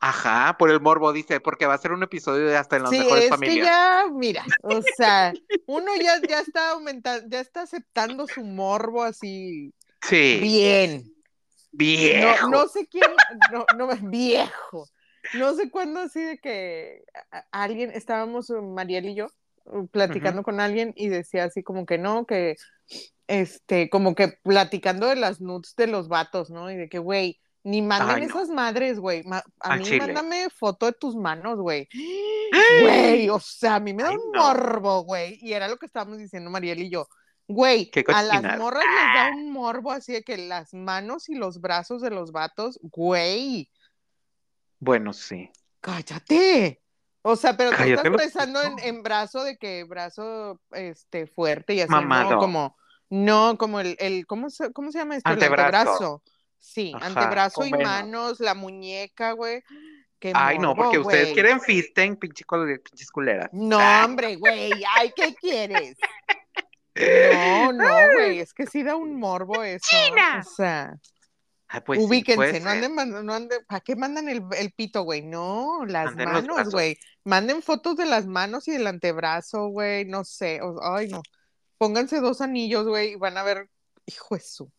Ajá, 0.00 0.56
por 0.58 0.70
el 0.70 0.80
morbo, 0.80 1.12
dice, 1.12 1.40
porque 1.40 1.66
va 1.66 1.74
a 1.74 1.78
ser 1.78 1.92
un 1.92 2.02
episodio 2.02 2.46
de 2.46 2.56
hasta 2.56 2.76
en 2.76 2.82
las 2.82 2.90
Sí, 2.90 2.98
mejores 2.98 3.30
es 3.30 3.40
que 3.40 3.56
ya, 3.56 4.06
mira, 4.12 4.44
o 4.62 4.80
sea, 4.96 5.32
uno 5.66 5.92
ya, 6.00 6.20
ya 6.28 6.40
está 6.40 6.70
aumentando, 6.72 7.26
ya 7.28 7.40
está 7.40 7.62
aceptando 7.62 8.26
su 8.26 8.44
morbo 8.44 9.02
así 9.02 9.72
Sí, 10.08 10.38
bien. 10.40 11.12
Viejo. 11.72 12.48
no 12.48 12.68
sé 12.68 12.86
quién, 12.86 13.10
no, 13.52 13.66
no, 13.76 13.88
viejo. 14.10 14.88
No 15.34 15.54
sé 15.54 15.70
cuándo 15.70 16.00
así 16.00 16.22
de 16.22 16.38
que 16.38 17.04
alguien, 17.50 17.90
estábamos 17.90 18.48
uh, 18.50 18.62
Mariel 18.62 19.08
y 19.08 19.14
yo 19.16 19.26
uh, 19.64 19.86
platicando 19.88 20.42
con 20.42 20.60
alguien 20.60 20.92
y 20.96 21.08
decía 21.08 21.44
así 21.44 21.62
como 21.62 21.84
que 21.84 21.98
no, 21.98 22.24
que 22.24 22.54
este, 23.26 23.90
como 23.90 24.14
que 24.14 24.38
platicando 24.42 25.08
de 25.08 25.16
las 25.16 25.40
nudes 25.40 25.74
de 25.76 25.88
los 25.88 26.08
vatos, 26.08 26.50
¿no? 26.50 26.70
Y 26.70 26.76
de 26.76 26.88
que, 26.88 26.98
güey, 26.98 27.40
ni 27.66 27.82
manden 27.82 28.16
Ay, 28.16 28.22
no. 28.22 28.28
esas 28.28 28.48
madres, 28.48 29.00
güey. 29.00 29.24
ma- 29.24 29.42
a 29.60 29.72
Al 29.72 29.80
mí 29.80 29.84
chile. 29.84 29.98
mándame 29.98 30.48
foto 30.50 30.86
de 30.86 30.92
tus 30.92 31.16
manos, 31.16 31.58
güey. 31.58 31.88
Güey, 32.82 33.28
o 33.28 33.40
sea, 33.40 33.74
a 33.74 33.80
mí 33.80 33.92
me 33.92 34.04
da 34.04 34.10
Ay, 34.10 34.16
un 34.16 34.30
no. 34.32 34.40
morbo, 34.40 35.00
güey. 35.02 35.36
Y 35.42 35.52
era 35.52 35.66
lo 35.66 35.76
que 35.76 35.86
estábamos 35.86 36.18
diciendo 36.18 36.48
Mariel 36.48 36.78
y 36.80 36.90
yo. 36.90 37.08
Güey, 37.48 37.90
a 38.14 38.22
las 38.22 38.58
morras 38.58 38.84
les 38.84 39.14
da 39.14 39.30
un 39.34 39.50
morbo 39.50 39.90
así 39.90 40.12
de 40.12 40.22
que 40.22 40.36
las 40.36 40.74
manos 40.74 41.28
y 41.28 41.34
los 41.34 41.60
brazos 41.60 42.02
de 42.02 42.10
los 42.10 42.30
vatos, 42.32 42.78
güey, 42.82 43.68
Bueno, 44.78 45.12
sí. 45.12 45.50
cállate. 45.80 46.80
O 47.22 47.34
sea, 47.34 47.56
pero 47.56 47.70
tú 47.70 47.76
Cállate 47.78 47.94
estás 47.94 48.12
los 48.12 48.22
pensando 48.22 48.60
en, 48.82 49.02
brazo 49.02 49.42
de 49.42 49.56
que 49.58 49.82
brazo 49.82 50.60
este 50.70 51.26
fuerte 51.26 51.74
y 51.74 51.80
así, 51.80 51.90
Mamado. 51.90 52.30
no 52.30 52.38
como, 52.38 52.76
no, 53.10 53.58
como 53.58 53.80
el, 53.80 53.96
el 53.98 54.24
¿cómo 54.28 54.50
se, 54.50 54.72
cómo 54.72 54.92
se 54.92 54.98
llama 54.98 55.16
esto? 55.16 55.28
El 55.30 55.34
Antebrazo. 55.42 56.22
Sí, 56.58 56.92
Ajá, 56.94 57.06
antebrazo 57.06 57.64
y 57.64 57.70
manos, 57.72 58.40
la 58.40 58.54
muñeca, 58.54 59.32
güey. 59.32 59.62
Qué 60.18 60.32
Ay, 60.34 60.58
no, 60.58 60.74
porque 60.74 60.98
ustedes 60.98 61.32
quieren 61.34 61.60
fisten, 61.60 62.16
pinche 62.16 62.44
col- 62.44 62.80
pinches 62.80 63.10
culeras. 63.10 63.48
No, 63.52 63.78
hombre, 64.04 64.36
güey, 64.36 64.72
ay, 64.96 65.12
¿qué 65.14 65.34
quieres? 65.34 65.96
No, 66.98 67.72
no, 67.72 67.88
güey, 68.14 68.40
es 68.40 68.54
que 68.54 68.66
sí 68.66 68.82
da 68.82 68.96
un 68.96 69.18
morbo 69.18 69.62
eso. 69.62 69.86
China. 69.86 70.40
O 70.40 70.48
sea, 70.48 70.94
Ay, 71.68 71.80
pues 71.84 72.00
ubíquense, 72.00 72.60
no 72.60 72.70
anden, 72.70 72.94
mand- 72.96 73.22
no 73.22 73.34
anden, 73.34 73.58
¿para 73.66 73.80
qué 73.80 73.96
mandan 73.96 74.28
el, 74.28 74.42
el 74.56 74.72
pito, 74.72 75.02
güey? 75.02 75.22
No, 75.22 75.84
las 75.86 76.14
Manden 76.16 76.46
manos, 76.46 76.70
güey. 76.72 76.96
Manden 77.24 77.60
fotos 77.60 77.96
de 77.96 78.06
las 78.06 78.26
manos 78.26 78.66
y 78.68 78.72
del 78.72 78.86
antebrazo, 78.86 79.66
güey, 79.68 80.06
no 80.06 80.24
sé. 80.24 80.60
o- 80.62 80.80
ay, 80.82 81.08
no. 81.08 81.20
Pónganse 81.76 82.20
dos 82.20 82.40
anillos, 82.40 82.86
güey, 82.86 83.12
y 83.12 83.16
van 83.16 83.36
a 83.36 83.42
ver, 83.42 83.68
hijo 84.06 84.34
de 84.34 84.40
su. 84.40 84.72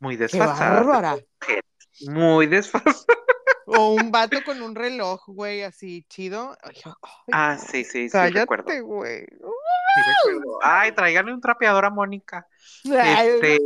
Muy 0.00 0.16
Qué 0.16 0.38
bárbara. 0.38 1.16
Muy 2.08 2.46
desfasadas. 2.46 3.06
O 3.72 3.94
un 3.94 4.10
vato 4.10 4.42
con 4.44 4.62
un 4.62 4.74
reloj, 4.74 5.22
güey, 5.28 5.62
así 5.62 6.04
chido. 6.08 6.56
Ay, 6.62 6.74
ay, 6.84 6.92
Ah, 7.30 7.56
sí, 7.56 7.84
sí, 7.84 8.08
sí, 8.08 8.18
recuerdo. 8.18 8.64
Cállate, 8.64 8.80
güey. 8.80 9.20
sí 9.20 10.00
recuerdo. 10.26 10.58
Ay, 10.62 10.92
tráiganle 10.92 11.32
un 11.32 11.40
trapeador 11.40 11.84
a 11.84 11.90
Mónica. 11.90 12.48
Este, 12.82 13.60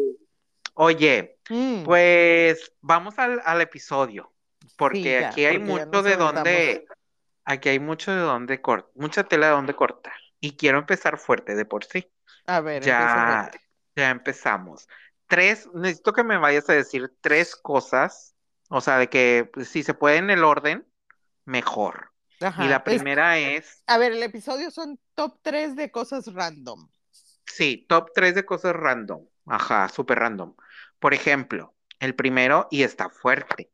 oye, 0.75 1.39
mm, 1.49 1.85
Pues 1.85 2.73
vamos 2.83 3.19
al, 3.19 3.41
al 3.45 3.61
episodio, 3.63 4.35
porque 4.77 4.99
Sí, 4.99 5.05
ya, 5.05 5.29
aquí 5.29 5.45
hay 5.47 5.59
porque 5.59 5.87
mucho 5.87 6.03
de 6.03 6.17
dónde, 6.17 6.87
aquí 7.45 7.69
hay 7.71 7.79
mucho 7.79 8.13
de 8.13 8.21
dónde 8.21 8.61
cortar, 8.61 8.91
mucha 8.97 9.25
tela 9.25 9.47
de 9.47 9.53
dónde 9.53 9.75
cortar. 9.75 10.15
Y 10.39 10.57
quiero 10.57 10.79
empezar 10.79 11.17
fuerte 11.19 11.55
de 11.55 11.65
por 11.65 11.85
sí. 11.85 12.13
A 12.47 12.61
ver, 12.61 12.83
Ya, 12.83 13.51
ya 13.97 14.11
empezamos. 14.11 14.87
Tres, 15.35 15.69
necesito 15.75 16.13
que 16.13 16.23
me 16.25 16.39
vayas 16.39 16.69
a 16.71 16.75
decir 16.75 17.13
tres 17.21 17.57
cosas, 17.57 18.37
o 18.69 18.81
sea, 18.81 18.99
de 18.99 19.09
que 19.09 19.51
pues, 19.53 19.69
si 19.69 19.83
se 19.83 19.95
puede 19.95 20.19
en 20.19 20.31
el 20.31 20.45
orden, 20.45 20.87
mejor. 21.45 22.13
Ajá, 22.41 22.65
Y 22.65 22.69
la 22.69 22.85
es- 22.87 23.05
primera 23.05 23.39
es, 23.39 23.85
a 23.87 23.99
ver, 23.99 24.13
el 24.13 24.23
episodio 24.23 24.71
son 24.71 24.99
top 25.15 25.39
3 25.43 25.77
de 25.77 25.91
cosas 25.91 26.33
random. 26.33 26.89
sí, 27.47 27.87
top 27.89 28.11
tres 28.15 28.35
de 28.35 28.45
cosas 28.45 28.75
random. 28.75 29.27
Ajá, 29.47 29.89
súper 29.89 30.19
random. 30.19 30.55
Por 30.99 31.15
ejemplo, 31.15 31.75
el 32.01 32.15
primero, 32.15 32.69
y 32.71 32.83
está 32.83 33.11
fuerte. 33.11 33.71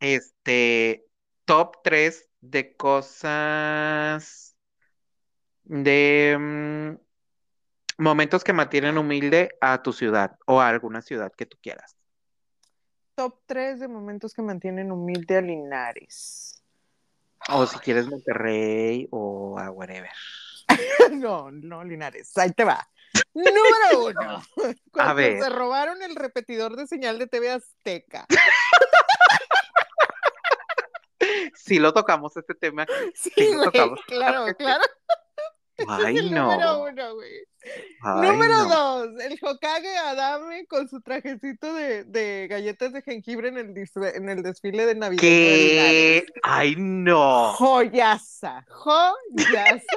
Este, 0.00 1.06
top 1.46 1.78
3 1.84 2.30
de 2.42 2.76
cosas 2.76 4.56
de 5.64 6.36
mm, 6.38 7.03
momentos 7.98 8.44
que 8.44 8.52
mantienen 8.52 8.98
humilde 8.98 9.50
a 9.60 9.82
tu 9.82 9.92
ciudad 9.92 10.36
o 10.46 10.60
a 10.60 10.68
alguna 10.68 11.02
ciudad 11.02 11.32
que 11.36 11.46
tú 11.46 11.56
quieras. 11.62 11.96
Top 13.14 13.40
3 13.46 13.80
de 13.80 13.88
momentos 13.88 14.34
que 14.34 14.42
mantienen 14.42 14.90
humilde 14.90 15.36
a 15.36 15.40
Linares. 15.40 16.62
O 17.48 17.66
si 17.66 17.78
quieres 17.78 18.08
Monterrey 18.08 19.06
o 19.10 19.58
a 19.58 19.70
whatever. 19.70 20.10
No, 21.12 21.50
no, 21.50 21.84
Linares, 21.84 22.36
ahí 22.38 22.50
te 22.52 22.64
va. 22.64 22.88
Número 23.34 24.06
uno. 24.06 24.42
Cuando 24.92 25.14
ver. 25.14 25.42
se 25.42 25.48
robaron 25.50 26.02
el 26.02 26.16
repetidor 26.16 26.74
de 26.76 26.86
señal 26.86 27.18
de 27.18 27.26
TV 27.26 27.50
Azteca. 27.50 28.26
Sí 31.54 31.78
lo 31.78 31.94
tocamos 31.94 32.36
este 32.36 32.54
tema. 32.54 32.86
Sí, 33.14 33.30
Sí, 33.34 33.54
lo 33.54 33.64
tocamos. 33.64 34.00
claro, 34.06 34.46
claro. 34.56 34.84
Ay, 35.88 36.16
el 36.18 36.32
no. 36.32 36.42
número 36.50 36.82
uno, 36.84 37.14
güey. 37.14 37.32
Ay, 38.02 38.28
Número 38.30 38.54
no. 38.54 38.68
dos, 38.68 39.08
el 39.22 39.38
Hokage 39.40 39.96
Adame 39.96 40.66
con 40.66 40.86
su 40.88 41.00
trajecito 41.00 41.72
de, 41.72 42.04
de 42.04 42.46
galletas 42.48 42.92
de 42.92 43.00
jengibre 43.00 43.48
en 43.48 43.56
el, 43.56 43.74
en 44.14 44.28
el 44.28 44.42
desfile 44.42 44.84
de 44.84 44.94
Navidad. 44.94 45.20
¿Qué? 45.22 46.26
Ay, 46.42 46.74
no. 46.76 47.52
Joyaza, 47.54 48.64
joyaza. 48.68 49.80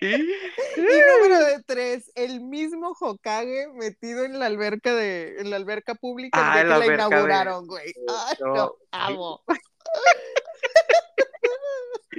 Y 0.00 0.12
número 0.76 1.40
de 1.44 1.60
tres, 1.66 2.12
el 2.14 2.40
mismo 2.40 2.94
Hokage 3.00 3.66
metido 3.74 4.24
en 4.24 4.38
la 4.38 4.46
alberca 4.46 4.94
de, 4.94 5.40
en 5.40 5.50
la 5.50 5.56
alberca 5.56 5.96
pública 5.96 6.38
Ah, 6.40 6.60
el 6.60 6.60
en 6.60 6.66
día 6.68 6.78
la 6.78 6.84
que 6.84 6.86
la 6.86 6.96
de- 6.96 7.08
inauguraron, 7.08 7.66
güey. 7.66 7.92
Ay, 8.08 8.36
No. 8.40 8.54
no, 8.54 8.74
amo. 8.92 9.42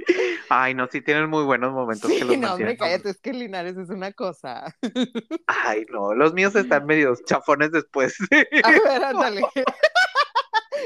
Ay, 0.48 0.74
no, 0.74 0.88
sí 0.90 1.00
tienen 1.00 1.28
muy 1.30 1.44
buenos 1.44 1.72
momentos 1.72 2.10
Sí, 2.10 2.18
que 2.18 2.24
los 2.24 2.38
no, 2.38 2.54
hombre, 2.54 2.76
cállate, 2.76 3.10
es 3.10 3.20
que 3.20 3.32
Linares 3.32 3.76
es 3.76 3.88
una 3.90 4.12
cosa. 4.12 4.74
Ay, 5.46 5.84
no, 5.90 6.14
los 6.14 6.32
míos 6.34 6.54
están 6.56 6.86
medios 6.86 7.22
chafones 7.24 7.70
después. 7.72 8.16
A 8.64 8.70
ver, 8.70 8.80
ándale. 9.04 9.42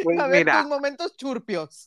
Pues 0.02 0.18
A 0.18 0.26
ver, 0.26 0.44
mira, 0.44 0.60
tus 0.60 0.68
momentos 0.68 1.16
churpios. 1.16 1.86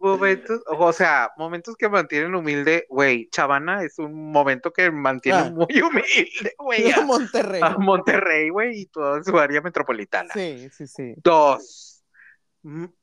momentos, 0.00 0.62
o 0.66 0.92
sea, 0.92 1.30
momentos 1.36 1.76
que 1.76 1.88
mantienen 1.88 2.34
humilde, 2.34 2.86
güey, 2.88 3.28
Chavana 3.30 3.82
es 3.84 3.98
un 3.98 4.32
momento 4.32 4.72
que 4.72 4.90
mantiene 4.90 5.38
Ah. 5.38 5.50
muy 5.50 5.80
humilde, 5.80 6.54
güey, 6.58 6.90
a, 6.92 7.02
Monterrey. 7.02 7.60
a 7.62 7.70
Monterrey, 7.78 8.48
güey, 8.48 8.80
y 8.80 8.86
toda 8.86 9.22
su 9.22 9.38
área 9.38 9.60
metropolitana. 9.60 10.32
Sí, 10.32 10.68
sí, 10.72 10.86
sí. 10.86 11.14
Dos, 11.22 12.02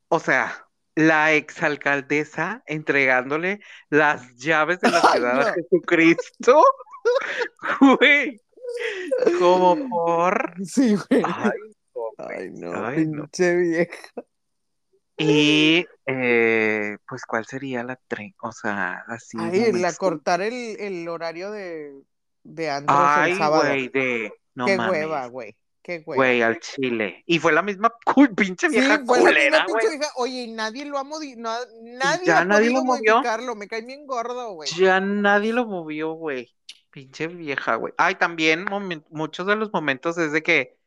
o 0.10 0.20
sea, 0.20 0.66
la 0.96 1.34
exalcaldesa 1.34 2.64
entregándole 2.66 3.60
las 3.89 4.36
llaves 4.36 4.80
de 4.80 4.91
la 4.91 5.02
ciudad 5.02 5.48
a. 5.50 5.54
Jesucristo, 5.54 6.64
güey, 8.00 8.41
como 9.39 9.89
por... 9.89 10.54
Sí, 10.66 10.96
güey. 10.96 11.24
Ay, 11.26 11.52
no, 11.96 12.12
Ay, 12.18 12.50
no, 12.52 12.86
Ay, 12.86 13.06
no. 13.08 13.22
pinche 13.24 13.56
vieja. 13.56 13.98
Y 15.18 15.86
eh, 16.08 16.98
pues, 17.08 17.24
¿cuál 17.26 17.46
sería 17.46 17.84
la 17.84 18.00
tren? 18.08 18.34
O 18.41 18.52
sea, 18.52 19.04
así. 19.08 19.38
Ay, 19.39 19.72
la 19.74 19.94
cortar 19.94 20.41
el, 20.41 20.80
el 20.80 21.08
horario 21.08 21.52
de, 21.52 21.94
de 22.44 22.70
antros 22.72 22.98
Ay, 23.00 23.32
el 23.34 23.38
sábado. 23.38 23.64
güey, 23.64 23.89
de. 23.89 24.34
No 24.56 24.66
Qué 24.66 24.76
mames. 24.78 24.91
hueva, 24.91 25.28
güey. 25.28 25.56
Qué. 25.84 25.99
Güey, 25.99 26.41
al 26.41 26.59
chile. 26.59 27.23
Y 27.25 27.39
fue 27.39 27.51
la 27.51 27.61
misma 27.61 27.93
cu- 28.05 28.34
pinche 28.34 28.69
Sí, 28.69 28.77
vieja 28.79 28.97
la 29.51 29.65
pinche 29.65 29.88
güey. 29.88 29.97
vieja. 29.97 30.11
Oye, 30.15 30.41
y 30.43 30.51
nadie 30.51 30.86
lo 30.86 30.97
ha 30.97 31.03
no, 31.03 31.55
nadie 31.81 32.25
Ya 32.25 32.39
ha 32.39 32.45
nadie 32.45 32.71
lo 32.71 32.84
movió. 32.84 33.21
Me 33.55 33.67
cae 33.67 33.81
bien 33.81 34.07
gordo, 34.07 34.53
güey. 34.53 34.69
Ya 34.77 34.99
nadie 34.99 35.51
lo 35.53 35.65
movió, 35.65 36.13
güey. 36.13 36.55
Pinche 36.89 37.27
vieja, 37.27 37.75
güey. 37.75 37.93
Ay, 37.97 38.15
también 38.15 38.65
muchos 39.09 39.45
de 39.45 39.55
los 39.55 39.73
momentos 39.73 40.17
es 40.17 40.31
de 40.31 40.41
que, 40.41 40.77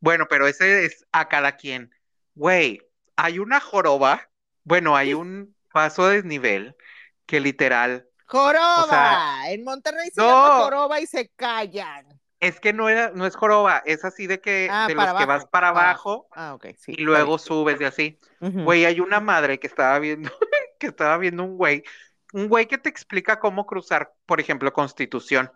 bueno, 0.00 0.26
pero 0.28 0.48
ese 0.48 0.84
es 0.84 1.06
a 1.12 1.28
cada 1.28 1.56
quien. 1.56 1.94
Güey, 2.34 2.80
hay 3.16 3.38
una 3.38 3.60
joroba, 3.60 4.28
bueno, 4.64 4.96
hay 4.96 5.14
un 5.14 5.54
paso 5.72 6.08
de 6.08 6.16
desnivel 6.16 6.74
que 7.26 7.40
literal 7.40 8.08
¡Joroba! 8.26 8.84
O 8.84 8.88
sea, 8.88 9.52
en 9.52 9.64
Monterrey 9.64 10.08
se 10.10 10.20
no. 10.20 10.26
llama 10.28 10.64
joroba 10.64 11.00
y 11.00 11.06
se 11.06 11.28
callan. 11.36 12.20
Es 12.40 12.60
que 12.60 12.72
no 12.72 12.88
era, 12.88 13.10
no 13.14 13.26
es 13.26 13.36
joroba, 13.36 13.82
es 13.86 14.04
así 14.04 14.26
de 14.26 14.40
que 14.40 14.68
Ah, 14.70 14.86
de 14.86 14.94
los 14.94 15.04
que 15.14 15.24
vas 15.24 15.46
para 15.46 15.72
para 15.72 15.86
abajo 15.86 16.28
Ah, 16.32 16.58
sí. 16.76 16.92
y 16.96 17.02
luego 17.02 17.38
subes 17.38 17.80
y 17.80 17.84
así. 17.84 18.18
Güey, 18.40 18.84
hay 18.84 19.00
una 19.00 19.20
madre 19.20 19.58
que 19.58 19.66
estaba 19.66 19.98
viendo, 19.98 20.30
que 20.78 20.88
estaba 20.88 21.16
viendo 21.18 21.44
un 21.44 21.56
güey, 21.56 21.82
un 22.32 22.48
güey 22.48 22.66
que 22.66 22.76
te 22.78 22.88
explica 22.88 23.38
cómo 23.38 23.64
cruzar, 23.66 24.12
por 24.26 24.40
ejemplo, 24.40 24.72
Constitución, 24.72 25.50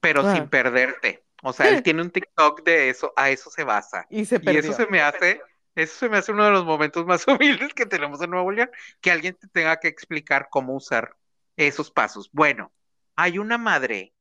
pero 0.00 0.20
Ah. 0.24 0.34
sin 0.34 0.48
perderte. 0.48 1.24
O 1.42 1.52
sea, 1.52 1.68
él 1.68 1.82
tiene 1.82 2.02
un 2.02 2.10
TikTok 2.10 2.62
de 2.62 2.90
eso, 2.90 3.12
a 3.16 3.30
eso 3.30 3.50
se 3.50 3.64
basa. 3.64 4.06
Y 4.08 4.24
se 4.24 4.40
Y 4.42 4.56
eso 4.56 4.72
se 4.74 4.86
me 4.86 5.00
hace, 5.02 5.40
eso 5.74 5.96
se 5.98 6.08
me 6.08 6.18
hace 6.18 6.30
uno 6.30 6.44
de 6.44 6.52
los 6.52 6.64
momentos 6.64 7.04
más 7.06 7.26
humildes 7.66 7.74
que 7.74 7.86
tenemos 7.86 8.20
en 8.22 8.30
Nuevo 8.30 8.52
León, 8.52 8.70
que 9.00 9.10
alguien 9.10 9.34
te 9.34 9.48
tenga 9.48 9.80
que 9.80 9.88
explicar 9.88 10.48
cómo 10.50 10.76
usar 10.76 11.16
esos 11.56 11.90
pasos. 11.90 12.30
Bueno, 12.32 12.72
hay 13.16 13.38
una 13.38 13.58
madre 13.58 14.11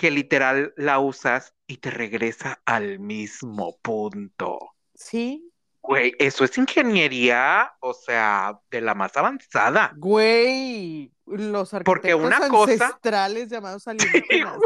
que 0.00 0.10
literal 0.10 0.72
la 0.78 0.98
usas 0.98 1.52
y 1.66 1.76
te 1.76 1.90
regresa 1.90 2.62
al 2.64 2.98
mismo 3.00 3.76
punto. 3.82 4.58
Sí, 4.94 5.46
Güey, 5.82 6.14
eso 6.18 6.44
es 6.44 6.56
ingeniería, 6.58 7.72
o 7.80 7.92
sea, 7.94 8.58
de 8.70 8.80
la 8.80 8.94
más 8.94 9.14
avanzada. 9.16 9.92
güey. 9.96 11.12
Los 11.26 11.70
Porque 11.84 12.12
arquitectos 12.12 12.26
una 12.26 12.48
cosa- 12.48 12.72
ancestrales 12.86 13.48
llamados 13.50 13.86
alienígenas. 13.88 14.58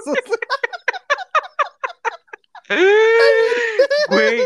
Güey, 4.09 4.43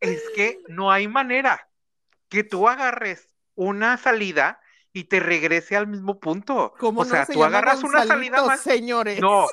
es 0.00 0.22
que 0.34 0.58
no 0.68 0.90
hay 0.90 1.06
manera 1.08 1.68
que 2.28 2.44
tú 2.44 2.66
agarres 2.68 3.28
una 3.54 3.96
salida 3.98 4.60
y 4.92 5.04
te 5.04 5.20
regrese 5.20 5.76
al 5.76 5.86
mismo 5.86 6.18
punto. 6.18 6.74
¿Cómo 6.78 7.02
O 7.02 7.04
no 7.04 7.10
sea, 7.10 7.24
se 7.26 7.32
tú 7.32 7.44
agarras 7.44 7.82
una 7.82 8.04
salida 8.06 8.42
más. 8.44 8.60
señores? 8.60 9.20
No, 9.20 9.46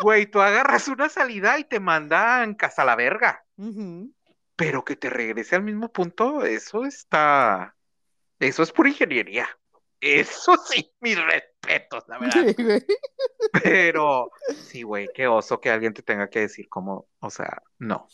güey, 0.00 0.26
tú 0.26 0.40
agarras 0.40 0.88
una 0.88 1.08
salida 1.08 1.58
y 1.58 1.64
te 1.64 1.80
mandan 1.80 2.54
casa 2.54 2.82
a 2.82 2.84
la 2.84 2.96
verga. 2.96 3.46
Pero 4.56 4.84
que 4.84 4.96
te 4.96 5.10
regrese 5.10 5.56
al 5.56 5.62
mismo 5.62 5.92
punto, 5.92 6.44
eso 6.44 6.84
está. 6.84 7.76
Eso 8.40 8.62
es 8.62 8.72
pura 8.72 8.90
ingeniería. 8.90 9.48
Eso 10.00 10.56
sí, 10.58 10.92
mis 11.00 11.18
respetos, 11.22 12.04
la 12.08 12.18
verdad. 12.18 12.46
Sí, 12.46 12.54
güey. 12.58 12.84
Pero 13.50 14.32
sí, 14.60 14.82
güey, 14.82 15.12
qué 15.12 15.26
oso 15.28 15.60
que 15.60 15.70
alguien 15.70 15.92
te 15.94 16.02
tenga 16.02 16.28
que 16.30 16.40
decir 16.40 16.68
como, 16.68 17.08
o 17.20 17.30
sea, 17.30 17.62
no. 17.78 18.08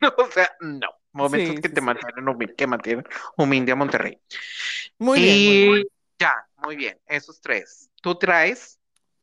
O 0.18 0.30
sea, 0.30 0.50
no. 0.60 0.88
Momentos 1.12 1.56
Sí, 1.56 1.60
que 1.60 1.68
sí, 1.68 1.74
te 1.74 1.80
mantienen 1.82 2.28
humilde, 2.28 2.54
que 2.56 2.66
mantienen 2.66 3.04
humilde 3.36 3.72
a 3.72 3.76
Monterrey. 3.76 4.20
Muy 4.98 5.20
bien, 5.20 5.44
muy 5.44 5.56
y 5.58 5.64
bien. 5.74 5.88
ya, 6.18 6.34
muy 6.56 6.76
bien, 6.76 7.00
esos 7.06 7.40
tres. 7.40 7.90
¿Tú 8.02 8.16
traes? 8.18 8.79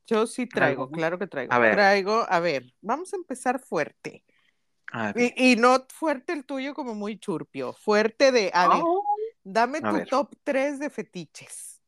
Yo 0.08 0.26
sí 0.26 0.47
traigo, 0.47 0.84
¿Algo? 0.84 0.91
claro 0.95 1.20
que 1.20 1.28
traigo. 1.28 1.53
A 1.53 1.60
ver. 1.60 1.74
Traigo, 1.76 2.26
a 2.28 2.39
ver, 2.39 2.74
vamos 2.82 3.14
a 3.14 3.18
empezar 3.18 3.60
fuerte. 3.60 4.24
A 4.91 5.12
ver. 5.12 5.34
Y, 5.36 5.51
y 5.51 5.55
no 5.58 5.86
fuerte 5.93 6.34
el 6.34 6.45
tuyo 6.45 6.74
como 6.74 6.95
muy 6.95 7.20
churpio, 7.20 7.74
fuerte 7.74 8.32
de, 8.32 8.49
a 8.53 8.68
ver, 8.70 8.82
Oh, 8.84 9.03
dame 9.43 9.80
a 9.84 9.89
tu 9.89 9.95
ver. 9.97 10.08
top 10.08 10.34
3 10.43 10.80
de 10.80 10.89
fetiches. 10.89 11.82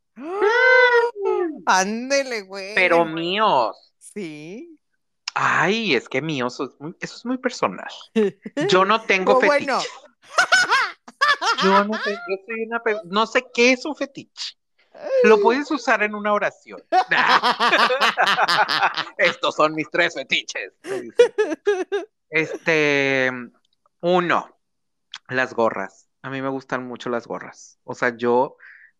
Ándele, 1.66 2.42
güey. 2.42 2.76
Pero 2.76 3.06
míos. 3.06 3.94
Sí. 3.98 4.78
Ay, 5.34 5.96
es 5.96 6.10
que 6.10 6.22
míos, 6.22 6.56
eso 6.56 6.66
es 6.66 6.72
muy, 6.80 6.96
eso 7.00 7.16
es 7.16 7.26
muy 7.26 7.38
personal. 7.38 7.88
Yo 8.70 8.84
no 8.86 9.02
tengo 9.04 9.34
Oh, 9.38 9.40
fetiche. 9.40 9.56
bueno. 9.66 9.80
Yo 11.64 11.84
no 11.86 11.94
sé, 12.04 12.12
yo 12.12 12.36
soy 12.46 12.64
una 12.66 12.82
no 13.06 13.26
sé 13.28 13.44
qué 13.54 13.72
es 13.72 13.86
un 13.86 13.96
fetiche. 13.96 14.56
Lo 15.24 15.42
puedes 15.42 15.70
usar 15.72 16.04
en 16.04 16.16
una 16.16 16.34
oración. 16.34 16.84
Estos 19.18 19.56
son 19.56 19.74
mis 19.74 19.90
tres 19.90 20.16
fetiches. 20.16 20.74
Este, 22.30 23.32
uno, 24.02 24.58
las 25.28 25.54
gorras. 25.54 26.08
A 26.22 26.30
mí 26.30 26.42
me 26.42 26.50
gustan 26.50 26.86
mucho 26.86 27.10
las 27.10 27.28
gorras. 27.28 27.80
O 27.84 27.96
sea, 27.96 28.16
yo 28.16 28.58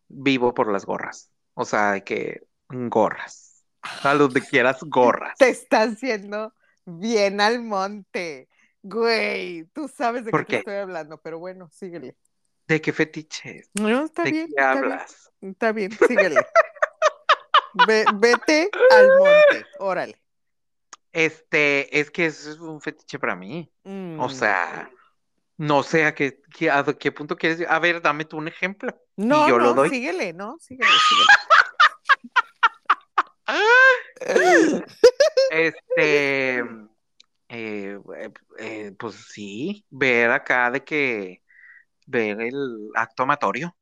vivo 0.08 0.54
por 0.54 0.72
las 0.72 0.86
gorras. 0.86 1.30
O 1.54 1.64
sea, 1.64 1.92
de 1.92 2.04
que 2.04 2.42
gorras. 2.68 3.64
A 3.82 4.16
que 4.32 4.40
quieras 4.40 4.78
gorras. 4.82 5.36
Te 5.38 5.48
estás 5.48 6.00
yendo 6.00 6.54
bien 6.84 7.40
al 7.40 7.62
monte. 7.62 8.48
Güey, 8.82 9.64
tú 9.72 9.88
sabes 9.88 10.24
de 10.24 10.30
¿Por 10.30 10.40
qué 10.40 10.46
te 10.46 10.50
qué? 10.50 10.56
estoy 10.58 10.74
hablando, 10.76 11.18
pero 11.18 11.38
bueno, 11.38 11.68
síguele. 11.70 12.16
¿De 12.70 12.80
qué 12.80 12.92
fetiches? 12.92 13.68
No, 13.74 14.04
está 14.04 14.22
¿De 14.22 14.30
bien, 14.30 14.46
qué 14.46 14.60
está 14.60 14.74
bien, 14.74 14.84
hablas? 14.84 15.32
está 15.40 15.72
bien, 15.72 15.90
síguele. 15.90 16.36
Ve- 17.74 18.06
vete 18.20 18.70
al 18.92 19.08
monte, 19.18 19.66
órale. 19.80 20.22
Este, 21.12 21.98
es 21.98 22.12
que 22.12 22.26
es 22.26 22.46
un 22.60 22.80
fetiche 22.80 23.18
para 23.18 23.34
mí. 23.34 23.68
O 24.18 24.28
Mm. 24.28 24.30
sea, 24.30 24.88
no 25.56 25.82
sé 25.82 26.04
a 26.04 26.14
qué, 26.14 26.40
qué- 26.56 26.70
a 26.70 26.84
qué 26.84 27.10
punto 27.10 27.36
quieres. 27.36 27.68
A 27.68 27.80
ver, 27.80 28.00
dame 28.00 28.24
tú 28.24 28.36
un 28.36 28.46
ejemplo. 28.46 28.96
no, 29.16 29.48
yo 29.48 29.58
no, 29.58 29.64
lo 29.64 29.74
doy. 29.74 29.88
síguele, 29.88 30.32
no, 30.32 30.56
síguele, 30.60 30.86
síguele. 31.08 31.26
Este, 35.50 36.58
eh, 37.48 37.98
eh, 38.58 38.92
pues 38.96 39.16
sí, 39.28 39.84
ver 39.90 40.30
acá 40.30 40.70
de 40.70 40.84
que 40.84 41.42
ver 42.10 42.40
el 42.40 42.90
acto 42.94 43.22
amatorio. 43.22 43.76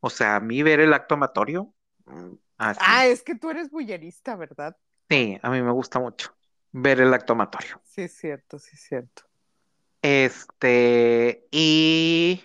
O 0.00 0.10
sea, 0.10 0.36
a 0.36 0.40
mí 0.40 0.62
ver 0.62 0.80
el 0.80 0.92
acto 0.92 1.14
amatorio, 1.14 1.72
mm, 2.06 2.32
así. 2.58 2.80
Ah, 2.82 3.06
es 3.06 3.22
que 3.22 3.36
tú 3.36 3.50
eres 3.50 3.70
bullerista, 3.70 4.34
¿verdad? 4.36 4.76
Sí, 5.08 5.38
a 5.42 5.50
mí 5.50 5.62
me 5.62 5.70
gusta 5.70 6.00
mucho 6.00 6.34
ver 6.72 7.00
el 7.00 7.14
acto 7.14 7.34
amatorio. 7.34 7.80
Sí, 7.84 8.02
es 8.02 8.16
cierto, 8.16 8.58
sí, 8.58 8.70
es 8.74 8.80
cierto. 8.82 9.22
Este, 10.02 11.46
y 11.52 12.42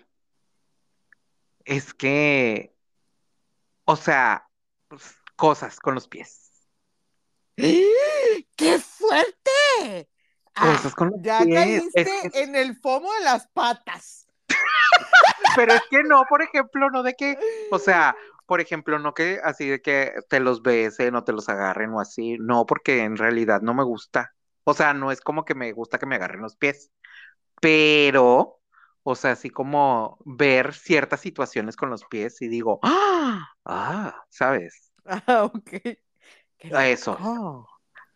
es 1.65 1.93
que, 1.95 2.75
o 3.85 3.95
sea, 3.95 4.47
pues, 4.87 5.15
cosas 5.35 5.79
con 5.79 5.95
los 5.95 6.07
pies. 6.07 6.51
¡Qué 7.55 8.79
fuerte! 8.79 10.09
Ah, 10.53 10.73
Cosas 10.75 10.93
con 10.93 11.09
los 11.09 11.21
ya 11.21 11.43
pies. 11.43 11.83
caíste 11.93 12.27
Es 12.27 12.35
en 12.35 12.55
el 12.55 12.75
fomo 12.75 13.11
de 13.13 13.21
las 13.21 13.47
patas. 13.47 14.26
Pero 15.55 15.73
es 15.73 15.81
que 15.89 16.03
no, 16.03 16.23
por 16.29 16.41
ejemplo, 16.41 16.89
no 16.89 17.03
de 17.03 17.13
que, 17.13 17.37
o 17.71 17.79
sea, 17.79 18.15
por 18.45 18.61
ejemplo, 18.61 18.99
no 18.99 19.13
que 19.13 19.39
así 19.43 19.67
de 19.67 19.81
que 19.81 20.13
te 20.29 20.39
los 20.39 20.61
besen 20.61 21.15
o 21.15 21.23
te 21.23 21.33
los 21.33 21.49
agarren 21.49 21.93
o 21.93 21.99
así, 21.99 22.37
no, 22.39 22.65
porque 22.65 23.03
en 23.03 23.17
realidad 23.17 23.61
no 23.61 23.73
me 23.73 23.83
gusta. 23.83 24.33
O 24.63 24.73
sea, 24.73 24.93
no 24.93 25.11
es 25.11 25.21
como 25.21 25.45
que 25.45 25.55
me 25.55 25.71
gusta 25.73 25.97
que 25.97 26.05
me 26.05 26.15
agarren 26.15 26.41
los 26.41 26.55
pies, 26.55 26.91
pero, 27.61 28.59
o 29.03 29.15
sea, 29.15 29.31
así 29.31 29.49
como 29.49 30.17
ver 30.25 30.73
ciertas 30.73 31.21
situaciones 31.21 31.75
con 31.75 31.89
los 31.89 32.05
pies 32.05 32.41
y 32.41 32.47
digo, 32.47 32.79
ah, 32.83 33.47
ah, 33.65 34.23
¿sabes? 34.29 34.91
Ah, 35.05 35.45
ok. 35.45 35.97
Eso. 36.59 37.67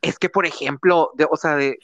Es 0.01 0.17
que, 0.17 0.29
por 0.29 0.45
ejemplo, 0.45 1.11
de, 1.15 1.27
o 1.29 1.37
sea, 1.37 1.55
de, 1.55 1.77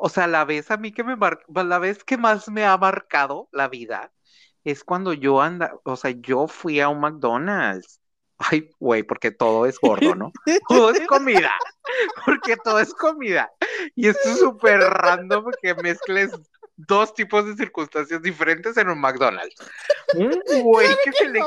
o 0.00 0.08
sea, 0.08 0.26
la 0.26 0.44
vez 0.44 0.70
a 0.70 0.76
mí 0.76 0.92
que 0.92 1.04
me 1.04 1.16
mar- 1.16 1.44
la 1.48 1.78
vez 1.78 2.04
que 2.04 2.16
más 2.16 2.48
me 2.48 2.64
ha 2.64 2.76
marcado 2.76 3.48
la 3.52 3.68
vida 3.68 4.12
es 4.64 4.84
cuando 4.84 5.12
yo 5.12 5.40
anda, 5.40 5.74
o 5.84 5.96
sea, 5.96 6.10
yo 6.10 6.46
fui 6.48 6.80
a 6.80 6.88
un 6.88 7.00
McDonald's. 7.00 8.00
Ay, 8.42 8.70
güey, 8.78 9.02
porque 9.02 9.30
todo 9.30 9.66
es 9.66 9.78
gordo, 9.78 10.14
¿no? 10.14 10.32
Todo 10.68 10.90
es 10.92 11.06
comida, 11.06 11.52
porque 12.24 12.56
todo 12.56 12.80
es 12.80 12.94
comida. 12.94 13.52
Y 13.94 14.08
esto 14.08 14.30
es 14.30 14.38
súper 14.38 14.80
random 14.80 15.50
que 15.60 15.74
mezcles 15.74 16.30
dos 16.74 17.12
tipos 17.12 17.44
de 17.44 17.54
circunstancias 17.54 18.22
diferentes 18.22 18.78
en 18.78 18.88
un 18.88 18.98
McDonald's. 18.98 19.54
Un 20.14 20.40
güey 20.62 20.88
que 21.04 21.12
se 21.12 21.28
le, 21.28 21.40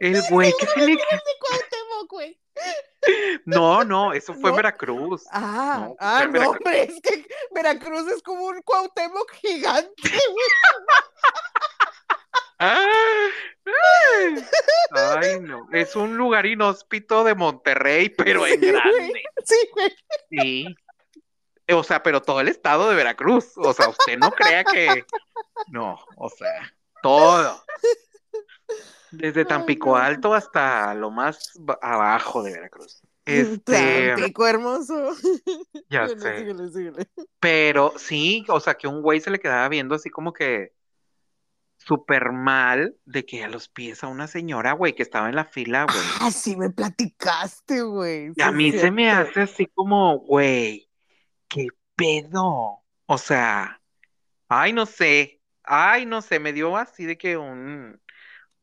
el 0.00 0.22
güey 0.30 0.52
que 0.58 0.66
se 0.66 0.80
le, 0.80 0.92
De 0.92 0.98
Güey. 2.08 2.38
no, 3.44 3.84
no, 3.84 4.12
eso 4.12 4.34
fue 4.34 4.50
¿No? 4.50 4.56
Veracruz. 4.56 5.24
Ah, 5.30 5.86
No, 5.88 5.96
ah, 6.00 6.24
no, 6.26 6.32
Veracruz. 6.32 6.56
hombre, 6.66 6.82
es 6.82 7.00
que 7.00 7.26
Veracruz 7.52 8.06
es 8.12 8.22
como 8.22 8.44
un 8.46 8.60
Cuauhtémoc 8.62 9.32
gigante, 9.32 9.92
güey. 10.02 10.46
Ah, 12.58 12.86
Ay, 14.92 15.40
no. 15.40 15.68
Es 15.72 15.94
un 15.96 16.16
lugar 16.16 16.46
inhóspito 16.46 17.22
de 17.24 17.34
Monterrey, 17.34 18.08
pero 18.08 18.46
en 18.46 18.60
Sí, 18.60 18.66
güey. 18.70 18.72
grande. 18.72 19.22
Sí, 19.44 19.56
güey. 19.72 19.96
Sí. 20.30 20.76
O 21.74 21.82
sea, 21.82 22.02
pero 22.02 22.22
todo 22.22 22.40
el 22.40 22.48
estado 22.48 22.88
de 22.88 22.94
Veracruz. 22.96 23.52
O 23.56 23.74
sea, 23.74 23.88
usted 23.88 24.16
no 24.18 24.30
crea 24.30 24.64
que. 24.64 25.04
No, 25.68 25.98
o 26.16 26.30
sea, 26.30 26.72
todo. 27.02 27.62
Desde 29.10 29.44
Tampico. 29.44 29.96
Alto 29.96 30.34
hasta 30.34 30.94
lo 30.94 31.10
más 31.10 31.52
ba- 31.58 31.78
abajo 31.82 32.42
de 32.42 32.52
Veracruz. 32.52 33.02
Este, 33.26 34.14
Tampico 34.14 34.46
hermoso. 34.46 35.12
ya 35.90 36.06
sé. 36.06 36.38
síguele, 36.38 36.68
síguele. 36.68 37.08
Pero 37.40 37.92
sí, 37.96 38.44
o 38.48 38.60
sea, 38.60 38.74
que 38.74 38.86
un 38.86 39.02
güey 39.02 39.20
se 39.20 39.30
le 39.30 39.40
quedaba 39.40 39.68
viendo 39.68 39.96
así 39.96 40.10
como 40.10 40.32
que 40.32 40.76
súper 41.86 42.32
mal 42.32 42.96
de 43.04 43.24
que 43.24 43.44
a 43.44 43.48
los 43.48 43.68
pies 43.68 44.02
a 44.02 44.08
una 44.08 44.26
señora, 44.26 44.72
güey, 44.72 44.94
que 44.94 45.02
estaba 45.02 45.28
en 45.28 45.36
la 45.36 45.44
fila, 45.44 45.84
güey. 45.84 46.04
Ah, 46.20 46.30
sí 46.30 46.56
me 46.56 46.70
platicaste, 46.70 47.82
güey. 47.82 48.32
Y 48.34 48.42
a 48.42 48.50
sí 48.50 48.54
mí 48.54 48.72
se 48.72 48.90
me 48.90 49.10
hace 49.10 49.42
así 49.42 49.66
como, 49.66 50.18
güey, 50.18 50.88
qué 51.48 51.68
pedo. 51.94 52.82
O 53.06 53.18
sea, 53.18 53.80
ay, 54.48 54.72
no 54.72 54.86
sé, 54.86 55.40
ay, 55.62 56.06
no 56.06 56.22
sé, 56.22 56.40
me 56.40 56.52
dio 56.52 56.76
así 56.76 57.04
de 57.04 57.16
que 57.16 57.36
un, 57.36 58.00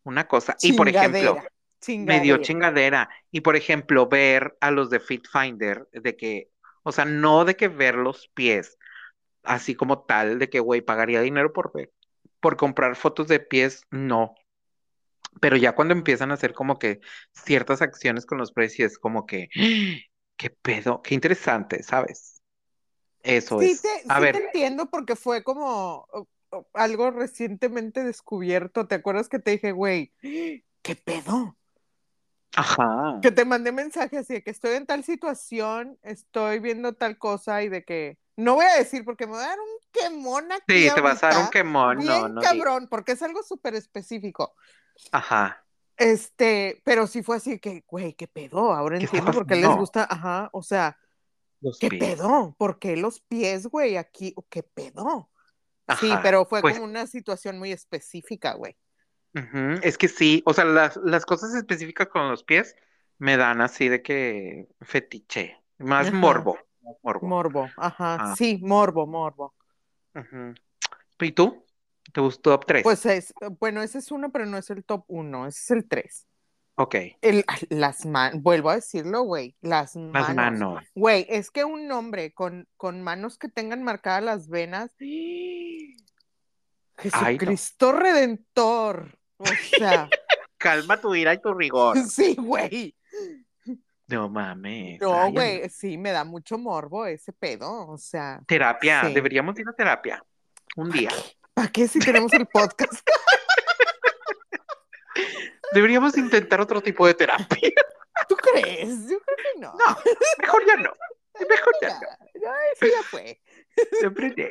una 0.04 0.28
cosa. 0.28 0.56
Y 0.62 0.74
por 0.74 0.90
ejemplo, 0.90 1.36
Chingadera, 1.36 1.50
me 1.98 2.20
dio 2.22 2.38
chingadera. 2.38 3.10
Y 3.32 3.42
por 3.42 3.56
ejemplo, 3.56 4.08
ver 4.08 4.58
a 4.62 4.72
los 4.72 4.90
de 4.90 5.00
Fit 5.00 5.26
Finder, 5.32 5.88
de 5.92 6.16
que, 6.16 6.50
o 6.84 6.92
sea, 6.92 7.06
no 7.06 7.46
de 7.46 7.56
que 7.56 7.68
ver 7.68 7.96
los 7.96 8.28
pies, 8.30 8.78
así 9.44 9.76
como 9.76 10.04
tal, 10.04 10.40
de 10.40 10.50
que, 10.50 10.60
güey, 10.60 10.82
pagaría 10.82 11.22
dinero 11.22 11.54
por 11.54 11.72
ver, 11.74 11.92
por 12.40 12.58
comprar 12.58 12.96
fotos 12.96 13.28
de 13.28 13.40
pies, 13.40 13.84
no. 13.92 14.36
Pero 15.42 15.58
ya 15.58 15.74
cuando 15.74 15.94
empiezan 15.94 16.32
a 16.32 16.36
hacer 16.36 16.54
como 16.54 16.78
que 16.78 17.00
ciertas 17.32 17.82
acciones 17.82 18.26
con 18.26 18.38
los 18.38 18.52
precios, 18.52 18.98
como 18.98 19.26
que, 19.26 19.50
qué 20.38 20.50
pedo, 20.50 21.02
qué 21.02 21.16
interesante, 21.16 21.84
¿sabes? 21.84 22.42
Eso 23.24 23.62
Sí 23.62 23.72
es. 23.72 23.82
te, 23.82 23.90
A 24.10 24.20
sí 24.20 24.22
ver, 24.22 24.36
te 24.38 24.46
entiendo 24.46 24.86
porque 24.90 25.16
fue 25.16 25.44
como 25.44 26.08
algo 26.74 27.12
recientemente 27.12 28.04
descubierto. 28.04 28.88
¿Te 28.88 28.96
acuerdas 28.96 29.30
que 29.30 29.40
te 29.40 29.52
dije, 29.52 29.72
güey, 29.72 30.14
qué 30.82 30.96
pedo? 30.96 31.58
ajá. 32.56 33.20
Que 33.22 33.32
te 33.32 33.46
mandé 33.46 33.72
mensaje 33.72 34.18
así 34.18 34.34
de 34.34 34.44
que 34.44 34.52
estoy 34.52 34.76
en 34.76 34.86
tal 34.86 35.04
situación, 35.04 35.98
estoy 36.04 36.60
viendo 36.60 36.94
tal 36.94 37.18
cosa 37.18 37.64
y 37.64 37.70
de 37.70 37.84
que 37.84 38.20
no 38.38 38.56
voy 38.56 38.66
a 38.66 38.78
decir 38.78 39.06
porque 39.06 39.26
me 39.28 39.34
va 39.34 39.44
a 39.46 39.48
dar 39.50 39.60
un 39.60 39.68
quemón 39.92 40.52
aquí 40.52 40.88
Sí, 40.88 40.90
te 40.94 41.02
vas 41.02 41.24
a 41.24 41.30
dar 41.30 41.38
un 41.40 41.50
quemón, 41.50 42.04
no, 42.04 42.04
bien 42.04 42.36
no 42.36 42.42
digas. 42.42 42.54
cabrón, 42.54 42.88
porque 42.90 43.14
es 43.14 43.22
algo 43.24 43.42
súper 43.44 43.76
específico. 43.76 44.56
Ajá. 45.12 45.66
Este, 45.98 46.82
pero 46.86 47.08
sí 47.08 47.22
fue 47.24 47.38
así 47.38 47.60
que, 47.60 47.84
güey, 47.88 48.14
qué 48.14 48.28
pedo, 48.28 48.74
ahora 48.74 48.98
¿Qué 48.98 49.06
está 49.06 49.18
entiendo 49.18 49.32
por 49.32 49.48
qué 49.48 49.56
les 49.56 49.70
gusta, 49.76 50.08
ajá, 50.10 50.50
o 50.54 50.64
sea, 50.64 50.98
Los 51.62 51.78
¿Qué 51.80 51.90
pies. 51.90 52.16
pedo? 52.18 52.56
¿Por 52.58 52.80
qué 52.80 52.98
los 52.98 53.22
pies, 53.22 53.68
güey? 53.68 53.98
Aquí, 53.98 54.36
¿qué 54.50 54.64
pedo? 54.64 55.30
Sí, 56.00 56.12
pero 56.22 56.46
fue 56.46 56.62
pues- 56.62 56.76
como 56.76 56.86
una 56.90 57.08
situación 57.08 57.60
muy 57.60 57.72
específica, 57.72 58.54
güey. 58.54 58.76
Es 59.82 59.98
que 59.98 60.08
sí, 60.08 60.44
o 60.46 60.54
sea, 60.54 60.64
las, 60.64 60.96
las 60.98 61.26
cosas 61.26 61.56
específicas 61.56 62.08
con 62.08 62.30
los 62.30 62.44
pies 62.44 62.76
me 63.18 63.36
dan 63.36 63.62
así 63.62 63.90
de 63.90 64.04
que 64.04 64.68
fetiche, 64.82 65.60
más 65.80 66.08
Ajá. 66.08 66.16
morbo, 66.16 66.58
morbo. 67.02 67.28
Morbo, 67.28 67.70
ajá, 67.78 68.18
Ah. 68.20 68.36
sí, 68.38 68.60
morbo, 68.62 69.08
morbo. 69.08 69.56
¿Y 71.20 71.32
tú? 71.32 71.66
¿Te 72.14 72.22
gustó 72.22 72.52
top 72.52 72.66
3? 72.68 72.84
Pues 72.84 73.06
es, 73.08 73.34
bueno, 73.60 73.82
ese 73.82 73.98
es 74.00 74.12
uno, 74.12 74.32
pero 74.32 74.46
no 74.46 74.58
es 74.58 74.70
el 74.70 74.84
top 74.84 75.06
uno, 75.08 75.48
ese 75.48 75.60
es 75.62 75.72
el 75.72 75.88
tres. 75.88 76.28
Ok, 76.76 76.96
El, 77.22 77.46
las 77.70 78.06
manos, 78.06 78.42
vuelvo 78.42 78.72
a 78.72 78.76
decirlo, 78.76 79.22
güey, 79.22 79.56
las 79.62 79.96
las 79.96 80.34
manos. 80.34 80.36
manos. 80.36 80.84
Güey, 80.96 81.26
es 81.30 81.52
que 81.52 81.64
un 81.64 81.92
hombre 81.92 82.34
con, 82.34 82.68
con 82.78 83.02
manos 83.04 83.38
que 83.38 83.48
tengan 83.48 83.84
marcadas 83.84 84.24
las 84.24 84.50
venas, 84.50 84.92
Jesucristo 86.98 87.92
Redentor, 87.92 89.18
o 89.38 89.46
sea, 89.78 90.10
Calma 90.58 91.00
tu 91.00 91.14
ira 91.14 91.34
y 91.34 91.42
tu 91.42 91.54
rigor. 91.54 91.98
sí, 92.10 92.36
güey. 92.40 92.96
No 94.08 94.30
mames. 94.30 95.00
No, 95.02 95.32
güey, 95.32 95.70
sí, 95.70 95.98
me 95.98 96.12
da 96.12 96.24
mucho 96.24 96.58
morbo 96.58 97.06
ese 97.06 97.34
pedo, 97.34 97.88
o 97.88 97.98
sea, 97.98 98.42
Terapia, 98.48 99.04
Sí. 99.08 99.14
deberíamos 99.14 99.58
ir 99.60 99.68
a 99.70 99.74
terapia 99.74 100.24
un 100.76 100.90
día. 100.90 101.12
¿para 101.54 101.68
qué 101.68 101.88
si 101.88 102.00
tenemos 102.00 102.34
el 102.34 102.48
podcast? 102.48 102.94
Deberíamos 105.74 106.18
intentar 106.18 106.62
otro 106.62 106.82
tipo 106.82 107.06
de 107.08 107.14
terapia. 107.14 107.72
¿Tú 108.30 108.36
crees? 108.36 109.08
Yo 109.10 109.20
creo 109.20 109.38
que 109.38 109.60
no. 109.60 109.74
No, 109.74 109.98
mejor 110.40 110.66
ya 110.68 110.76
no. 110.78 110.92
Mejor 111.50 111.74
ya 111.82 111.90
Ya, 111.90 112.00
no. 112.00 112.54
eso 112.74 112.86
ya 112.86 113.04
fue. 113.04 113.42
Siempre 114.00 114.34
ya. 114.38 114.50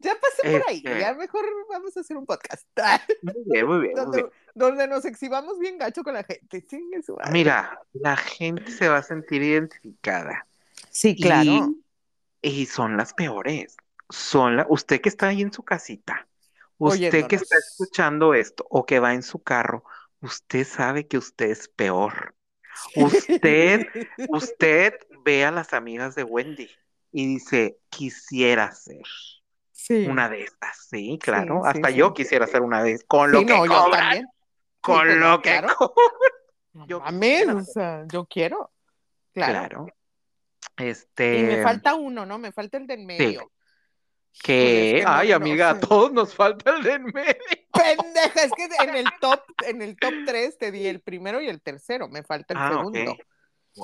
Ya 0.00 0.18
pasé 0.20 0.58
por 0.58 0.68
ahí, 0.68 0.82
Este. 0.84 0.98
ya 1.00 1.14
mejor 1.14 1.44
vamos 1.70 1.96
a 1.96 2.00
hacer 2.00 2.16
un 2.16 2.26
podcast. 2.26 2.68
Muy 3.22 3.34
bien, 3.46 3.66
muy 3.66 3.78
bien, 3.78 3.92
muy 3.94 4.02
donde, 4.02 4.22
bien. 4.22 4.32
donde 4.54 4.88
nos 4.88 5.04
exhibamos 5.04 5.58
bien 5.60 5.78
gacho 5.78 6.02
con 6.02 6.12
la 6.12 6.24
gente. 6.24 6.62
Su. 7.06 7.16
Mira, 7.30 7.80
la 7.92 8.16
gente 8.16 8.70
se 8.70 8.88
va 8.88 8.98
a 8.98 9.02
sentir 9.02 9.42
identificada. 9.42 10.46
Sí, 10.90 11.16
Y, 11.18 11.60
y 12.42 12.66
son 12.66 12.96
las 12.96 13.14
peores. 13.14 13.76
Son 14.10 14.56
la, 14.56 14.66
usted 14.68 15.00
que 15.00 15.08
está 15.08 15.28
ahí 15.28 15.40
en 15.40 15.52
su 15.52 15.62
casita, 15.62 16.26
usted 16.76 17.26
que 17.26 17.36
está 17.36 17.56
escuchando 17.56 18.34
esto 18.34 18.66
o 18.68 18.84
que 18.84 18.98
va 18.98 19.14
en 19.14 19.22
su 19.22 19.42
carro, 19.42 19.84
usted 20.24 20.66
sabe 20.66 21.06
que 21.06 21.18
usted 21.18 21.50
es 21.50 21.68
peor. 21.68 22.34
Usted, 22.96 23.86
usted 24.28 24.94
ve 25.24 25.44
a 25.44 25.50
las 25.50 25.72
amigas 25.72 26.14
de 26.14 26.24
Wendy 26.24 26.70
y 27.12 27.26
dice, 27.26 27.78
quisiera 27.90 28.72
ser 28.72 29.02
sí. 29.72 30.06
una 30.06 30.28
de 30.28 30.42
estas. 30.42 30.86
Sí, 30.90 31.18
claro. 31.22 31.62
sí, 31.62 31.70
Hasta 31.70 31.88
sí. 31.88 31.94
yo 31.94 32.14
quisiera 32.14 32.46
ser 32.46 32.62
una 32.62 32.82
de 32.82 32.92
esas. 32.92 33.06
Con 33.06 33.30
lo 33.30 33.40
que 33.40 33.46
no, 33.46 33.66
yo 33.66 33.90
también. 33.90 34.26
con 34.80 35.06
pues, 35.06 35.16
lo 35.16 35.42
que 35.42 35.50
claro. 35.50 35.74
cobran. 35.76 36.88
Yo 36.88 36.98
o 37.56 37.62
sea, 37.62 38.04
yo 38.08 38.26
quiero. 38.26 38.72
Claro. 39.32 39.52
Claro. 39.52 39.86
Este. 40.76 41.38
Y 41.38 41.42
me 41.44 41.62
falta 41.62 41.94
uno, 41.94 42.26
¿no? 42.26 42.38
Me 42.38 42.50
falta 42.50 42.78
el 42.78 42.86
de 42.86 42.94
en 42.94 43.06
medio. 43.06 43.52
Que, 44.42 44.54
Híjole, 44.62 44.98
es 44.98 45.04
que 45.04 45.10
ay, 45.10 45.28
no 45.30 45.36
amiga, 45.36 45.70
a 45.70 45.74
sé. 45.74 45.80
todos 45.86 46.12
nos 46.12 46.34
falta 46.34 46.76
el 46.76 46.82
de 46.82 46.92
en 46.94 47.04
medio. 47.04 47.34
Pendeja, 47.72 48.42
es 48.44 48.52
que 48.52 48.68
en 48.84 48.94
el 48.96 49.06
top, 49.20 49.40
en 49.66 49.82
el 49.82 49.96
top 49.96 50.12
3 50.26 50.58
te 50.58 50.70
di 50.70 50.86
el 50.86 51.00
primero 51.00 51.40
y 51.40 51.48
el 51.48 51.60
tercero, 51.62 52.08
me 52.08 52.22
falta 52.22 52.54
el 52.54 52.60
Ah, 52.60 52.68
segundo. 52.70 53.16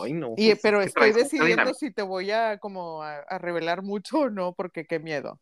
Ay, 0.04 0.12
no. 0.12 0.34
Y, 0.36 0.50
pues, 0.50 0.60
pero 0.62 0.80
estoy 0.82 1.12
decidiendo 1.12 1.74
si 1.74 1.90
te 1.90 2.02
voy 2.02 2.30
a 2.30 2.58
como 2.58 3.02
a, 3.02 3.16
a 3.18 3.38
revelar 3.38 3.82
mucho 3.82 4.20
o 4.20 4.30
no, 4.30 4.52
porque 4.54 4.86
qué 4.86 4.98
miedo. 4.98 5.40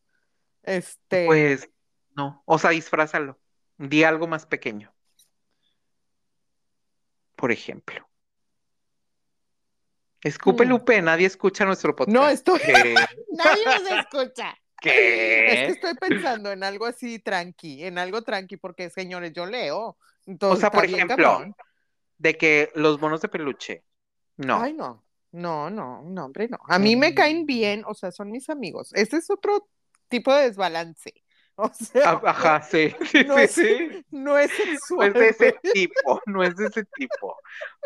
Este, 0.63 1.27
Pues, 1.27 1.69
no. 2.17 2.43
O 2.47 2.59
sea, 2.59 2.71
disfrázalo. 2.71 3.39
Di 3.77 4.05
algo 4.05 4.27
más 4.27 4.47
pequeño. 4.47 4.93
Por 7.37 7.53
ejemplo. 7.53 8.09
Escupe 10.23 10.67
Mm. 10.67 10.69
Lupe, 10.69 11.03
nadie 11.03 11.27
escucha 11.27 11.65
nuestro 11.65 11.95
podcast. 11.95 12.15
No, 12.15 12.29
estoy. 12.29 12.59
¿Qué? 12.59 12.95
Nadie 13.31 13.65
nos 13.65 13.91
escucha. 14.01 14.59
Es 14.81 15.61
que 15.61 15.66
¿Qué? 15.66 15.66
estoy 15.66 15.95
pensando 15.95 16.53
en 16.53 16.62
algo 16.64 16.87
así 16.87 17.18
tranqui, 17.18 17.85
en 17.85 17.99
algo 17.99 18.22
tranqui, 18.22 18.57
porque 18.57 18.91
señores, 18.91 19.33
yo 19.33 19.47
leo. 19.47 19.79
O 19.81 19.97
Entonces, 20.26 20.61
sea, 20.61 20.70
por 20.70 20.85
ejemplo, 20.85 21.16
cabrón. 21.16 21.57
de 22.18 22.37
que 22.37 22.70
los 22.74 23.01
monos 23.01 23.20
de 23.20 23.29
peluche. 23.29 23.85
No. 24.37 24.62
Ay, 24.62 24.72
no. 24.72 25.05
No, 25.33 25.68
no, 25.68 26.03
no, 26.03 26.24
hombre, 26.26 26.49
no. 26.49 26.59
A 26.68 26.79
mí 26.79 26.97
me 26.97 27.14
caen 27.14 27.45
bien, 27.45 27.83
o 27.87 27.95
sea, 27.95 28.11
son 28.12 28.31
mis 28.31 28.49
amigos. 28.49 28.93
Este 28.95 29.16
es 29.18 29.29
otro 29.31 29.68
tipo 30.09 30.33
de 30.35 30.45
desbalance. 30.45 31.12
O 31.61 31.71
sea, 31.75 32.21
Ajá, 32.25 32.63
sí. 32.63 32.95
Sí, 33.11 33.25
No 33.27 33.35
sí, 33.37 33.43
es- 33.43 33.53
sí. 33.55 34.05
no 34.13 34.39
es 34.39 34.51
No 34.91 35.03
es 35.03 35.13
de 35.15 35.29
ese 35.31 35.53
tipo, 35.75 36.21
no 36.27 36.45
es 36.45 36.55
de 36.55 36.67
ese 36.67 36.85
tipo. 36.85 37.37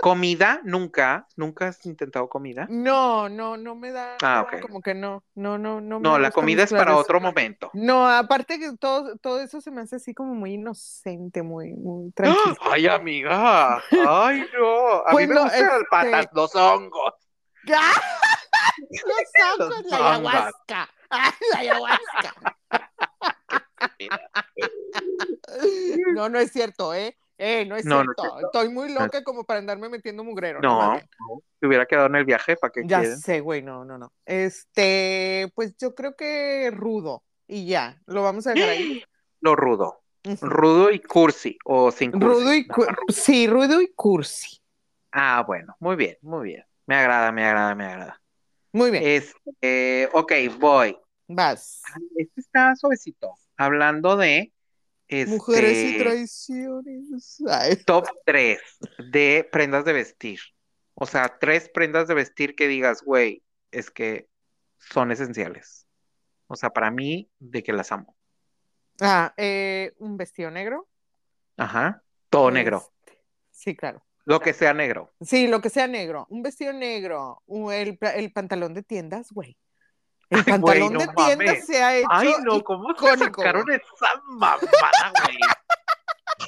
Comida, 0.01 0.61
nunca, 0.62 1.27
nunca 1.37 1.68
has 1.68 1.85
intentado 1.87 2.29
comida. 2.29 2.66
No, 2.68 3.31
no, 3.31 3.57
no 3.57 3.75
me 3.75 3.91
da. 3.93 4.18
Ah, 4.23 4.47
no, 4.51 4.59
ok. 4.59 4.62
Como 4.62 4.81
que 4.83 4.93
no, 4.95 5.25
no, 5.37 5.57
no, 5.57 5.81
no. 5.81 6.01
me 6.01 6.03
No, 6.07 6.18
la 6.18 6.31
comida 6.31 6.64
es 6.64 6.70
para 6.70 6.97
otro 6.97 7.18
momento. 7.18 7.70
No, 7.73 8.07
aparte 8.07 8.59
que 8.59 8.77
todo, 8.77 9.16
todo 9.16 9.41
eso 9.41 9.62
se 9.62 9.70
me 9.70 9.81
hace 9.81 9.97
así 9.97 10.12
como 10.12 10.35
muy 10.35 10.53
inocente, 10.55 11.41
muy, 11.43 11.73
muy 11.73 12.12
tranquilo. 12.14 12.57
Ay, 12.61 12.87
amiga. 12.89 13.83
Ay, 14.07 14.45
no. 14.53 14.97
A 15.07 15.12
Pues 15.12 15.27
mí 15.29 15.35
me 15.35 15.41
no, 15.41 15.45
gustan 15.45 15.62
las 15.62 15.73
este- 15.77 15.87
patas, 15.91 16.27
los 16.35 16.55
hongos. 16.55 17.14
Los 18.91 19.61
ojos, 19.61 19.68
Los 19.83 19.85
la 19.87 20.16
hongos. 20.16 20.33
ayahuasca. 20.35 20.89
¡Ay, 21.11 21.33
la 21.53 21.59
ayahuasca! 21.59 22.57
No, 26.14 26.28
no 26.28 26.39
es 26.39 26.53
cierto, 26.53 26.95
¿eh? 26.95 27.16
Eh, 27.39 27.64
no 27.64 27.76
es 27.76 27.85
No, 27.85 28.05
no 28.05 28.12
es 28.12 28.16
cierto. 28.18 28.47
Estoy 28.47 28.68
muy 28.68 28.93
loca 28.93 29.24
como 29.24 29.45
para 29.45 29.61
andarme 29.61 29.89
metiendo 29.89 30.22
mugrero. 30.24 30.61
No, 30.61 31.01
te 31.59 31.66
hubiera 31.66 31.87
quedado 31.87 32.07
en 32.07 32.16
el 32.16 32.24
viaje, 32.24 32.57
¿para 32.57 32.72
qué 32.72 32.83
Ya 32.87 33.05
sé, 33.05 33.41
güey, 33.41 33.62
no, 33.62 33.85
no, 33.85 33.99
no. 33.99 34.12
Este, 34.24 35.51
pues 35.55 35.76
yo 35.76 35.95
creo 35.95 36.14
que 36.14 36.70
rudo. 36.72 37.24
Y 37.47 37.66
ya, 37.66 38.01
lo 38.07 38.22
vamos 38.22 38.47
a 38.47 38.55
dejar 38.55 38.70
ahí. 38.70 39.03
Lo 39.41 39.57
rudo. 39.57 40.03
Rudo 40.41 40.91
y 40.91 41.01
cursi, 41.01 41.59
o 41.64 41.91
sin 41.91 42.12
cursi. 42.12 42.26
Rudo 42.26 42.55
y 42.55 42.68
cu- 42.68 42.85
rudo. 42.85 42.97
sí, 43.09 43.47
rudo 43.49 43.80
y 43.80 43.93
cursi. 43.93 44.61
Ah, 45.11 45.43
bueno, 45.47 45.76
muy 45.80 45.97
bien, 45.97 46.16
muy 46.22 46.45
bien. 46.45 46.64
Me 46.87 46.97
agrada, 46.97 47.33
me 47.33 47.45
agrada, 47.45 47.74
me 47.74 47.87
agrada. 47.87 48.22
Muy 48.72 48.91
bien, 48.91 49.03
Este, 49.05 50.09
ok, 50.12 50.33
voy. 50.59 50.97
vas. 51.26 51.83
Ay, 51.95 52.03
Este 52.16 52.41
está 52.41 52.74
suavecito. 52.76 53.35
Hablando 53.57 54.16
de 54.16 54.53
Mujeres 55.26 55.76
y 55.76 55.86
este, 55.92 55.98
traiciones. 55.98 57.42
Ay. 57.48 57.76
top 57.84 58.07
3 58.24 58.59
de 59.11 59.48
prendas 59.50 59.84
de 59.84 59.92
vestir. 59.92 60.40
O 60.94 61.07
sea, 61.07 61.38
tres 61.38 61.70
prendas 61.72 62.09
de 62.09 62.14
vestir 62.14 62.55
que 62.55 62.68
digas, 62.68 63.03
güey, 63.03 63.42
es 63.70 63.90
que 63.90 64.28
son 64.78 65.12
esenciales. 65.12 65.86
O 66.46 66.57
sea, 66.57 66.70
para 66.70 66.90
mí, 66.90 67.30
de 67.38 67.62
que 67.62 67.72
las 67.72 67.92
amo. 67.92 68.16
Ah, 69.00 69.32
eh, 69.36 69.92
un 69.98 70.16
vestido 70.16 70.50
negro. 70.50 70.88
Ajá. 71.57 72.03
Todo 72.28 72.50
negro. 72.50 72.82
Este, 73.07 73.22
Sí, 73.50 73.76
claro. 73.76 74.05
Lo 74.24 74.40
que 74.40 74.53
sea 74.53 74.72
negro. 74.72 75.12
Sí, 75.20 75.46
lo 75.46 75.61
que 75.61 75.70
sea 75.70 75.86
negro. 75.88 76.26
Un 76.30 76.42
vestido 76.42 76.72
negro. 76.72 77.42
el, 77.72 77.98
el 78.14 78.32
pantalón 78.32 78.74
de 78.74 78.82
tiendas, 78.82 79.30
güey. 79.30 79.57
El 80.33 80.39
Ay, 80.39 80.43
güey, 80.59 80.80
pantalón 80.80 80.93
no 80.95 80.99
de 81.01 81.07
tiendas 81.09 81.47
mames. 81.47 81.66
se 81.66 81.83
ha 81.83 81.97
hecho. 81.97 82.09
Ay, 82.11 82.35
no, 82.45 82.62
¿cómo 82.64 82.95
se 82.99 83.16
sacaron 83.18 83.62
güey. 83.64 83.76
esa 83.76 84.22
mamada, 84.26 84.59
güey? 85.24 85.39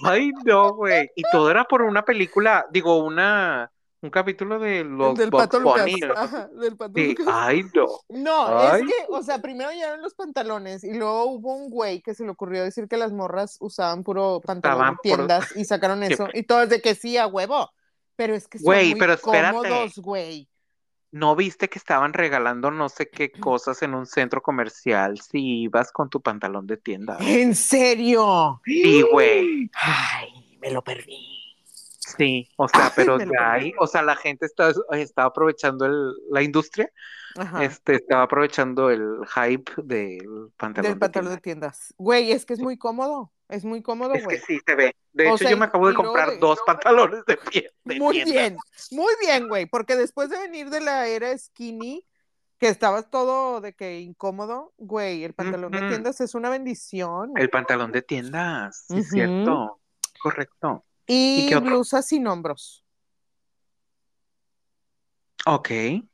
Ay, 0.03 0.31
no, 0.45 0.73
güey. 0.75 1.11
Y 1.15 1.23
todo 1.31 1.51
era 1.51 1.65
por 1.65 1.83
una 1.83 2.05
película, 2.05 2.67
digo, 2.71 2.97
una, 3.05 3.71
un 4.01 4.11
capítulo 4.11 4.59
de 4.59 4.85
los 4.85 5.17
del 5.17 5.31
Bugs 5.31 5.45
Pato 5.45 5.61
Lucas. 5.61 5.83
Bunny, 5.85 6.01
¿no? 6.01 6.15
Ajá, 6.15 6.49
del 6.49 6.77
Pato 6.77 6.93
Sí, 6.97 7.09
Lucas. 7.15 7.27
ay, 7.31 7.63
no. 7.75 7.87
No, 8.09 8.59
Ay. 8.59 8.83
es 8.83 8.87
que, 8.89 8.95
o 9.11 9.23
sea, 9.23 9.39
primero 9.41 9.71
llegaron 9.71 10.03
los 10.03 10.15
pantalones 10.15 10.83
y 10.85 10.93
luego 10.95 11.25
hubo 11.27 11.55
un 11.55 11.71
güey 11.71 12.01
que 12.03 12.15
se 12.15 12.25
le 12.25 12.31
ocurrió 12.31 12.65
decir 12.65 12.89
que 12.89 12.97
las 12.97 13.13
morras 13.13 13.57
usaban 13.61 14.03
puro 14.03 14.41
pantalón 14.45 14.97
puro- 14.97 15.01
tiendas 15.03 15.57
y 15.57 15.65
sacaron 15.65 16.03
eso. 16.05 16.17
Siempre. 16.17 16.39
Y 16.41 16.43
todos 16.45 16.69
de 16.69 16.81
que 16.81 16.95
sí, 16.95 17.17
a 17.17 17.27
huevo. 17.27 17.71
Pero 18.17 18.35
es 18.35 18.47
que 18.47 18.59
son 18.59 18.67
Güey, 18.67 18.91
muy 18.93 19.01
pero 19.01 19.13
espérate. 19.15 19.57
cómodos, 19.57 19.99
güey. 19.99 20.49
¿No 21.15 21.37
viste 21.37 21.69
que 21.69 21.79
estaban 21.79 22.13
regalando 22.13 22.73
no 22.73 22.89
sé 22.89 23.09
qué 23.09 23.31
cosas 23.31 23.83
en 23.83 23.95
un 23.95 24.05
centro 24.05 24.43
comercial 24.43 25.21
si 25.21 25.61
ibas 25.63 25.93
con 25.93 26.11
tu 26.11 26.21
pantalón 26.21 26.67
de 26.67 26.77
tienda? 26.77 27.19
¿En 27.21 27.55
serio? 27.55 28.61
Sí, 28.65 29.01
güey. 29.13 29.71
Ay, 29.75 30.59
me 30.61 30.73
lo 30.73 30.83
perdí. 30.83 31.55
Sí, 32.01 32.49
o 32.57 32.67
sea, 32.67 32.87
Ay, 32.87 32.93
pero 32.97 33.21
ya 33.21 33.53
hay, 33.53 33.73
o 33.79 33.87
sea, 33.87 34.03
la 34.03 34.17
gente 34.17 34.45
está, 34.45 34.73
está 34.91 35.23
aprovechando 35.23 35.87
el, 35.87 36.15
la 36.33 36.43
industria, 36.43 36.91
Ajá. 37.37 37.65
este, 37.65 37.95
estaba 37.97 38.23
aprovechando 38.23 38.91
el 38.91 39.19
hype 39.35 39.73
del 39.83 40.51
pantalón 40.57 40.85
Del 40.91 40.95
de 40.95 41.01
pantalón 41.01 41.35
de 41.35 41.41
tiendas. 41.41 41.95
Güey, 41.99 42.33
es 42.33 42.45
que 42.47 42.55
es 42.55 42.61
muy 42.61 42.79
cómodo. 42.79 43.33
Es 43.49 43.65
muy 43.65 43.83
cómodo, 43.83 44.15
Es 44.15 44.21
que 44.21 44.25
güey. 44.25 44.39
sí 44.41 44.59
se 44.67 44.75
ve. 44.75 44.97
De 45.13 45.25
O 45.25 45.29
hecho, 45.29 45.39
sea, 45.39 45.51
yo 45.51 45.57
me 45.59 45.67
acabo 45.67 45.89
de 45.89 45.95
comprar 45.95 46.31
de- 46.31 46.39
dos 46.39 46.59
pantalones 46.67 47.25
de 47.27 47.37
pie. 47.37 47.71
de 47.85 47.99
Muy 47.99 48.15
tienda. 48.23 48.33
bien, 48.33 48.57
muy 48.93 49.13
bien, 49.21 49.49
güey, 49.49 49.67
porque 49.67 49.97
después 49.97 50.31
de 50.31 50.39
venir 50.39 50.71
de 50.71 50.81
la 50.81 51.07
era 51.07 51.37
skinny, 51.37 52.05
que 52.59 52.69
estabas 52.69 53.11
todo 53.11 53.61
de 53.61 53.75
que 53.75 54.01
incómodo, 54.01 54.73
güey, 54.79 55.25
el 55.25 55.35
pantalón 55.35 55.73
de 55.73 55.81
tiendas 55.89 56.21
es 56.21 56.35
una 56.35 56.49
bendición. 56.51 57.33
El 57.37 57.51
pantalón 57.51 57.93
de 57.93 58.01
tiendas, 58.03 58.85
sí, 58.89 58.99
es 58.99 59.07
Ujú. 59.07 59.15
cierto. 59.15 59.81
Correcto. 60.23 60.85
Y, 61.07 61.49
¿y 61.51 61.55
blusas 61.57 62.07
sin 62.07 62.27
hombros. 62.27 62.84
Ok. 65.47 65.71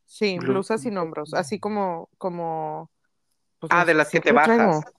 Sí, 0.07 0.39
Blu- 0.39 0.41
blusas 0.41 0.83
sin 0.83 0.99
hombros, 0.99 1.35
así 1.35 1.61
como, 1.61 2.09
como. 2.19 2.91
pues, 3.59 3.73
Ah, 3.73 3.85
las 3.85 3.87
de 3.87 3.95
las 3.95 4.11
que 4.11 4.21
te 4.21 4.33
traigo. 4.43 4.83
bajas. 4.85 4.93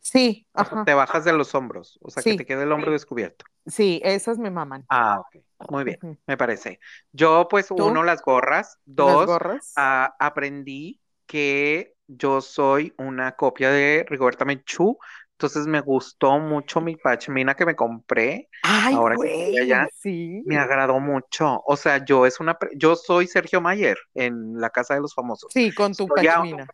Sí, 0.00 0.46
O 0.54 0.64
sea, 0.64 0.76
ajá. 0.76 0.84
te 0.84 0.92
bajas 0.94 1.24
de 1.24 1.32
los 1.32 1.54
hombros, 1.54 1.98
o 2.02 2.10
sea, 2.10 2.22
que 2.24 2.34
te 2.34 2.44
quede 2.44 2.64
el 2.64 2.72
hombro 2.72 2.92
descubierto. 2.92 3.46
Sí, 3.66 4.00
esas 4.04 4.38
me 4.38 4.50
maman. 4.50 4.88
Ah, 4.88 5.20
ok. 5.20 5.42
Muy 5.70 5.84
bien, 5.84 5.98
me 6.26 6.36
parece. 6.36 6.80
Yo, 7.12 7.48
pues, 7.48 7.70
¿Tú? 7.74 7.82
uno, 7.82 8.02
las 8.04 8.22
gorras. 8.22 8.78
Las 8.96 9.22
Dos, 9.22 9.24
gorras. 9.24 9.74
ah, 9.76 10.14
aprendí 10.18 11.00
que 11.26 11.94
yo 12.06 12.40
soy 12.40 12.94
una 12.98 13.32
copia 13.32 13.70
de 13.70 14.04
Rigoberta 14.08 14.44
Menchú, 14.44 14.98
entonces 15.38 15.66
me 15.66 15.80
gustó 15.82 16.38
mucho 16.38 16.80
mi 16.80 16.96
pachmina 16.96 17.54
que 17.54 17.66
me 17.66 17.76
compré, 17.76 18.48
Ay, 18.62 18.94
ahora 18.94 19.16
que 19.20 19.26
estoy 19.26 19.50
güey, 19.52 19.58
allá, 19.60 19.86
sí. 20.00 20.42
me 20.46 20.56
agradó 20.56 20.98
mucho. 20.98 21.62
O 21.66 21.76
sea, 21.76 22.02
yo 22.04 22.24
es 22.24 22.40
una, 22.40 22.56
yo 22.74 22.96
soy 22.96 23.26
Sergio 23.26 23.60
Mayer 23.60 23.98
en 24.14 24.58
la 24.58 24.70
Casa 24.70 24.94
de 24.94 25.00
los 25.00 25.14
Famosos. 25.14 25.52
Sí, 25.52 25.72
con 25.72 25.92
tu 25.94 26.04
Estoy 26.04 26.26
a- 26.26 26.34
pachmina. 26.36 26.66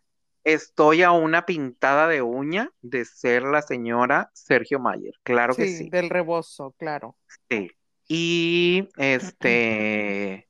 Estoy 0.45 1.03
a 1.03 1.11
una 1.11 1.45
pintada 1.45 2.07
de 2.07 2.21
uña 2.21 2.69
de 2.81 3.05
ser 3.05 3.43
la 3.43 3.61
señora 3.61 4.29
Sergio 4.33 4.77
Mayer, 4.79 5.13
claro 5.23 5.55
que 5.55 5.67
Sí, 5.67 5.77
sí. 5.77 5.89
del 5.89 6.09
rebozo, 6.09 6.73
claro. 6.77 7.15
Sí. 7.49 7.69
Y 8.09 8.89
este, 8.97 10.49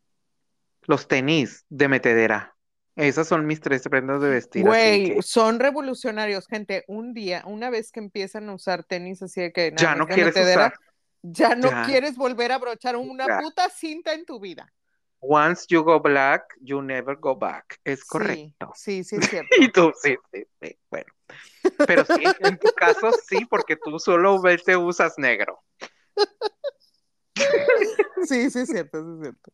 los 0.84 1.07
tenis 1.07 1.66
de 1.70 1.88
metedera. 1.88 2.55
Esas 2.96 3.28
son 3.28 3.48
mis 3.48 3.60
tres 3.60 3.82
prendas 3.89 4.22
de 4.22 4.30
vestir. 4.30 4.64
Güey, 4.64 5.16
que 5.16 5.22
son 5.24 5.60
revolucionarios, 5.60 6.48
gente. 6.48 6.84
Un 6.88 7.14
día, 7.14 7.44
una 7.48 7.70
vez 7.70 7.91
que 7.91 8.00
empiezan 8.00 8.50
a 8.50 8.54
usar 8.54 8.84
tenis 8.84 9.22
así 9.24 9.41
de 9.41 9.52
que 9.52 9.72
nada 9.72 9.82
ya 9.82 9.96
no 9.96 10.06
quieres 10.08 10.36
metedera, 10.36 10.68
usar. 10.68 10.80
ya 11.24 11.56
no 11.56 11.70
Ya. 11.72 11.84
quieres 11.86 12.16
volver 12.16 12.52
a 12.52 12.60
brochar 12.60 12.96
una 12.96 13.26
Ya. 13.28 13.39
puta 13.39 13.70
cinta 13.70 14.14
en 14.14 14.26
tu 14.26 14.39
vida. 14.39 14.72
Once 15.26 15.66
you 15.70 15.82
go 15.84 16.02
black, 16.02 16.44
you 16.60 16.82
never 16.82 17.16
go 17.18 17.36
back. 17.36 17.80
Es 17.84 18.02
Sí, 18.02 18.06
correcto. 18.10 18.72
Sí, 18.76 19.04
sí, 19.04 19.16
es 19.16 19.22
cierto. 19.30 19.56
Y 19.58 19.72
tú, 19.72 19.91
sí, 20.02 20.16
sí, 20.32 20.44
sí, 20.62 20.78
bueno. 20.91 21.12
Pero 21.88 22.06
sí, 22.06 22.24
en 22.41 22.60
tu 22.60 22.68
caso 22.76 23.10
sí, 23.28 23.46
porque 23.50 23.76
tú 23.78 23.98
solo 24.00 24.39
te 24.66 24.78
usas 24.78 25.18
negro. 25.18 25.64
Sí, 28.28 28.49
sí, 28.49 28.59
es 28.59 28.69
cierto, 28.69 28.99
sí, 29.03 29.09
es 29.15 29.21
cierto. 29.21 29.51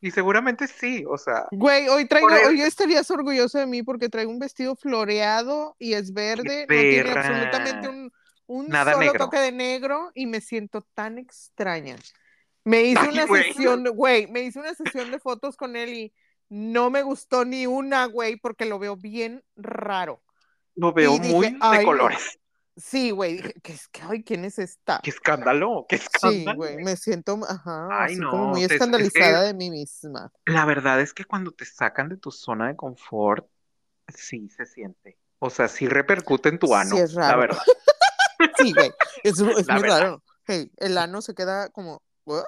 Y 0.00 0.10
seguramente 0.10 0.66
sí, 0.68 1.04
o 1.08 1.16
sea, 1.18 1.46
Güey, 1.50 1.88
hoy 1.88 2.06
traigo, 2.06 2.28
el- 2.28 2.46
hoy 2.48 2.60
estarías 2.62 3.10
orgulloso 3.10 3.58
de 3.58 3.66
mí 3.66 3.82
porque 3.82 4.08
traigo 4.08 4.30
un 4.30 4.38
vestido 4.38 4.76
floreado 4.76 5.76
y 5.78 5.94
es 5.94 6.12
verde, 6.12 6.66
no 6.68 6.74
tiene 6.74 7.10
absolutamente 7.12 7.88
un, 7.88 8.12
un 8.46 8.66
Nada 8.68 8.92
solo 8.92 8.98
negro. 9.06 9.24
toque 9.24 9.38
de 9.38 9.52
negro 9.52 10.10
y 10.14 10.26
me 10.26 10.40
siento 10.40 10.82
tan 10.94 11.18
extraña. 11.18 11.96
Me 12.64 12.82
hice 12.82 13.00
Ay, 13.00 13.08
una 13.10 13.26
güey. 13.26 13.44
sesión, 13.44 13.84
güey, 13.94 14.26
me 14.26 14.42
hice 14.42 14.58
una 14.58 14.74
sesión 14.74 15.10
de 15.10 15.20
fotos 15.20 15.56
con 15.56 15.76
él 15.76 15.94
y 15.94 16.12
no 16.48 16.90
me 16.90 17.02
gustó 17.02 17.44
ni 17.44 17.66
una, 17.66 18.06
güey, 18.06 18.36
porque 18.36 18.66
lo 18.66 18.78
veo 18.78 18.96
bien 18.96 19.42
raro. 19.56 20.20
lo 20.76 20.92
veo 20.92 21.12
Y 21.12 21.20
dije, 21.20 21.32
muy 21.32 21.48
de 21.78 21.84
colores. 21.84 22.38
Sí, 22.76 23.10
güey, 23.10 23.40
¿qué 23.62 23.72
es 23.72 23.88
que, 23.88 24.02
ay, 24.02 24.22
quién 24.22 24.44
es 24.44 24.58
esta? 24.58 25.00
Qué 25.02 25.10
escándalo, 25.10 25.86
qué 25.88 25.96
Sí, 25.96 26.02
escándalo. 26.02 26.56
güey, 26.58 26.76
me 26.84 26.96
siento, 26.96 27.38
ajá, 27.48 28.02
Ay, 28.02 28.12
así 28.12 28.20
no, 28.22 28.30
como 28.30 28.46
muy 28.48 28.60
es- 28.60 28.64
es 28.64 28.70
que- 28.70 28.74
escandalizada 28.74 29.42
de 29.42 29.54
mí 29.54 29.70
misma. 29.70 30.30
La 30.44 30.64
verdad 30.64 31.00
es 31.00 31.14
que 31.14 31.24
cuando 31.24 31.52
te 31.52 31.64
sacan 31.64 32.08
de 32.08 32.16
tu 32.16 32.30
zona 32.30 32.68
de 32.68 32.76
confort, 32.76 33.46
sí 34.14 34.48
se 34.50 34.66
siente. 34.66 35.18
O 35.38 35.50
sea, 35.50 35.68
sí 35.68 35.88
repercute 35.88 36.48
en 36.50 36.58
tu 36.58 36.66
Sí, 36.66 36.72
ano, 36.74 36.96
es 36.98 37.14
la 37.14 37.28
raro. 37.28 37.40
verdad. 37.40 37.62
Sí, 38.58 38.72
güey, 38.74 38.90
es, 39.24 39.40
es 39.40 39.68
La 39.68 39.74
muy 39.74 39.82
verdad. 39.82 40.00
raro. 40.00 40.22
Hey, 40.46 40.70
el 40.76 40.98
ano 40.98 41.22
se 41.22 41.34
queda 41.34 41.68
como, 41.70 42.02
¿what? 42.24 42.44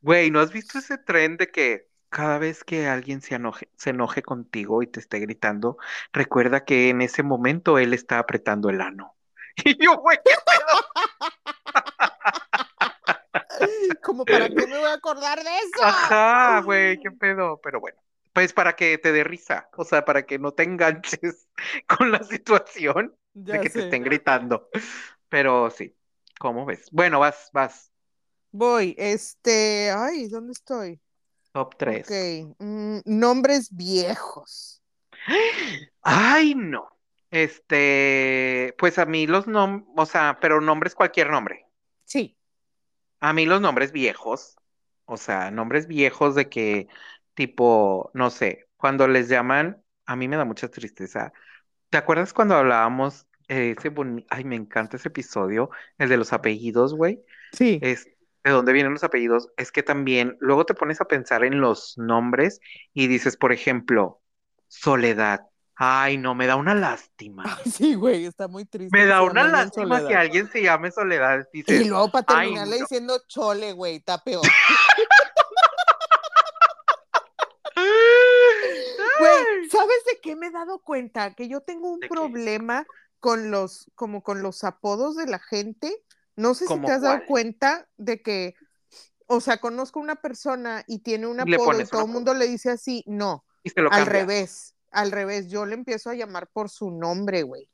Güey, 0.00 0.30
¿no 0.30 0.40
has 0.40 0.52
visto 0.52 0.78
ese 0.78 0.96
tren 0.98 1.36
de 1.36 1.50
que 1.50 1.88
cada 2.08 2.38
vez 2.38 2.64
que 2.64 2.86
alguien 2.86 3.20
se 3.20 3.34
enoje, 3.34 3.68
se 3.76 3.90
enoje 3.90 4.22
contigo 4.22 4.82
y 4.82 4.86
te 4.86 5.00
esté 5.00 5.18
gritando, 5.18 5.76
recuerda 6.12 6.64
que 6.64 6.88
en 6.88 7.02
ese 7.02 7.22
momento 7.22 7.78
él 7.78 7.92
está 7.94 8.18
apretando 8.18 8.70
el 8.70 8.80
ano. 8.80 9.16
Y 9.64 9.84
yo, 9.84 9.96
güey, 9.98 10.18
¿qué 10.24 10.32
pedo? 10.46 10.84
Como 14.02 14.24
para 14.24 14.48
qué 14.48 14.66
me 14.66 14.78
voy 14.78 14.88
a 14.88 14.94
acordar 14.94 15.42
de 15.42 15.50
eso. 15.50 15.84
Ajá, 15.84 16.60
güey, 16.62 16.98
qué 17.00 17.10
pedo. 17.10 17.60
Pero 17.62 17.80
bueno, 17.80 17.98
pues 18.32 18.52
para 18.52 18.76
que 18.76 18.98
te 18.98 19.12
dé 19.12 19.24
risa, 19.24 19.68
o 19.76 19.84
sea, 19.84 20.04
para 20.04 20.24
que 20.24 20.38
no 20.38 20.52
te 20.52 20.62
enganches 20.62 21.48
con 21.98 22.12
la 22.12 22.22
situación 22.22 23.16
de 23.34 23.60
que 23.60 23.70
te 23.70 23.80
estén 23.80 24.04
gritando. 24.04 24.68
Pero 25.28 25.70
sí, 25.70 25.94
¿cómo 26.38 26.64
ves? 26.64 26.88
Bueno, 26.92 27.20
vas, 27.20 27.50
vas, 27.52 27.90
Voy, 28.50 28.94
este, 28.96 29.90
ay, 29.90 30.28
¿dónde 30.28 30.52
estoy? 30.52 31.00
top 31.52 31.76
3. 31.76 32.06
Ok, 32.06 32.56
mm, 32.58 32.98
nombres 33.04 33.68
viejos. 33.70 34.82
Ay, 36.02 36.54
no. 36.54 36.97
Este, 37.30 38.74
pues 38.78 38.98
a 38.98 39.06
mí 39.06 39.26
los 39.26 39.46
nombres, 39.46 39.88
o 39.96 40.06
sea, 40.06 40.38
pero 40.40 40.60
nombres, 40.60 40.94
cualquier 40.94 41.30
nombre. 41.30 41.66
Sí. 42.04 42.36
A 43.20 43.32
mí 43.32 43.46
los 43.46 43.60
nombres 43.60 43.92
viejos, 43.92 44.56
o 45.04 45.16
sea, 45.16 45.50
nombres 45.50 45.86
viejos 45.86 46.34
de 46.34 46.48
que, 46.48 46.88
tipo, 47.34 48.10
no 48.14 48.30
sé, 48.30 48.68
cuando 48.76 49.08
les 49.08 49.28
llaman, 49.28 49.82
a 50.06 50.16
mí 50.16 50.28
me 50.28 50.36
da 50.36 50.44
mucha 50.44 50.68
tristeza. 50.70 51.32
¿Te 51.90 51.98
acuerdas 51.98 52.32
cuando 52.34 52.56
hablábamos 52.56 53.26
eh, 53.48 53.74
ese 53.78 53.90
boni- 53.90 54.26
Ay, 54.30 54.44
me 54.44 54.56
encanta 54.56 54.96
ese 54.96 55.08
episodio, 55.08 55.70
el 55.98 56.08
de 56.10 56.18
los 56.18 56.32
apellidos, 56.32 56.94
güey? 56.94 57.22
Sí. 57.52 57.78
Es 57.80 58.06
de 58.44 58.50
dónde 58.52 58.72
vienen 58.74 58.92
los 58.94 59.04
apellidos. 59.04 59.50
Es 59.56 59.72
que 59.72 59.82
también 59.82 60.36
luego 60.40 60.66
te 60.66 60.74
pones 60.74 61.00
a 61.00 61.06
pensar 61.08 61.44
en 61.44 61.60
los 61.60 61.98
nombres 61.98 62.60
y 62.94 63.08
dices, 63.08 63.36
por 63.36 63.52
ejemplo, 63.52 64.22
Soledad. 64.68 65.47
Ay, 65.80 66.18
no, 66.18 66.34
me 66.34 66.48
da 66.48 66.56
una 66.56 66.74
lástima. 66.74 67.44
Sí, 67.72 67.94
güey, 67.94 68.26
está 68.26 68.48
muy 68.48 68.64
triste. 68.64 68.96
Me 68.96 69.06
da 69.06 69.22
una 69.22 69.46
lástima 69.46 70.06
que 70.06 70.16
alguien 70.16 70.50
se 70.50 70.60
llame 70.60 70.90
Soledad. 70.90 71.46
Y 71.52 71.84
luego 71.84 72.10
para 72.10 72.26
terminarle 72.26 72.76
no. 72.78 72.82
diciendo 72.82 73.22
chole, 73.28 73.72
güey, 73.72 73.96
está 73.96 74.22
peor. 74.22 74.42
Güey, 79.20 79.68
¿sabes 79.68 80.04
de 80.06 80.20
qué 80.22 80.36
me 80.36 80.46
he 80.46 80.50
dado 80.52 80.78
cuenta? 80.78 81.34
Que 81.34 81.48
yo 81.48 81.60
tengo 81.60 81.90
un 81.90 81.98
problema 81.98 82.86
con 83.18 83.50
los, 83.50 83.90
como 83.96 84.22
con 84.22 84.42
los 84.42 84.62
apodos 84.62 85.16
de 85.16 85.26
la 85.26 85.40
gente. 85.40 85.92
No 86.36 86.54
sé 86.54 86.66
si 86.66 86.68
¿Cómo 86.68 86.86
te 86.86 86.92
has 86.92 87.02
dado 87.02 87.26
cuenta 87.26 87.88
de 87.96 88.22
que, 88.22 88.54
o 89.26 89.40
sea, 89.40 89.58
conozco 89.58 89.98
una 89.98 90.16
persona 90.16 90.84
y 90.86 91.00
tiene 91.00 91.26
un 91.26 91.40
apodo 91.40 91.80
y 91.80 91.86
todo 91.86 92.04
el 92.04 92.12
mundo 92.12 92.32
le 92.32 92.46
dice 92.46 92.70
así. 92.70 93.02
No, 93.08 93.44
Y 93.64 93.70
se 93.70 93.80
lo 93.80 93.90
al 93.90 94.06
revés, 94.06 94.76
al 94.90 95.10
revés. 95.12 95.48
Yo 95.48 95.66
le 95.66 95.74
empiezo 95.74 96.10
a 96.10 96.14
llamar 96.14 96.48
por 96.52 96.70
su 96.70 96.90
nombre, 96.90 97.42
güey. 97.42 97.68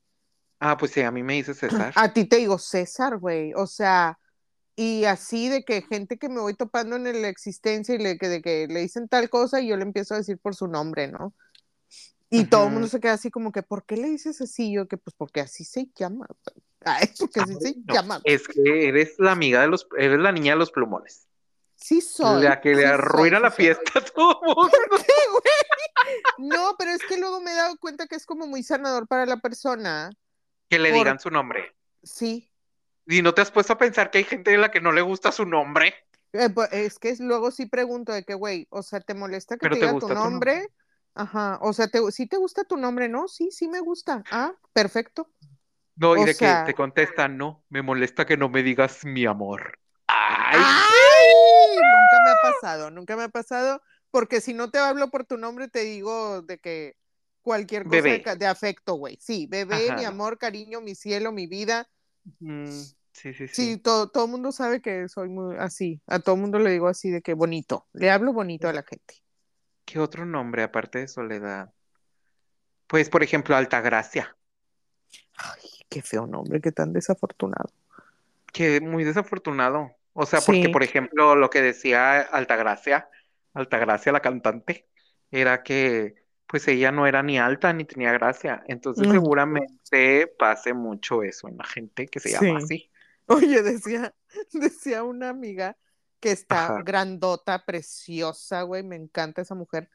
Ah, 0.60 0.76
pues 0.76 0.92
sí, 0.92 1.00
a 1.02 1.10
mí 1.10 1.22
me 1.22 1.34
dice 1.34 1.54
César. 1.54 1.92
A 1.96 2.12
ti 2.12 2.24
te 2.26 2.36
digo 2.36 2.58
César, 2.58 3.18
güey. 3.18 3.52
O 3.54 3.66
sea, 3.66 4.18
y 4.76 5.04
así 5.04 5.48
de 5.48 5.64
que 5.64 5.82
gente 5.82 6.18
que 6.18 6.28
me 6.28 6.40
voy 6.40 6.54
topando 6.54 6.96
en 6.96 7.04
la 7.22 7.28
existencia 7.28 7.94
y 7.94 7.98
le, 7.98 8.18
que, 8.18 8.28
de 8.28 8.42
que 8.42 8.66
le 8.68 8.80
dicen 8.80 9.08
tal 9.08 9.30
cosa 9.30 9.60
y 9.60 9.68
yo 9.68 9.76
le 9.76 9.84
empiezo 9.84 10.14
a 10.14 10.18
decir 10.18 10.38
por 10.38 10.54
su 10.54 10.68
nombre, 10.68 11.08
¿no? 11.08 11.34
Y 12.30 12.46
todo 12.46 12.66
el 12.66 12.72
mundo 12.72 12.88
se 12.88 13.00
queda 13.00 13.12
así 13.14 13.30
como 13.30 13.52
que, 13.52 13.62
¿por 13.62 13.84
qué 13.86 13.96
le 13.96 14.08
dices 14.08 14.40
así? 14.40 14.72
Yo 14.72 14.88
que, 14.88 14.96
pues 14.98 15.14
porque 15.16 15.40
así 15.40 15.64
se 15.64 15.88
llama. 15.94 16.26
Ay, 16.84 17.08
porque 17.18 17.40
así 17.40 17.56
se 17.60 17.76
No, 17.86 17.94
llama. 17.94 18.20
es 18.22 18.48
que 18.48 18.88
eres 18.88 19.14
la 19.18 19.32
amiga 19.32 19.60
de 19.62 19.68
los, 19.68 19.86
eres 19.98 20.18
la 20.20 20.32
niña 20.32 20.52
de 20.52 20.58
los 20.58 20.70
plumones. 20.70 21.28
Sí 21.86 22.00
soy. 22.00 22.42
la 22.44 22.62
que 22.62 22.70
sí 22.70 22.76
le 22.76 22.82
soy, 22.84 22.92
arruina 22.92 23.36
sí 23.36 23.42
la 23.42 23.50
soy. 23.50 23.56
fiesta 23.66 23.98
a 23.98 24.04
todo 24.06 24.40
mundo. 24.42 24.70
No, 26.38 26.74
pero 26.78 26.92
es 26.92 27.02
que 27.06 27.18
luego 27.18 27.40
me 27.42 27.52
he 27.52 27.54
dado 27.54 27.76
cuenta 27.78 28.06
que 28.06 28.16
es 28.16 28.24
como 28.24 28.46
muy 28.46 28.62
sanador 28.62 29.06
para 29.06 29.26
la 29.26 29.36
persona. 29.36 30.10
Que 30.70 30.78
le 30.78 30.88
Por- 30.90 30.98
digan 30.98 31.18
su 31.20 31.30
nombre. 31.30 31.74
Sí. 32.02 32.50
Y 33.06 33.20
no 33.20 33.34
te 33.34 33.42
has 33.42 33.50
puesto 33.50 33.74
a 33.74 33.78
pensar 33.78 34.10
que 34.10 34.16
hay 34.18 34.24
gente 34.24 34.54
a 34.54 34.58
la 34.58 34.70
que 34.70 34.80
no 34.80 34.92
le 34.92 35.02
gusta 35.02 35.30
su 35.30 35.44
nombre. 35.44 35.94
Eh, 36.32 36.48
pues, 36.48 36.70
es 36.72 36.98
que 36.98 37.14
luego 37.20 37.50
sí 37.50 37.66
pregunto 37.66 38.12
de 38.12 38.24
que, 38.24 38.32
güey, 38.34 38.66
o 38.70 38.82
sea, 38.82 39.00
¿te 39.00 39.12
molesta 39.12 39.56
que 39.56 39.60
Pero 39.60 39.74
te 39.74 39.80
te 39.82 39.86
diga 39.88 39.98
tu 40.00 40.08
nombre? 40.08 40.68
Ajá, 41.14 41.58
o 41.60 41.72
sea, 41.74 41.86
te, 41.88 42.00
¿sí 42.12 42.26
te 42.26 42.38
gusta 42.38 42.64
tu 42.64 42.78
nombre? 42.78 43.08
No, 43.10 43.28
sí, 43.28 43.50
sí 43.52 43.68
me 43.68 43.80
gusta. 43.80 44.24
Ah, 44.30 44.52
perfecto. 44.72 45.28
No, 45.96 46.16
y 46.16 46.22
O 46.22 46.24
de 46.24 46.32
sea- 46.34 46.64
que 46.64 46.72
te 46.72 46.74
contestan, 46.74 47.36
no, 47.36 47.62
me 47.68 47.82
molesta 47.82 48.24
que 48.24 48.38
no 48.38 48.48
me 48.48 48.62
digas 48.62 49.04
mi 49.04 49.26
amor. 49.26 49.78
Ay, 50.08 50.60
¡Ay! 50.60 51.13
Nunca 52.44 52.50
me 52.50 52.56
ha 52.56 52.60
pasado, 52.60 52.90
nunca 52.90 53.16
me 53.16 53.22
ha 53.24 53.28
pasado, 53.28 53.82
porque 54.10 54.40
si 54.40 54.54
no 54.54 54.70
te 54.70 54.78
hablo 54.78 55.10
por 55.10 55.24
tu 55.24 55.36
nombre, 55.38 55.68
te 55.68 55.80
digo 55.80 56.42
de 56.42 56.58
que 56.58 56.96
cualquier 57.42 57.84
cosa 57.84 57.96
de, 57.96 58.02
Bebé. 58.02 58.22
ca- 58.22 58.36
de 58.36 58.46
afecto, 58.46 58.94
güey. 58.94 59.18
Sí, 59.20 59.46
bebé, 59.50 59.88
Ajá. 59.88 59.96
mi 59.96 60.04
amor, 60.04 60.38
cariño, 60.38 60.80
mi 60.80 60.94
cielo, 60.94 61.32
mi 61.32 61.46
vida. 61.46 61.88
mm, 62.40 62.66
sí, 62.68 62.94
sí, 63.12 63.34
sí. 63.34 63.48
Sí, 63.48 63.76
todo, 63.76 64.08
todo 64.10 64.24
el 64.24 64.30
mundo 64.30 64.50
sabe 64.52 64.80
que 64.80 65.08
soy 65.08 65.28
muy 65.28 65.56
así. 65.58 66.00
A 66.06 66.18
todo 66.20 66.34
el 66.36 66.40
mundo 66.40 66.58
le 66.58 66.70
digo 66.70 66.88
así 66.88 67.10
de 67.10 67.22
que 67.22 67.34
bonito. 67.34 67.86
Le 67.92 68.10
hablo 68.10 68.32
bonito 68.32 68.68
a 68.68 68.72
la 68.72 68.82
gente. 68.82 69.22
¿Qué 69.84 69.98
otro 69.98 70.24
nombre 70.24 70.62
aparte 70.62 71.00
de 71.00 71.08
Soledad? 71.08 71.72
Pues, 72.86 73.10
por 73.10 73.22
ejemplo, 73.22 73.56
Altagracia, 73.56 74.36
Ay, 75.36 75.60
qué 75.88 76.00
feo 76.02 76.26
nombre, 76.26 76.60
qué 76.60 76.72
tan 76.72 76.92
desafortunado. 76.92 77.70
que 78.52 78.80
muy 78.80 79.04
desafortunado. 79.04 79.90
O 80.14 80.24
sea, 80.26 80.40
porque, 80.40 80.62
Sí. 80.62 80.68
por 80.68 80.82
ejemplo, 80.82 81.34
lo 81.36 81.50
que 81.50 81.60
decía 81.60 82.20
Altagracia, 82.20 83.08
Altagracia 83.52 84.10
la 84.12 84.20
cantante, 84.20 84.88
era 85.30 85.62
que 85.62 86.24
pues 86.46 86.68
ella 86.68 86.92
no 86.92 87.06
era 87.06 87.22
ni 87.22 87.38
alta 87.38 87.72
ni 87.72 87.84
tenía 87.84 88.12
gracia. 88.12 88.62
Entonces, 88.68 89.06
Mm. 89.08 89.12
seguramente 89.12 90.26
pase 90.38 90.72
mucho 90.72 91.22
eso 91.22 91.48
en 91.48 91.56
la 91.56 91.64
gente 91.64 92.06
que 92.06 92.20
se 92.20 92.30
llama 92.30 92.60
Sí. 92.60 92.64
así. 92.64 92.90
Oye, 93.26 93.62
decía, 93.62 94.14
decía 94.52 95.02
una 95.02 95.30
amiga 95.30 95.76
que 96.20 96.30
está 96.30 96.66
Ajá. 96.66 96.82
grandota, 96.84 97.64
preciosa, 97.64 98.62
güey, 98.62 98.82
me 98.82 98.96
encanta 98.96 99.42
esa 99.42 99.54
mujer. 99.54 99.88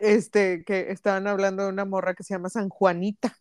Este, 0.00 0.64
que 0.64 0.90
estaban 0.90 1.26
hablando 1.26 1.64
de 1.64 1.68
una 1.70 1.84
morra 1.84 2.14
que 2.14 2.22
se 2.22 2.34
llama 2.34 2.48
San 2.48 2.68
Juanita, 2.68 3.36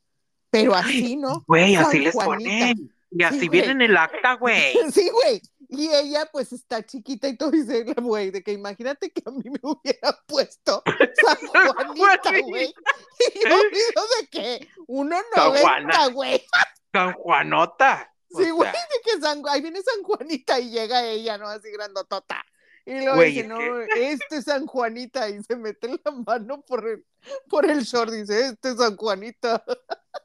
pero 0.49 0.73
así, 0.75 1.15
¿no? 1.17 1.43
Güey, 1.47 1.75
así 1.75 1.97
San 1.97 2.03
les 2.03 2.13
Juanita. 2.13 2.49
ponen. 2.49 2.91
Y 3.11 3.23
así 3.23 3.39
Sí, 3.41 3.49
viene 3.49 3.71
en 3.71 3.81
el 3.81 3.95
acta, 3.97 4.33
güey. 4.33 4.73
Sí, 4.93 5.09
güey. 5.09 5.41
Y 5.77 5.89
ella, 5.93 6.29
pues, 6.31 6.51
está 6.53 6.85
chiquita 6.85 7.27
y 7.27 7.37
todo, 7.37 7.51
dice 7.51 7.83
güey, 7.83 8.31
de 8.31 8.43
que 8.43 8.51
imagínate 8.53 9.11
que 9.11 9.21
a 9.25 9.31
mí 9.31 9.43
me 9.49 9.59
hubiera 9.61 10.17
puesto 10.27 10.83
San 10.85 11.37
Juanita, 11.47 12.31
güey. 12.43 12.73
Y 13.35 13.39
yo 13.49 13.57
digo 13.57 14.01
de 14.21 14.27
que 14.29 14.67
uno 14.87 15.15
San 15.33 15.45
noventa, 15.45 15.61
Juana. 15.67 16.07
güey. 16.07 16.45
San 16.91 17.13
Juanota. 17.13 18.11
Sí, 18.29 18.49
güey, 18.49 18.71
de 18.71 19.01
que 19.03 19.21
San, 19.21 19.41
ahí 19.47 19.61
viene 19.61 19.81
San 19.81 20.03
Juanita 20.03 20.59
y 20.59 20.69
llega 20.69 21.05
ella, 21.05 21.37
¿no? 21.37 21.47
Así 21.47 21.71
grandotota. 21.71 22.43
Y 22.85 22.99
luego 22.99 23.15
Güey, 23.15 23.31
dice, 23.31 23.47
no, 23.47 23.79
este 23.81 24.37
es 24.37 24.43
San 24.45 24.67
Juanita, 24.67 25.27
y 25.29 25.41
se 25.43 25.55
mete 25.55 25.87
la 25.87 26.11
mano 26.11 26.61
por 26.61 26.87
el, 26.87 27.03
por 27.49 27.65
el 27.65 27.81
short, 27.83 28.11
dice, 28.11 28.47
este 28.47 28.71
es 28.71 28.77
San 28.77 28.95
Juanita. 28.95 29.63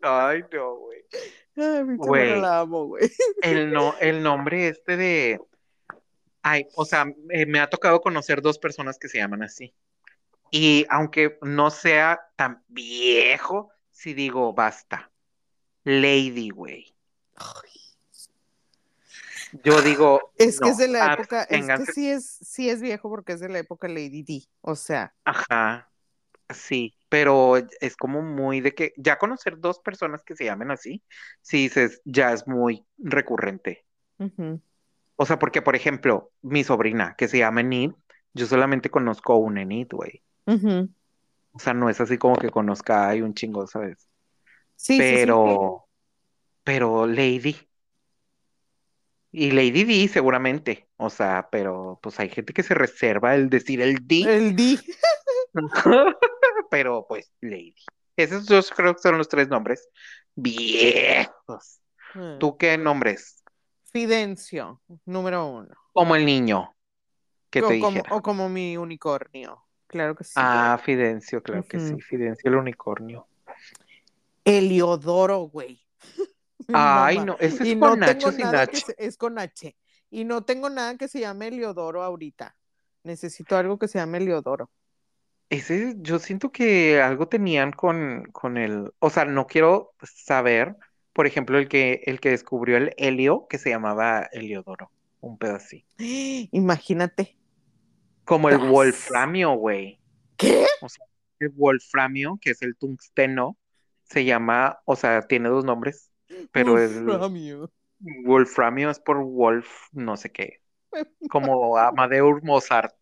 Ay, 0.03 0.43
no, 0.53 0.75
güey. 0.77 1.03
Ay, 1.57 1.85
mi 1.85 1.97
Güey. 1.97 2.41
la 2.41 2.61
amo, 2.61 2.87
güey. 2.87 3.11
El, 3.43 3.73
no, 3.73 3.95
el 4.01 4.23
nombre 4.23 4.69
este 4.69 4.97
de... 4.97 5.41
Ay, 6.43 6.67
o 6.75 6.85
sea, 6.85 7.05
eh, 7.31 7.47
me 7.47 7.61
ha 7.61 7.69
tocado 7.69 8.01
conocer 8.01 8.41
dos 8.41 8.59
personas 8.59 8.99
que 8.99 9.09
se 9.09 9.19
llaman 9.19 9.43
así. 9.43 9.75
Y 10.51 10.87
aunque 10.89 11.39
no 11.43 11.71
sea 11.71 12.21
tan 12.37 12.65
viejo, 12.69 13.71
sí 13.91 14.15
digo, 14.15 14.55
basta. 14.55 15.11
Lady, 15.85 16.51
güey. 16.51 16.95
Yo 19.65 19.83
digo, 19.83 20.33
Es 20.37 20.61
que 20.61 20.69
es 20.69 20.79
de 20.79 20.89
la 20.89 21.15
época, 21.15 21.43
es 21.43 21.67
que 21.67 21.93
sí 21.93 22.09
es, 22.09 22.25
sí 22.25 22.71
es 22.71 22.81
viejo 22.81 23.09
porque 23.09 23.33
es 23.33 23.41
de 23.41 23.49
la 23.49 23.59
época 23.59 23.89
Lady 23.89 24.23
D, 24.23 24.45
o 24.61 24.77
sea, 24.77 25.13
Ajá, 25.25 25.91
sí, 26.55 26.95
pero 27.11 27.57
es 27.57 27.97
como 27.97 28.23
muy 28.23 28.61
de 28.61 28.73
que 28.73 28.95
ya 28.97 29.19
conocer 29.19 29.59
dos 29.59 29.81
personas 29.81 30.23
que 30.23 30.37
se 30.37 30.45
llamen 30.45 30.71
así, 30.71 31.03
sí 31.43 31.65
dices, 31.65 32.01
ya 32.05 32.33
es 32.33 32.47
muy 32.47 32.87
recurrente. 32.99 33.85
O 35.17 35.27
sea, 35.27 35.39
porque, 35.39 35.61
por 35.61 35.75
ejemplo, 35.75 36.31
mi 36.41 36.63
sobrina 36.63 37.17
que 37.19 37.27
se 37.27 37.39
llama 37.39 37.63
Enid, 37.63 37.91
yo 38.33 38.47
solamente 38.47 38.91
conozco 38.91 39.37
un 39.37 39.59
Enid, 39.59 39.89
güey. 39.91 40.23
O 41.53 41.59
sea, 41.59 41.75
no 41.75 41.91
es 41.91 42.01
así 42.01 42.17
como 42.17 42.37
que 42.37 42.51
conozca 42.51 43.09
hay 43.09 43.23
un 43.23 43.35
chingo, 43.35 43.67
¿sabes? 43.67 44.09
Sí, 44.77 44.95
sí, 44.95 44.99
sí. 44.99 44.99
Pero, 44.99 45.87
pero 46.63 47.07
Lady. 47.09 47.57
Y 49.33 49.51
Lady 49.51 49.83
D 49.83 50.09
seguramente. 50.09 50.89
O 50.97 51.11
sea, 51.11 51.49
pero 51.51 51.99
pues 52.03 52.21
hay 52.21 52.29
gente 52.29 52.53
que 52.53 52.63
se 52.63 52.75
reserva 52.75 53.35
el 53.35 53.51
decir 53.51 53.81
el 53.81 54.07
D. 54.07 54.23
El 54.29 54.55
D. 54.55 54.79
Pero 56.71 57.05
pues 57.07 57.31
Lady. 57.41 57.75
Esos 58.17 58.47
dos 58.47 58.71
creo 58.71 58.95
que 58.95 59.03
son 59.03 59.19
los 59.19 59.29
tres 59.29 59.49
nombres 59.49 59.89
viejos. 60.35 61.81
¿Tú 62.39 62.57
qué 62.57 62.79
nombres? 62.79 63.45
Fidencio, 63.93 64.81
número 65.05 65.47
uno. 65.47 65.75
Como 65.93 66.17
el 66.17 66.25
niño 66.25 66.75
que 67.51 67.61
o, 67.61 67.69
te 67.69 67.79
como, 67.81 67.97
dijera. 67.99 68.15
o 68.17 68.23
como 68.23 68.49
mi 68.49 68.77
unicornio. 68.77 69.65
claro 69.87 70.15
que 70.15 70.25
sí. 70.25 70.33
Ah, 70.37 70.81
Fidencio, 70.83 71.43
claro 71.43 71.65
que 71.65 71.79
sí. 71.79 72.01
Fidencio 72.01 72.49
el 72.51 72.57
unicornio. 72.57 73.27
Heliodoro, 74.45 75.41
güey. 75.41 75.81
Ay, 76.73 77.19
no, 77.19 77.37
ese 77.41 77.63
es 77.65 77.69
Y 77.69 77.79
con 77.79 77.99
no 78.01 78.33
sin 78.33 78.47
H. 78.47 78.77
se- 78.81 78.95
es 78.99 79.17
con 79.17 79.39
H. 79.39 79.77
Y 80.11 80.25
no 80.25 80.43
tengo 80.43 80.71
nada 80.71 80.97
que 80.97 81.09
se 81.09 81.21
llame 81.21 81.49
Heliodoro 81.49 82.03
ahorita. 82.03 82.57
Necesito 83.03 83.57
algo 83.57 83.79
que 83.79 83.89
se 83.89 83.99
llame 83.99 84.19
Heliodoro. 84.19 84.71
Ese, 85.51 85.97
yo 85.99 86.21
siento 86.21 86.53
que 86.53 87.03
algo 87.03 87.27
tenían 87.27 87.73
con, 87.73 88.25
con 88.33 88.57
el, 88.57 88.93
o 89.01 89.11
sea, 89.11 89.25
no 89.25 89.47
quiero 89.47 89.93
saber, 90.03 90.77
por 91.13 91.27
ejemplo, 91.27 91.59
el 91.59 91.69
que, 91.69 92.03
el 92.07 92.21
que 92.21 92.31
descubrió 92.31 92.77
el 92.77 92.95
helio, 92.97 93.47
que 93.51 93.59
se 93.59 93.71
llamaba 93.71 94.29
Heliodoro, 94.33 94.93
un 95.21 95.39
pedo 95.39 95.57
así. 95.57 95.85
Imagínate. 96.53 97.37
Como 98.25 98.49
el 98.49 98.59
wolframio, 98.59 99.55
güey. 99.55 99.99
¿Qué? 100.37 100.67
O 100.81 100.89
sea, 100.89 101.05
el 101.41 101.49
wolframio, 101.51 102.39
que 102.41 102.51
es 102.51 102.63
el 102.63 102.77
tungsteno, 102.77 103.59
se 104.05 104.25
llama, 104.25 104.79
o 104.85 104.95
sea, 104.95 105.23
tiene 105.23 105.49
dos 105.49 105.65
nombres, 105.65 106.11
pero 106.53 106.79
el 106.79 107.05
Wolframio. 107.05 107.71
wolframio 108.25 108.91
es 108.91 109.01
por 109.01 109.25
Wolf, 109.25 109.69
no 109.93 110.17
sé 110.17 110.31
qué, 110.31 110.61
como 111.31 111.77
Amadeus 111.77 112.43
Mozart, 112.43 112.95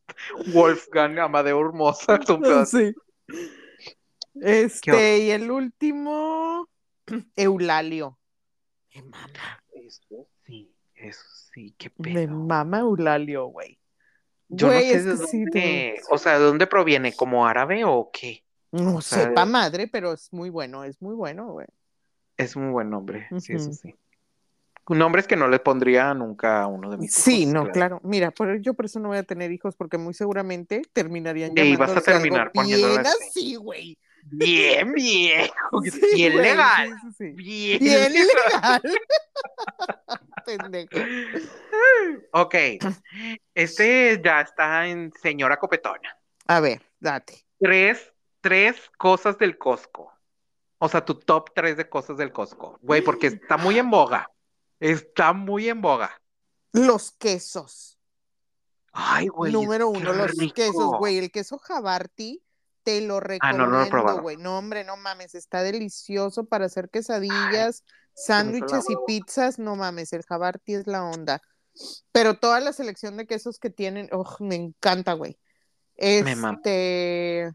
Wolfgang 0.52 1.18
Amadeus 1.18 1.72
Mozart, 1.74 2.28
un. 2.30 2.66
Sí. 2.66 2.94
Este, 4.40 5.18
y 5.18 5.30
el 5.30 5.50
último, 5.50 6.68
Eulalio. 7.36 8.18
Me 8.94 9.02
mama, 9.02 9.62
Eso 9.72 10.26
sí, 10.44 10.72
eso 10.94 11.24
sí, 11.52 11.74
qué 11.78 11.90
me 11.98 12.12
pedo. 12.26 12.34
mama 12.36 12.80
Eulalio, 12.80 13.46
güey. 13.46 13.78
Yo 14.48 14.68
Güey, 14.68 14.86
no 14.86 14.90
sé 14.92 14.96
es 14.96 15.04
de 15.04 15.16
sí, 15.26 15.36
dónde, 15.44 15.50
te- 15.50 16.00
o 16.10 16.18
sea, 16.18 16.38
¿de 16.38 16.44
dónde 16.44 16.66
proviene? 16.66 17.14
¿Como 17.14 17.46
árabe 17.46 17.84
o 17.84 18.10
qué? 18.12 18.44
No 18.72 18.96
o 18.96 19.00
sea, 19.00 19.24
sepa 19.24 19.44
madre, 19.44 19.88
pero 19.88 20.12
es 20.12 20.32
muy 20.32 20.50
bueno, 20.50 20.84
es 20.84 21.00
muy 21.02 21.14
bueno, 21.14 21.52
güey. 21.52 21.66
Es 22.36 22.54
un 22.56 22.72
buen 22.72 22.88
nombre, 22.90 23.28
sí, 23.40 23.54
eso 23.54 23.72
sí. 23.72 23.94
Nombres 24.88 25.26
que 25.26 25.36
no 25.36 25.48
le 25.48 25.58
pondría 25.58 26.14
nunca 26.14 26.62
a 26.62 26.66
uno 26.66 26.90
de 26.90 26.96
mis 26.98 27.12
Sí, 27.12 27.42
hijos, 27.42 27.52
no, 27.54 27.60
claro. 27.64 27.72
claro. 27.72 28.00
Mira, 28.04 28.32
yo 28.60 28.74
por 28.74 28.86
eso 28.86 29.00
no 29.00 29.08
voy 29.08 29.18
a 29.18 29.22
tener 29.22 29.52
híos, 29.52 29.74
porque 29.76 29.98
muy 29.98 30.14
seguramente 30.14 30.82
terminarían 30.92 31.52
Y 31.56 31.76
vas 31.76 31.96
a 31.96 32.00
terminar 32.00 32.52
poniéndole 32.52 32.94
bien 32.94 33.06
así. 33.06 33.54
güey. 33.56 33.98
Bien 34.30 34.92
viejo, 34.92 35.82
Sí, 35.84 36.00
bien 36.14 36.32
güey, 36.32 36.44
legal, 36.44 36.88
sí, 36.88 37.08
sí, 37.08 37.14
sí. 37.18 37.30
bien 37.32 37.78
Bien 37.80 38.12
legal. 38.12 38.82
Pendejo. 40.46 40.98
Ok, 42.32 42.54
este 43.54 44.20
ya 44.24 44.40
está 44.40 44.86
en 44.86 45.12
señora 45.20 45.58
copetona. 45.58 46.16
A 46.46 46.60
ver, 46.60 46.82
date. 46.98 47.44
Tres, 47.58 48.12
tres 48.40 48.90
cosas 48.96 49.36
del 49.38 49.58
Costco. 49.58 50.12
O 50.78 50.88
sea, 50.88 51.04
tu 51.04 51.14
top 51.14 51.50
tres 51.54 51.76
de 51.76 51.88
cosas 51.88 52.16
del 52.16 52.32
Costco. 52.32 52.78
Güey, 52.82 53.02
porque 53.02 53.26
está 53.28 53.56
muy 53.56 53.78
en 53.78 53.90
boga. 53.90 54.30
Está 54.80 55.32
muy 55.32 55.68
en 55.68 55.80
boga. 55.80 56.10
Los 56.72 57.12
quesos. 57.12 57.98
Ay, 58.92 59.28
güey. 59.28 59.52
Número 59.52 59.88
uno, 59.88 60.12
los 60.12 60.32
rico. 60.36 60.54
quesos, 60.54 60.90
güey. 60.98 61.18
El 61.18 61.30
queso 61.30 61.58
Jabarti, 61.58 62.42
te 62.82 63.00
lo 63.00 63.20
Ah, 63.40 63.52
no, 63.52 63.58
no 63.58 63.66
lo 63.66 63.80
he 63.80 63.84
recomiendo, 63.84 63.90
probado. 63.90 64.22
güey. 64.22 64.36
No, 64.36 64.58
hombre, 64.58 64.84
no 64.84 64.96
mames, 64.96 65.34
está 65.34 65.62
delicioso 65.62 66.46
para 66.46 66.66
hacer 66.66 66.90
quesadillas, 66.90 67.84
sándwiches 68.14 68.88
y 68.88 68.94
pizzas. 69.06 69.58
No 69.58 69.76
mames, 69.76 70.12
el 70.12 70.22
Jabarti 70.24 70.74
es 70.74 70.86
la 70.86 71.04
onda. 71.04 71.40
Pero 72.12 72.38
toda 72.38 72.60
la 72.60 72.72
selección 72.72 73.16
de 73.16 73.26
quesos 73.26 73.58
que 73.58 73.70
tienen, 73.70 74.08
oh, 74.12 74.36
me 74.40 74.56
encanta, 74.56 75.12
güey. 75.12 75.38
Me. 75.96 76.32
Este, 76.32 77.52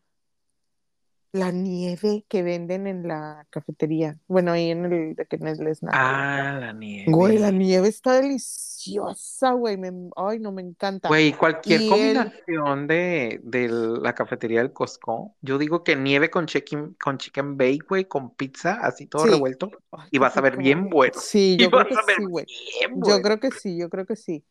la 1.33 1.51
nieve 1.51 2.25
que 2.29 2.43
venden 2.43 2.85
en 2.85 3.07
la 3.07 3.47
cafetería. 3.49 4.19
Bueno, 4.27 4.51
ahí 4.51 4.69
en 4.69 4.85
el 4.85 5.15
de 5.15 5.25
que 5.25 5.37
el 5.37 5.67
snack. 5.75 5.91
Ah, 5.97 6.57
la 6.61 6.73
nieve. 6.73 7.11
Güey, 7.11 7.39
la 7.39 7.49
nieve 7.49 7.87
está 7.87 8.21
deliciosa, 8.21 9.51
güey. 9.53 9.75
me- 9.77 10.11
Ay, 10.15 10.37
no 10.39 10.51
me 10.51 10.61
encanta. 10.61 11.07
Güey, 11.07 11.33
cualquier 11.33 11.81
Y 11.81 11.83
el- 11.85 11.89
combinación 11.89 12.87
de, 12.87 13.39
de 13.43 13.67
la 13.67 14.13
cafetería 14.13 14.59
del 14.59 14.73
Costco, 14.73 15.35
yo 15.41 15.57
digo 15.57 15.83
que 15.83 15.95
nieve 15.95 16.29
con 16.29 16.45
chicken, 16.45 16.95
con 17.03 17.17
chicken 17.17 17.57
bake, 17.57 17.79
güey, 17.89 18.05
con 18.05 18.35
pizza, 18.35 18.73
así 18.83 19.07
todo 19.07 19.23
Sí. 19.25 19.31
revuelto, 19.31 19.71
Ay, 19.91 20.09
y 20.11 20.19
vas 20.19 20.37
a 20.37 20.41
ver 20.41 20.55
bien 20.55 20.87
bueno. 20.87 21.13
Sí, 21.19 21.57
Y 21.59 21.63
yo 21.63 21.71
creo 21.71 21.83
vas 21.83 22.05
que 22.05 22.13
sí, 22.15 22.25
güey. 22.25 22.45
bien 22.45 22.91
Yo 22.91 22.99
bueno. 22.99 23.21
creo 23.23 23.39
que 23.39 23.49
sí, 23.51 23.75
yo 23.75 23.89
creo 23.89 24.05
que 24.05 24.15
sí. 24.15 24.43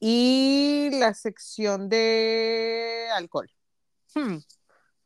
Y 0.00 0.88
la 0.98 1.12
sección 1.12 1.90
de 1.90 3.04
alcohol. 3.14 3.50
Hmm, 4.14 4.38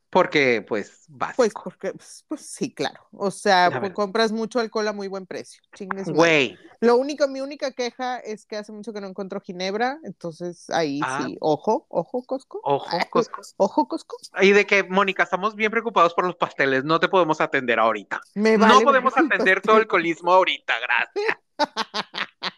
Porque, 0.09 0.63
pues, 0.65 1.05
Pues 1.07 1.19
básico. 1.19 1.63
porque, 1.65 1.91
pues, 1.91 2.23
pues 2.29 2.41
sí, 2.41 2.73
claro. 2.73 3.01
O 3.11 3.29
sea, 3.29 3.69
pues, 3.79 3.91
compras 3.91 4.31
mucho 4.31 4.59
alcohol 4.59 4.87
a 4.87 4.93
muy 4.93 5.09
buen 5.09 5.25
precio. 5.25 5.61
Chingues. 5.75 6.07
Güey, 6.09 6.57
Lo 6.79 6.95
único, 6.95 7.27
mi 7.27 7.41
única 7.41 7.71
queja 7.71 8.17
es 8.19 8.45
que 8.45 8.55
hace 8.55 8.71
mucho 8.71 8.93
que 8.93 9.01
no 9.01 9.07
encuentro 9.07 9.41
ginebra, 9.41 9.99
entonces 10.03 10.69
ahí 10.69 11.01
Ah. 11.03 11.23
sí, 11.25 11.37
ojo, 11.41 11.87
ojo, 11.89 12.23
Costco. 12.23 12.61
ojo, 12.63 12.85
Ah, 12.89 13.05
Costco. 13.09 13.41
Ojo, 13.57 13.87
Costco. 13.87 14.15
Y 14.41 14.51
de 14.53 14.65
que, 14.65 14.83
Mónica, 14.83 15.23
estamos 15.23 15.55
bien 15.55 15.71
preocupados 15.71 16.13
por 16.13 16.25
los 16.25 16.35
pasteles, 16.37 16.83
no 16.85 16.99
te 16.99 17.09
podemos 17.09 17.41
atender 17.41 17.77
ahorita. 17.79 18.21
Me 18.35 18.57
No 18.57 18.65
vale 18.67 18.85
podemos 18.85 19.13
verga 19.13 19.27
el 19.35 19.41
atender 19.41 19.61
todo 19.61 19.75
el 19.75 19.81
alcoholismo 19.81 20.31
ahorita, 20.33 20.73
gracias. 20.79 21.37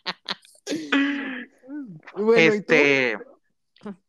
Bueno, 2.13 2.55
¿y 2.55 2.61
tú? 2.61 2.73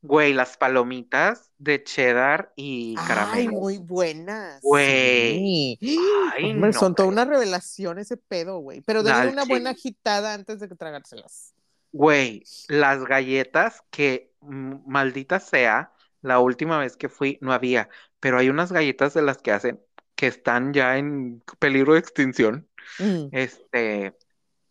Güey, 0.02 0.32
las 0.32 0.56
palomitas 0.56 1.50
de 1.58 1.82
cheddar 1.84 2.52
y 2.56 2.94
Ay, 2.98 3.06
caramelo. 3.06 3.52
muy 3.52 3.78
buenas. 3.78 4.60
Güey. 4.62 5.76
Sí. 5.80 5.98
Ay, 6.32 6.50
Hombre, 6.50 6.72
no, 6.72 6.78
son 6.78 6.94
toda 6.94 7.08
una 7.08 7.24
revelación 7.24 7.98
ese 7.98 8.16
pedo, 8.16 8.58
güey. 8.58 8.80
Pero 8.82 9.02
denle 9.02 9.18
Dale, 9.18 9.32
una 9.32 9.44
buena 9.44 9.70
agitada 9.70 10.34
antes 10.34 10.60
de 10.60 10.68
que 10.68 10.74
tragárselas. 10.74 11.54
Güey, 11.92 12.44
las 12.68 13.04
galletas 13.04 13.82
que, 13.90 14.32
maldita 14.40 15.40
sea, 15.40 15.92
la 16.22 16.38
última 16.38 16.78
vez 16.78 16.96
que 16.96 17.08
fui 17.08 17.38
no 17.40 17.52
había, 17.52 17.88
pero 18.20 18.38
hay 18.38 18.48
unas 18.48 18.72
galletas 18.72 19.14
de 19.14 19.22
las 19.22 19.38
que 19.38 19.52
hacen 19.52 19.80
que 20.14 20.26
están 20.26 20.72
ya 20.72 20.98
en 20.98 21.42
peligro 21.58 21.94
de 21.94 22.00
extinción. 22.00 22.68
Mm. 22.98 23.28
Este, 23.32 24.14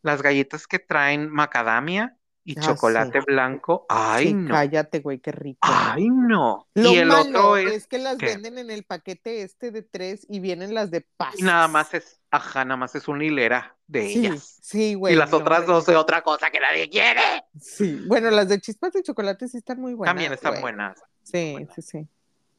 las 0.02 0.22
galletas 0.22 0.68
que 0.68 0.80
traen 0.80 1.30
macadamia 1.30 2.19
y 2.50 2.56
Ah, 2.56 2.64
chocolate 2.66 3.22
sí. 3.22 3.22
blanco. 3.22 3.86
Ay, 3.90 4.26
Sí, 4.26 4.34
no. 4.34 4.50
cállate, 4.50 5.00
güey, 5.02 5.20
qué 5.20 5.32
rico. 5.32 5.62
Ay, 5.62 6.10
no. 6.10 6.70
Lo 6.76 6.92
Y 6.92 6.98
el 6.98 7.08
malo 7.08 7.16
otro 7.16 7.58
es, 7.58 7.74
es 7.76 7.88
que 7.88 7.98
las 8.00 8.18
¿qué? 8.18 8.26
venden 8.26 8.58
en 8.58 8.72
el 8.72 8.84
paquete 8.86 9.42
este 9.44 9.72
de 9.72 9.84
tres 9.84 10.26
y 10.30 10.40
vienen 10.40 10.74
las 10.74 10.92
de. 10.92 11.06
Y 11.32 11.44
nada 11.44 11.68
más 11.68 11.94
es, 11.94 12.22
ajá, 12.32 12.66
nada 12.66 12.78
más 12.78 12.96
es 12.96 13.08
una 13.08 13.24
hilera 13.24 13.78
de 13.88 14.06
Sí, 14.06 14.12
ellas. 14.14 14.62
sí, 14.62 14.94
güey. 14.96 15.14
Y 15.14 15.16
las 15.16 15.34
no, 15.34 15.34
otras 15.34 15.66
dos 15.66 15.86
de 15.86 15.96
otra 15.96 16.22
cosa 16.22 16.50
que 16.52 16.60
nadie 16.60 16.90
quiere. 16.90 17.22
Sí, 17.60 18.02
bueno, 18.06 18.30
las 18.32 18.48
de 18.50 18.60
chispas 18.62 18.94
de 18.94 19.04
chocolate 19.04 19.48
sí 19.48 19.58
están 19.58 19.80
muy 19.82 19.94
buenas. 19.94 20.08
También 20.10 20.34
están 20.34 20.52
güey. 20.52 20.62
buenas. 20.62 21.02
Sí, 21.24 21.68
buenas. 21.68 21.76
sí, 21.76 21.82
sí. 21.82 22.10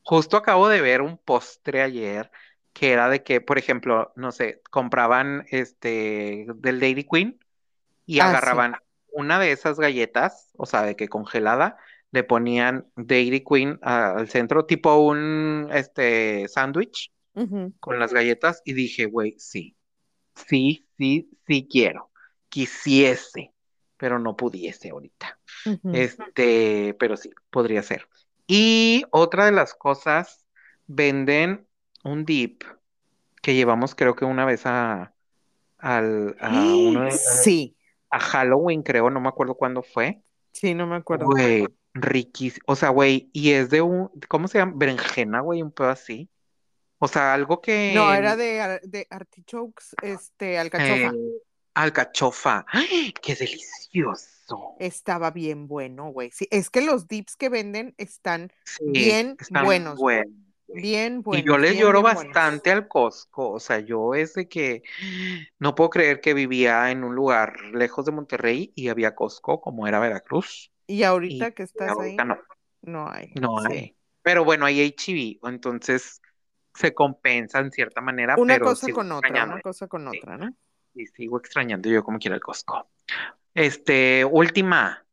Justo 0.05 0.37
acabo 0.37 0.69
de 0.69 0.81
ver 0.81 1.03
un 1.03 1.19
postre 1.19 1.83
ayer 1.83 2.31
que 2.73 2.93
era 2.93 3.09
de 3.09 3.23
que, 3.25 3.41
por 3.41 3.59
ejemplo, 3.59 4.13
no 4.17 4.33
sé, 4.33 4.63
compraban 4.71 5.47
este 5.51 6.47
del 6.57 6.81
Dairy 6.81 7.05
Queen 7.05 7.41
y 8.07 8.21
Ah, 8.21 8.31
agarraban 8.31 8.77
una 9.13 9.39
de 9.39 9.53
esas 9.53 9.79
galletas, 9.79 10.51
o 10.57 10.67
sea, 10.67 10.83
de 10.83 10.97
que 10.97 11.09
congelada, 11.09 11.77
le 12.13 12.25
ponían 12.25 12.87
Dairy 12.97 13.45
Queen 13.45 13.79
a- 13.83 14.13
al 14.13 14.29
centro, 14.29 14.67
tipo 14.67 14.97
un 14.97 15.69
este 15.73 16.49
sándwich 16.49 17.13
con 17.81 17.99
las 17.99 18.13
galletas, 18.13 18.63
y 18.65 18.73
dije, 18.75 19.07
güey, 19.07 19.37
sí, 19.39 19.77
sí, 20.35 20.87
sí, 20.99 21.31
sí 21.47 21.69
quiero. 21.71 22.11
Quisiese, 22.49 23.53
pero 23.97 24.19
no 24.19 24.37
pudiese 24.37 24.91
ahorita. 24.91 25.39
Este, 25.93 26.95
pero 26.99 27.17
sí, 27.17 27.31
podría 27.51 27.83
ser. 27.83 28.09
Y 28.47 29.05
otra 29.13 29.47
de 29.47 29.53
las 29.53 29.75
cosas, 29.75 30.45
venden 30.87 31.67
un 32.03 32.25
dip 32.25 32.65
que 33.43 33.55
llevamos 33.55 33.95
creo 33.95 34.15
que 34.17 34.25
una 34.25 34.45
vez 34.45 34.67
a, 34.67 35.15
al, 35.79 36.37
a, 36.41 36.49
uno 36.77 37.05
de- 37.05 37.13
Sí, 37.13 37.77
a 38.11 38.19
Halloween, 38.21 38.83
creo, 38.83 39.11
no 39.11 39.21
me 39.21 39.29
acuerdo 39.29 39.55
cuándo 39.55 39.83
fue. 39.83 40.23
sí, 40.53 40.75
no 40.75 40.87
me 40.87 40.97
acuerdo. 40.97 41.27
Güey, 41.27 41.67
riquísimo. 41.95 42.65
O 42.67 42.77
sea, 42.77 42.89
güey, 42.91 43.31
y 43.33 43.53
es 43.53 43.71
de 43.71 43.83
un, 43.83 44.11
¿cómo 44.29 44.49
se 44.49 44.59
llama? 44.59 44.73
Berenjena, 44.77 45.41
güey, 45.41 45.63
un 45.63 45.71
pedo 45.73 45.89
así. 45.89 46.29
O 46.99 47.09
sea, 47.09 47.33
algo 47.35 47.61
que... 47.61 47.93
No, 47.95 48.13
era 48.13 48.37
de, 48.37 48.81
de 48.83 49.07
artichokes, 49.11 49.85
este, 50.03 50.59
alcachofa. 50.59 51.13
eh, 51.15 51.33
alcachofa. 51.75 52.67
¡Ay, 52.69 53.15
¡Qué 53.23 53.35
delicioso! 53.35 54.75
Estaba 54.79 55.31
bien 55.31 55.67
bueno, 55.67 56.11
güey. 56.13 56.31
Sí, 56.33 56.47
es 56.51 56.69
que 56.69 56.81
los 56.83 57.09
dips 57.09 57.37
que 57.37 57.49
venden 57.49 57.95
están 57.97 58.53
Sí, 58.65 58.85
bien 58.87 59.37
están 59.41 59.65
buenos, 59.65 59.99
buenos, 59.99 60.35
bien 60.75 61.23
Y 61.33 61.43
yo 61.43 61.59
les 61.59 61.73
bien, 61.73 61.83
lloro 61.83 62.03
bastante 62.03 62.71
al 62.71 62.89
Costco, 62.89 63.51
o 63.51 63.61
sea, 63.61 63.81
yo 63.81 64.15
es 64.15 64.35
de 64.35 64.49
que 64.49 64.83
no 65.59 65.75
puedo 65.75 65.91
creer 65.91 66.21
que 66.21 66.35
vivía 66.35 66.91
en 66.91 67.05
un 67.05 67.15
lugar 67.15 67.61
lejos 67.73 68.05
de 68.05 68.13
Monterrey 68.13 68.73
y 68.75 68.89
había 68.89 69.15
Costco 69.15 69.61
como 69.61 69.87
era 69.87 69.99
Veracruz. 70.01 70.71
Y 70.87 71.03
ahorita 71.03 71.49
Y 71.49 71.53
que 71.53 71.63
estás 71.63 71.99
ahí, 71.99 72.17
no, 72.17 72.39
no 72.83 73.11
hay. 73.11 73.33
no 73.41 73.59
sí. 73.67 73.73
hay. 73.73 73.97
Pero 74.23 74.45
bueno, 74.45 74.67
hay 74.67 74.81
HIV, 74.81 75.39
entonces 75.49 76.21
se 76.75 76.95
compensa 76.95 77.59
en 77.59 77.71
cierta 77.71 78.01
manera, 78.01 78.37
Una 78.39 78.55
pero 78.55 78.67
cosa 78.67 78.93
con 78.93 79.13
otra, 79.13 79.45
una 79.45 79.61
cosa 79.61 79.87
con 79.87 80.07
otra, 80.09 80.37
¿no? 80.37 80.55
Y 80.95 81.07
sigo 81.07 81.39
extrañando 81.39 81.89
yo 81.89 82.03
como 82.03 82.19
quiera 82.19 82.35
el 82.35 82.43
Costco. 82.43 82.89
Este, 83.55 84.25
última. 84.25 85.05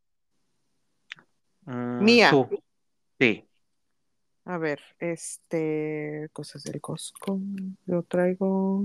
Mm, 1.65 2.03
Mía. 2.03 2.29
tú. 2.31 2.47
Sí. 3.19 3.46
A 4.49 4.57
ver, 4.57 4.79
este, 4.99 6.29
cosas 6.31 6.63
del 6.63 6.79
Costco. 6.79 7.37
Yo 7.85 8.01
traigo. 8.03 8.79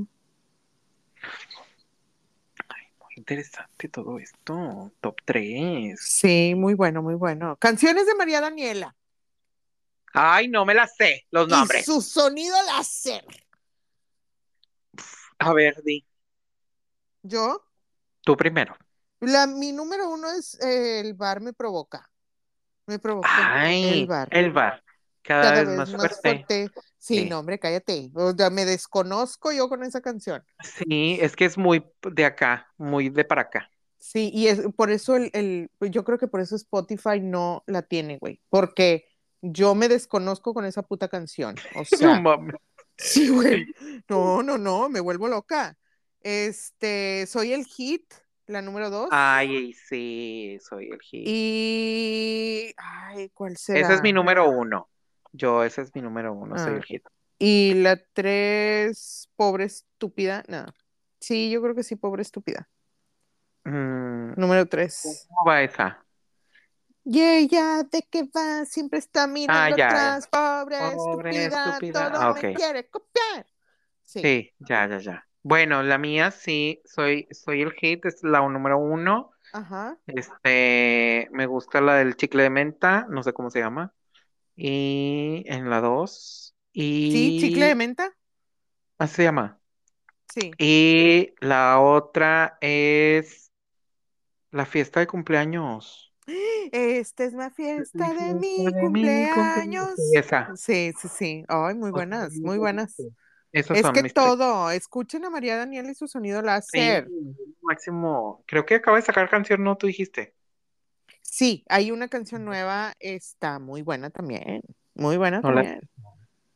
Muy 2.98 3.14
interesante 3.16 3.88
todo 3.88 4.18
esto. 4.18 4.90
Top 5.00 5.16
3. 5.24 6.00
Sí, 6.02 6.54
muy 6.56 6.74
bueno, 6.74 7.00
muy 7.00 7.14
bueno. 7.14 7.56
Canciones 7.60 8.06
de 8.06 8.14
María 8.16 8.40
Daniela. 8.40 8.96
Ay, 10.12 10.48
no 10.48 10.64
me 10.64 10.74
las 10.74 10.96
sé, 10.96 11.26
los 11.30 11.46
Y 11.46 11.50
nombres. 11.52 11.84
su 11.84 12.00
sonido 12.02 12.56
láser. 12.66 13.24
A 15.38 15.52
ver, 15.52 15.80
di. 15.84 16.04
Yo, 17.22 17.64
Tú 18.22 18.36
primero. 18.36 18.76
la, 19.20 19.46
mi 19.46 19.70
número 19.72 20.08
uno 20.10 20.28
es 20.32 20.60
eh, 20.60 21.00
El 21.00 21.14
bar 21.14 21.40
me 21.40 21.52
provoca. 21.52 22.10
Me 22.86 22.98
provoca 22.98 23.28
Ay, 23.62 24.00
el 24.00 24.06
bar. 24.08 24.28
el 24.32 24.50
bar. 24.50 24.82
Cada, 25.22 25.42
Cada 25.42 25.54
vez, 25.60 25.68
vez 25.68 25.76
más 25.78 25.92
más 25.92 26.20
fuerte. 26.20 26.68
Sí, 26.98 27.24
Sí. 27.24 27.28
no, 27.28 27.40
hombre, 27.40 27.58
cállate. 27.58 28.10
O 28.14 28.32
sea, 28.32 28.50
me 28.50 28.64
desconozco 28.64 29.52
yo 29.52 29.68
con 29.68 29.82
esa 29.82 30.00
canción. 30.00 30.44
Sí, 30.62 31.18
es 31.20 31.34
que 31.36 31.44
es 31.44 31.58
muy 31.58 31.84
de 32.02 32.24
acá, 32.24 32.68
muy 32.76 33.08
de 33.08 33.24
para 33.24 33.42
acá. 33.42 33.68
Sí, 33.98 34.30
y 34.34 34.48
es 34.48 34.60
por 34.76 34.90
eso 34.90 35.16
el, 35.16 35.30
el, 35.32 35.70
yo 35.90 36.04
creo 36.04 36.18
que 36.18 36.26
por 36.28 36.40
eso 36.40 36.56
Spotify 36.56 37.20
no 37.20 37.62
la 37.66 37.82
tiene, 37.82 38.18
güey. 38.18 38.40
Porque 38.50 39.04
yo 39.40 39.74
me 39.74 39.88
desconozco 39.88 40.54
con 40.54 40.64
esa 40.64 40.82
puta 40.82 41.08
canción. 41.08 41.56
O 41.76 41.82
No 42.02 42.20
mames. 42.20 42.56
sí, 42.96 43.28
güey. 43.28 43.66
No, 44.08 44.42
no, 44.42 44.58
no, 44.58 44.88
me 44.88 45.00
vuelvo 45.00 45.28
loca. 45.28 45.76
Este, 46.20 47.26
soy 47.26 47.52
el 47.52 47.64
hit, 47.64 48.12
la 48.46 48.62
número 48.62 48.90
dos. 48.90 49.08
Ay, 49.10 49.72
sí, 49.72 50.58
soy 50.68 50.90
el 50.90 51.00
hit. 51.00 51.24
Y, 51.26 52.74
ay, 52.76 53.28
¿cuál 53.30 53.56
será? 53.56 53.80
Ese 53.80 53.94
es 53.94 54.02
mi 54.02 54.12
número 54.12 54.48
uno. 54.48 54.88
Yo, 55.32 55.62
ese 55.64 55.82
es 55.82 55.94
mi 55.94 56.02
número 56.02 56.32
uno, 56.32 56.58
soy 56.58 56.74
Ah. 56.74 56.76
el 56.76 56.84
hit. 56.84 57.04
Y 57.38 57.74
la 57.74 58.00
tres, 58.12 59.28
pobre 59.36 59.64
estúpida. 59.64 60.44
No. 60.48 60.66
Sí, 61.20 61.50
yo 61.50 61.60
creo 61.62 61.74
que 61.74 61.82
sí, 61.82 61.96
pobre 61.96 62.22
estúpida. 62.22 62.68
Mm, 63.64 64.34
Número 64.36 64.66
tres. 64.66 65.26
¿Cómo 65.28 65.48
va 65.50 65.62
esa? 65.62 66.04
Y 67.04 67.20
ella, 67.20 67.82
¿de 67.82 68.02
qué 68.10 68.24
va? 68.24 68.64
Siempre 68.64 68.98
está 69.00 69.26
mirando 69.26 69.74
Ah, 69.74 69.76
ya, 69.76 69.86
atrás, 69.88 70.28
pobre, 70.28 70.76
Pobre 70.94 71.30
estúpida, 71.30 71.64
estúpida. 71.70 72.12
todo 72.12 72.22
Ah, 72.22 72.34
me 72.40 72.54
quiere 72.54 72.88
copiar. 72.88 73.46
Sí. 74.04 74.20
Sí, 74.20 74.50
ya, 74.60 74.86
ya, 74.88 74.98
ya. 74.98 75.28
Bueno, 75.42 75.82
la 75.82 75.98
mía 75.98 76.30
sí, 76.30 76.80
soy, 76.84 77.26
soy 77.32 77.62
el 77.62 77.72
hit, 77.72 78.04
es 78.06 78.22
la 78.22 78.40
número 78.48 78.78
uno. 78.78 79.32
Ajá. 79.52 79.98
Este, 80.06 81.28
me 81.32 81.46
gusta 81.46 81.80
la 81.80 81.94
del 81.94 82.14
chicle 82.16 82.44
de 82.44 82.50
menta, 82.50 83.06
no 83.08 83.22
sé 83.24 83.32
cómo 83.32 83.50
se 83.50 83.58
llama. 83.58 83.92
Y 84.64 85.44
en 85.46 85.70
la 85.70 85.80
dos. 85.80 86.54
Sí, 87.06 87.32
chicle 87.36 87.66
de 87.66 87.74
Y 87.74 87.76
menta. 87.76 88.12
así 88.98 89.16
se 89.16 89.24
llama. 89.24 89.60
Sí. 90.32 90.58
Y 90.58 91.34
la 91.40 91.80
otra 91.80 92.58
es 92.60 93.52
la 94.52 94.66
fiesta 94.66 95.00
de 95.00 95.08
cumpleaños. 95.08 96.14
Esta 96.72 97.24
es 97.24 97.32
la 97.32 97.50
fiesta 97.50 98.14
de 98.14 98.34
mi 98.34 98.72
de 98.74 98.88
mi 98.90 99.28
cumpleaños. 99.28 99.94
Sí, 99.96 100.16
esa. 100.16 100.56
Sí, 100.56 100.92
sí, 100.98 101.08
sí. 101.08 101.44
Ay, 101.48 101.74
muy 101.74 101.90
buenas, 101.90 102.40
muy 102.42 102.58
buenas. 102.58 103.08
Esos 103.52 103.80
Es 103.80 103.90
que 103.90 104.04
tres. 104.12 104.14
todo, 104.14 104.70
escuchen 104.70 105.24
a 105.24 105.30
María 105.30 105.56
Daniela 105.56 105.90
y 105.90 105.94
su 105.94 106.08
sonido 106.08 106.42
Sí, 106.60 106.80
láser. 106.82 107.12
máximo. 107.62 108.44
Creo 108.46 108.64
que 108.66 108.76
acaba 108.76 108.96
de 108.98 109.02
sacar 109.04 109.28
canción, 109.30 109.62
¿no? 109.64 109.76
Tú 109.76 109.86
dijiste. 109.86 110.34
Sí, 111.22 111.64
hay 111.68 111.90
una 111.90 112.08
canción 112.08 112.44
nueva, 112.44 112.92
está 113.00 113.58
muy 113.58 113.82
buena 113.82 114.10
también. 114.10 114.62
Muy 114.94 115.16
buena 115.16 115.40
No 115.40 115.50
la- 115.52 115.62
también. 115.62 115.88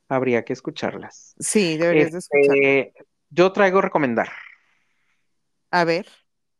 Habría 0.08 0.44
que 0.44 0.52
escucharlas. 0.52 1.34
Sí, 1.38 1.76
deberías 1.78 2.12
de 2.12 2.18
escucharla. 2.18 2.54
Este, 2.54 2.94
yo 3.30 3.52
traigo 3.52 3.78
a 3.78 3.82
recomendar. 3.82 4.30
A 5.70 5.84
ver. 5.84 6.06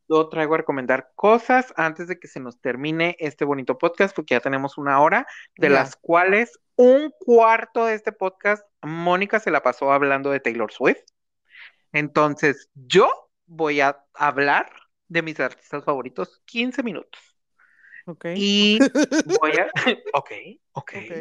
Yo 0.09 0.29
traigo 0.29 0.55
a 0.55 0.59
recomendar 0.59 1.13
cosas 1.15 1.73
antes 1.77 2.09
de 2.09 2.19
que 2.19 2.29
se 2.29 2.41
nos 2.41 2.61
termine 2.61 3.17
este 3.19 3.45
bonito 3.45 3.77
podcast, 3.77 4.15
porque 4.15 4.35
ya 4.35 4.41
tenemos 4.41 4.79
una 4.79 5.01
hora, 5.01 5.27
de 5.57 5.69
las 5.69 5.97
cuales 5.97 6.59
un 6.77 7.13
cuarto 7.19 7.87
de 7.87 7.95
este 7.95 8.13
podcast, 8.13 8.65
Mónica 8.83 9.41
se 9.41 9.51
la 9.51 9.63
pasó 9.63 9.93
hablando 9.93 10.31
de 10.31 10.41
Taylor 10.41 10.73
Swift. 10.73 11.03
Entonces, 11.93 12.69
yo 12.75 13.09
voy 13.47 13.81
a 13.81 14.05
hablar 14.15 14.71
de 15.09 15.23
mis 15.23 15.39
artistas 15.41 15.85
favoritos 15.85 16.41
15 16.47 16.83
minutos. 16.83 17.21
Ok. 18.07 18.27
Y 18.37 18.79
voy 19.41 19.53
a... 19.53 19.67
Ok, 20.15 20.31
ok. 20.73 20.93
Ok. 20.95 21.13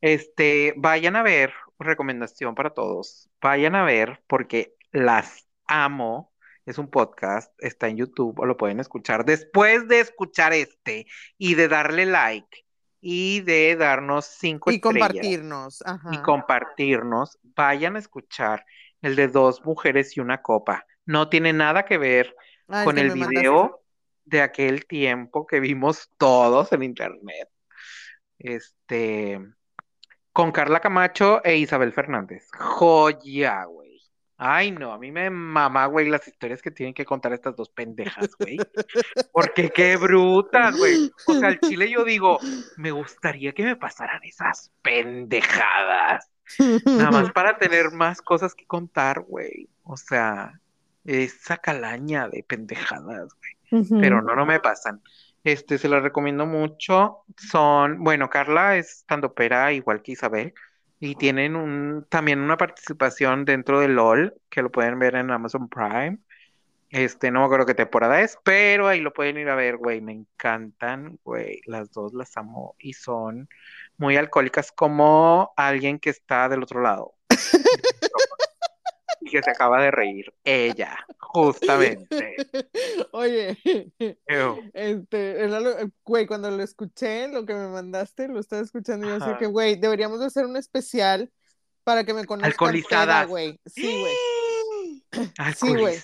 Este, 0.00 0.74
vayan 0.76 1.16
a 1.16 1.22
ver, 1.22 1.52
recomendación 1.78 2.54
para 2.54 2.70
todos, 2.70 3.28
vayan 3.40 3.74
a 3.74 3.84
ver 3.84 4.22
porque 4.26 4.74
las 4.92 5.46
amo. 5.66 6.32
Es 6.66 6.76
un 6.76 6.90
podcast, 6.90 7.50
está 7.62 7.88
en 7.88 7.96
YouTube 7.96 8.38
o 8.38 8.44
lo 8.44 8.58
pueden 8.58 8.78
escuchar 8.78 9.24
después 9.24 9.88
de 9.88 10.00
escuchar 10.00 10.52
este 10.52 11.06
y 11.38 11.54
de 11.54 11.66
darle 11.66 12.04
like 12.04 12.66
y 13.00 13.40
de 13.40 13.74
darnos 13.74 14.26
cinco 14.26 14.70
Y 14.70 14.74
estrellas 14.74 15.08
compartirnos. 15.08 15.82
Ajá. 15.86 16.10
y 16.12 16.18
compartirnos. 16.18 17.38
Vayan 17.56 17.96
a 17.96 18.00
escuchar 18.00 18.66
el 19.00 19.16
de 19.16 19.28
dos 19.28 19.64
mujeres 19.64 20.14
y 20.16 20.20
una 20.20 20.42
copa. 20.42 20.84
No 21.06 21.30
tiene 21.30 21.54
nada 21.54 21.86
que 21.86 21.96
ver 21.96 22.36
Ah, 22.68 22.84
con 22.84 22.98
el 22.98 23.12
video 23.12 23.80
de 24.28 24.42
aquel 24.42 24.86
tiempo 24.86 25.46
que 25.46 25.60
vimos 25.60 26.10
todos 26.18 26.72
en 26.72 26.82
internet. 26.82 27.48
Este, 28.38 29.40
con 30.32 30.52
Carla 30.52 30.80
Camacho 30.80 31.42
e 31.44 31.56
Isabel 31.56 31.92
Fernández. 31.92 32.48
Joya, 32.52 33.64
güey. 33.64 33.88
Ay, 34.40 34.70
no, 34.70 34.92
a 34.92 34.98
mí 34.98 35.10
me 35.10 35.30
mama, 35.30 35.86
güey, 35.86 36.08
las 36.08 36.28
historias 36.28 36.62
que 36.62 36.70
tienen 36.70 36.94
que 36.94 37.04
contar 37.04 37.32
estas 37.32 37.56
dos 37.56 37.70
pendejas, 37.70 38.30
güey. 38.38 38.56
Porque 39.32 39.70
qué 39.70 39.96
brutas, 39.96 40.76
güey. 40.76 41.10
O 41.26 41.34
sea, 41.34 41.48
al 41.48 41.58
chile 41.58 41.90
yo 41.90 42.04
digo, 42.04 42.38
me 42.76 42.92
gustaría 42.92 43.52
que 43.52 43.64
me 43.64 43.74
pasaran 43.74 44.20
esas 44.22 44.70
pendejadas. 44.80 46.30
Nada 46.86 47.10
más 47.10 47.32
para 47.32 47.58
tener 47.58 47.90
más 47.90 48.22
cosas 48.22 48.54
que 48.54 48.64
contar, 48.64 49.22
güey. 49.22 49.68
O 49.82 49.96
sea, 49.96 50.60
esa 51.04 51.56
calaña 51.56 52.28
de 52.28 52.44
pendejadas, 52.44 53.34
güey. 53.34 53.57
Pero 53.70 54.22
no, 54.22 54.34
no 54.34 54.46
me 54.46 54.60
pasan. 54.60 55.02
Este, 55.44 55.78
se 55.78 55.88
las 55.88 56.02
recomiendo 56.02 56.46
mucho. 56.46 57.24
Son, 57.36 58.02
bueno, 58.02 58.28
Carla 58.30 58.76
es 58.76 59.04
pera 59.34 59.72
igual 59.72 60.02
que 60.02 60.12
Isabel. 60.12 60.54
Y 61.00 61.14
tienen 61.14 61.54
un, 61.54 62.06
también 62.08 62.40
una 62.40 62.56
participación 62.56 63.44
dentro 63.44 63.80
de 63.80 63.88
LOL, 63.88 64.34
que 64.50 64.62
lo 64.62 64.70
pueden 64.70 64.98
ver 64.98 65.14
en 65.14 65.30
Amazon 65.30 65.68
Prime. 65.68 66.18
Este, 66.90 67.30
no 67.30 67.40
me 67.40 67.46
acuerdo 67.46 67.66
qué 67.66 67.74
temporada 67.74 68.22
es, 68.22 68.38
pero 68.42 68.88
ahí 68.88 69.00
lo 69.00 69.12
pueden 69.12 69.36
ir 69.36 69.48
a 69.48 69.54
ver, 69.54 69.76
güey. 69.76 70.00
Me 70.00 70.12
encantan, 70.12 71.18
güey. 71.22 71.60
Las 71.66 71.92
dos 71.92 72.14
las 72.14 72.36
amo 72.36 72.74
y 72.78 72.94
son 72.94 73.48
muy 73.96 74.16
alcohólicas 74.16 74.72
como 74.72 75.52
alguien 75.56 75.98
que 75.98 76.10
está 76.10 76.48
del 76.48 76.62
otro 76.62 76.80
lado. 76.80 77.14
Y 79.20 79.30
que 79.30 79.42
se 79.42 79.50
acaba 79.50 79.82
de 79.82 79.90
reír. 79.90 80.32
Ella, 80.44 80.96
justamente. 81.18 82.36
Oye, 83.12 83.56
Ew. 84.26 84.70
este, 84.74 85.40
era 85.44 85.60
lo- 85.60 85.74
güey, 86.04 86.26
cuando 86.26 86.50
lo 86.50 86.62
escuché, 86.62 87.28
lo 87.28 87.44
que 87.46 87.54
me 87.54 87.68
mandaste, 87.68 88.28
lo 88.28 88.40
estaba 88.40 88.62
escuchando 88.62 89.06
y 89.06 89.10
yo 89.10 89.18
sé 89.18 89.24
Ajá. 89.24 89.38
que, 89.38 89.46
güey, 89.46 89.76
deberíamos 89.76 90.20
de 90.20 90.26
hacer 90.26 90.44
un 90.46 90.56
especial 90.56 91.30
para 91.84 92.04
que 92.04 92.14
me 92.14 92.24
conozcan 92.26 92.50
peda, 92.50 92.52
Alcoholizadas. 92.52 93.28
güey. 93.28 93.60
Sí, 93.66 94.00
güey. 94.00 94.14
Sí, 95.56 95.74
güey. 95.74 95.96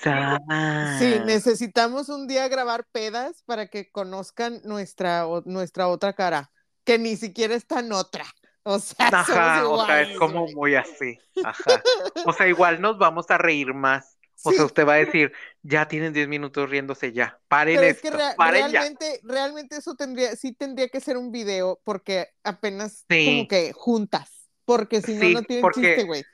Sí, 0.99 1.21
necesitamos 1.27 2.09
un 2.09 2.27
día 2.27 2.49
grabar 2.49 2.87
pedas 2.91 3.43
para 3.45 3.67
que 3.67 3.91
conozcan 3.91 4.61
nuestra, 4.65 5.27
nuestra 5.45 5.89
otra 5.89 6.15
cara, 6.15 6.51
que 6.85 6.99
ni 6.99 7.17
siquiera 7.17 7.55
está 7.55 7.81
en 7.81 7.93
otra. 7.93 8.25
O 8.65 8.79
sea, 8.79 9.09
Ajá, 9.13 9.69
o 9.69 9.87
sea, 9.87 10.01
es 10.03 10.19
como 10.19 10.43
güey. 10.43 10.55
muy 10.55 10.75
así. 10.75 11.19
Ajá. 11.45 11.83
O 12.27 12.33
sea, 12.33 12.49
igual 12.49 12.81
nos 12.81 12.99
vamos 12.99 13.31
a 13.31 13.39
reír 13.39 13.73
más. 13.75 14.19
O 14.47 14.53
sea, 14.53 14.65
usted 14.67 14.87
va 14.87 14.95
a 14.95 14.97
decir, 14.97 15.33
ya 15.63 15.87
tienen 15.89 16.13
10 16.13 16.29
minutos 16.29 16.69
riéndose 16.69 17.13
ya. 17.13 17.39
Paren 17.49 17.77
pero 17.77 17.87
es 17.91 18.03
que 18.03 18.11
rea- 18.11 18.35
paren 18.37 18.67
ya. 18.67 18.81
realmente, 18.81 19.21
realmente 19.23 19.77
eso 19.77 19.95
tendría, 19.95 20.37
sí 20.37 20.53
tendría 20.53 20.89
que 20.89 21.01
ser 21.01 21.17
un 21.17 21.31
video 21.33 21.81
porque 21.85 22.29
apenas 22.43 23.07
Sí. 23.09 23.25
como 23.27 23.49
que 23.49 23.73
juntas, 23.73 24.51
porque 24.67 25.01
si 25.01 25.15
no, 25.15 25.21
Sí, 25.21 25.35
no 25.35 25.43
tienen 25.43 25.63
porque- 25.63 25.81
chiste, 25.81 26.05
güey. 26.05 26.25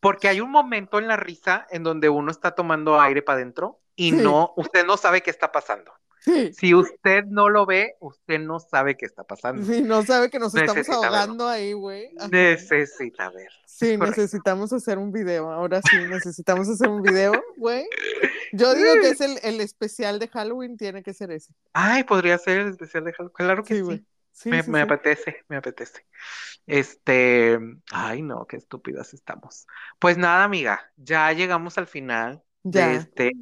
Porque 0.00 0.28
hay 0.28 0.40
un 0.42 0.50
momento 0.50 0.98
en 0.98 1.08
la 1.08 1.16
risa 1.16 1.66
en 1.70 1.82
donde 1.82 2.08
uno 2.10 2.30
está 2.30 2.54
tomando 2.54 3.00
aire 3.00 3.22
para 3.22 3.36
adentro 3.36 3.80
y 3.94 4.12
no, 4.12 4.52
usted 4.56 4.84
no 4.84 4.98
sabe 4.98 5.22
qué 5.22 5.30
está 5.30 5.50
pasando. 5.50 5.92
Sí. 6.18 6.52
Si 6.54 6.74
usted 6.74 7.24
no 7.26 7.48
lo 7.48 7.66
ve, 7.66 7.94
usted 8.00 8.40
no 8.40 8.58
sabe 8.58 8.96
qué 8.96 9.06
está 9.06 9.22
pasando. 9.24 9.64
Sí, 9.64 9.82
no 9.82 10.02
sabe 10.02 10.28
que 10.30 10.38
nos 10.38 10.54
estamos 10.54 10.86
verlo. 10.86 10.94
ahogando 11.04 11.48
ahí, 11.48 11.72
güey. 11.72 12.10
Necesita 12.30 13.30
ver. 13.30 13.48
Sí, 13.64 13.96
correcto. 13.96 14.20
necesitamos 14.22 14.72
hacer 14.72 14.98
un 14.98 15.12
video. 15.12 15.50
Ahora 15.50 15.80
sí, 15.88 15.96
necesitamos 16.08 16.68
hacer 16.68 16.88
un 16.88 17.02
video, 17.02 17.32
güey. 17.56 17.86
Yo 18.52 18.74
digo 18.74 18.94
que 19.00 19.10
es 19.10 19.20
el, 19.20 19.38
el 19.42 19.60
especial 19.60 20.18
de 20.18 20.28
Halloween, 20.28 20.76
tiene 20.76 21.02
que 21.02 21.14
ser 21.14 21.30
ese. 21.30 21.52
Ay, 21.72 22.04
podría 22.04 22.38
ser 22.38 22.58
el 22.60 22.68
especial 22.70 23.04
de 23.04 23.12
Halloween. 23.12 23.34
Claro 23.36 23.64
que 23.64 23.74
Sí, 23.74 23.80
sí. 23.80 23.84
güey. 23.84 24.06
Sí, 24.32 24.50
Me, 24.50 24.62
sí, 24.62 24.70
me 24.70 24.78
sí. 24.80 24.82
apetece, 24.84 25.44
me 25.48 25.56
apetece. 25.56 26.06
Este, 26.66 27.58
ay 27.92 28.22
no, 28.22 28.46
qué 28.46 28.56
estúpidas 28.56 29.14
estamos. 29.14 29.66
Pues 29.98 30.18
nada, 30.18 30.44
amiga, 30.44 30.92
ya 30.96 31.32
llegamos 31.32 31.78
al 31.78 31.86
final 31.86 32.42
de 32.70 32.78
Ya. 32.80 32.92
este, 32.94 33.32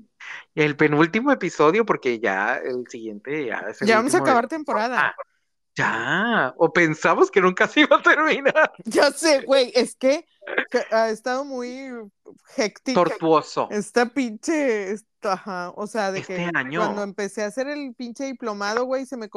el 0.55 0.77
penúltimo 0.77 1.33
episodio, 1.33 1.87
porque 1.87 2.19
ya 2.21 2.57
el 2.57 2.87
siguiente 2.89 3.47
ya 3.47 3.61
es 3.71 3.81
el 3.83 3.89
Ya 3.89 3.97
vamos 3.97 4.15
a 4.15 4.19
de- 4.19 4.23
acabar 4.23 4.49
temporada. 4.49 5.01
Ah, 5.09 5.15
ya, 5.77 6.55
o 6.57 6.73
pensamos 6.73 7.31
que 7.31 7.41
nunca 7.41 7.67
se 7.67 7.81
iba 7.81 7.97
a 7.97 8.03
terminar. 8.03 8.73
Ya 8.85 9.11
sé, 9.11 9.41
güey, 9.41 9.73
es 9.75 9.97
que, 9.97 10.25
que 10.71 10.83
ha 10.95 11.09
estado 11.09 11.45
muy 11.45 11.91
hectic. 12.57 12.95
Tortuoso. 12.95 13.69
Esta 13.71 14.07
pinche, 14.11 14.93
esta- 14.93 15.33
ajá, 15.33 15.71
o 15.75 15.87
sea, 15.87 16.13
de 16.13 16.21
Este 16.21 16.37
que 16.37 16.51
año. 16.55 16.81
cuando 16.81 17.03
empecé 17.03 17.43
a 17.43 17.47
hacer 17.47 17.67
el 17.69 17.95
pinche 17.95 18.25
diplomado, 18.25 18.85
güey, 18.85 19.07
se 19.07 19.17
me, 19.17 19.29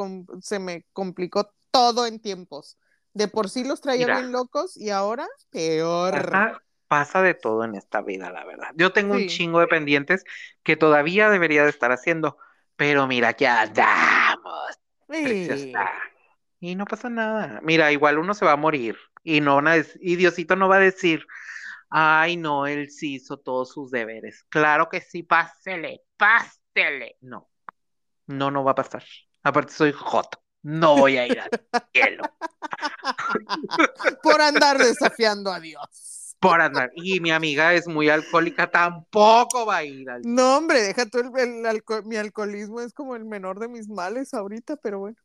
se 0.42 0.58
me 0.58 0.84
complicó 0.92 1.50
todo 1.70 2.06
en 2.06 2.20
tiempos. 2.20 2.76
De 3.14 3.26
por 3.26 3.48
sí 3.48 3.64
los 3.64 3.80
traía 3.80 4.06
Mira. 4.06 4.18
bien 4.20 4.32
locos 4.32 4.76
y 4.76 4.90
ahora 4.90 5.26
peor. 5.50 6.30
Pasa, 6.30 6.62
pasa 6.88 7.22
de 7.22 7.34
todo 7.34 7.64
en 7.64 7.74
esta 7.74 8.02
vida, 8.02 8.30
la 8.30 8.44
verdad. 8.44 8.70
Yo 8.76 8.92
tengo 8.92 9.14
un 9.14 9.26
chingo 9.26 9.60
de 9.60 9.68
pendientes 9.68 10.24
que 10.62 10.76
todavía 10.76 11.30
debería 11.30 11.64
de 11.64 11.70
estar 11.70 11.92
haciendo, 11.92 12.38
pero 12.76 13.06
mira 13.06 13.34
que 13.34 13.46
andamos. 13.46 14.78
Sí. 15.10 15.72
Y 16.60 16.74
no 16.74 16.84
pasa 16.86 17.08
nada. 17.10 17.60
Mira, 17.62 17.92
igual 17.92 18.18
uno 18.18 18.34
se 18.34 18.44
va 18.44 18.52
a 18.52 18.56
morir 18.56 18.96
y 19.22 19.40
no 19.40 19.56
van 19.56 19.68
a 19.68 19.76
dec- 19.76 19.98
y 20.00 20.16
Diosito 20.16 20.56
no 20.56 20.68
va 20.68 20.76
a 20.76 20.80
decir, 20.80 21.26
ay, 21.90 22.36
no, 22.36 22.66
él 22.66 22.90
sí 22.90 23.14
hizo 23.16 23.38
todos 23.38 23.70
sus 23.72 23.90
deberes. 23.90 24.44
Claro 24.50 24.88
que 24.88 25.00
sí, 25.00 25.22
pásele, 25.22 26.02
pásele. 26.16 27.16
No, 27.20 27.50
no, 28.26 28.50
no 28.50 28.64
va 28.64 28.72
a 28.72 28.74
pasar. 28.76 29.04
Aparte 29.42 29.72
soy 29.72 29.92
joto. 29.92 30.42
No 30.62 30.96
voy 30.96 31.18
a 31.18 31.26
ir 31.28 31.40
al 31.40 31.52
cielo 31.92 32.34
Por 34.22 34.40
andar 34.40 34.78
desafiando 34.78 35.52
a 35.52 35.60
Dios. 35.60 36.17
Por 36.40 36.60
andar. 36.60 36.90
Y 36.94 37.20
mi 37.20 37.30
amiga 37.30 37.74
es 37.74 37.86
muy 37.88 38.08
alcohólica, 38.08 38.70
tampoco 38.70 39.66
va 39.66 39.78
a 39.78 39.84
ir 39.84 40.08
al 40.10 40.22
No, 40.22 40.56
hombre, 40.58 40.82
deja 40.82 41.06
tú 41.06 41.18
el, 41.18 41.26
el 41.38 41.66
alco- 41.66 42.02
mi 42.04 42.16
alcoholismo 42.16 42.80
es 42.80 42.92
como 42.92 43.16
el 43.16 43.24
menor 43.24 43.58
de 43.58 43.68
mis 43.68 43.88
males 43.88 44.34
ahorita, 44.34 44.76
pero 44.76 44.98
bueno. 45.00 45.16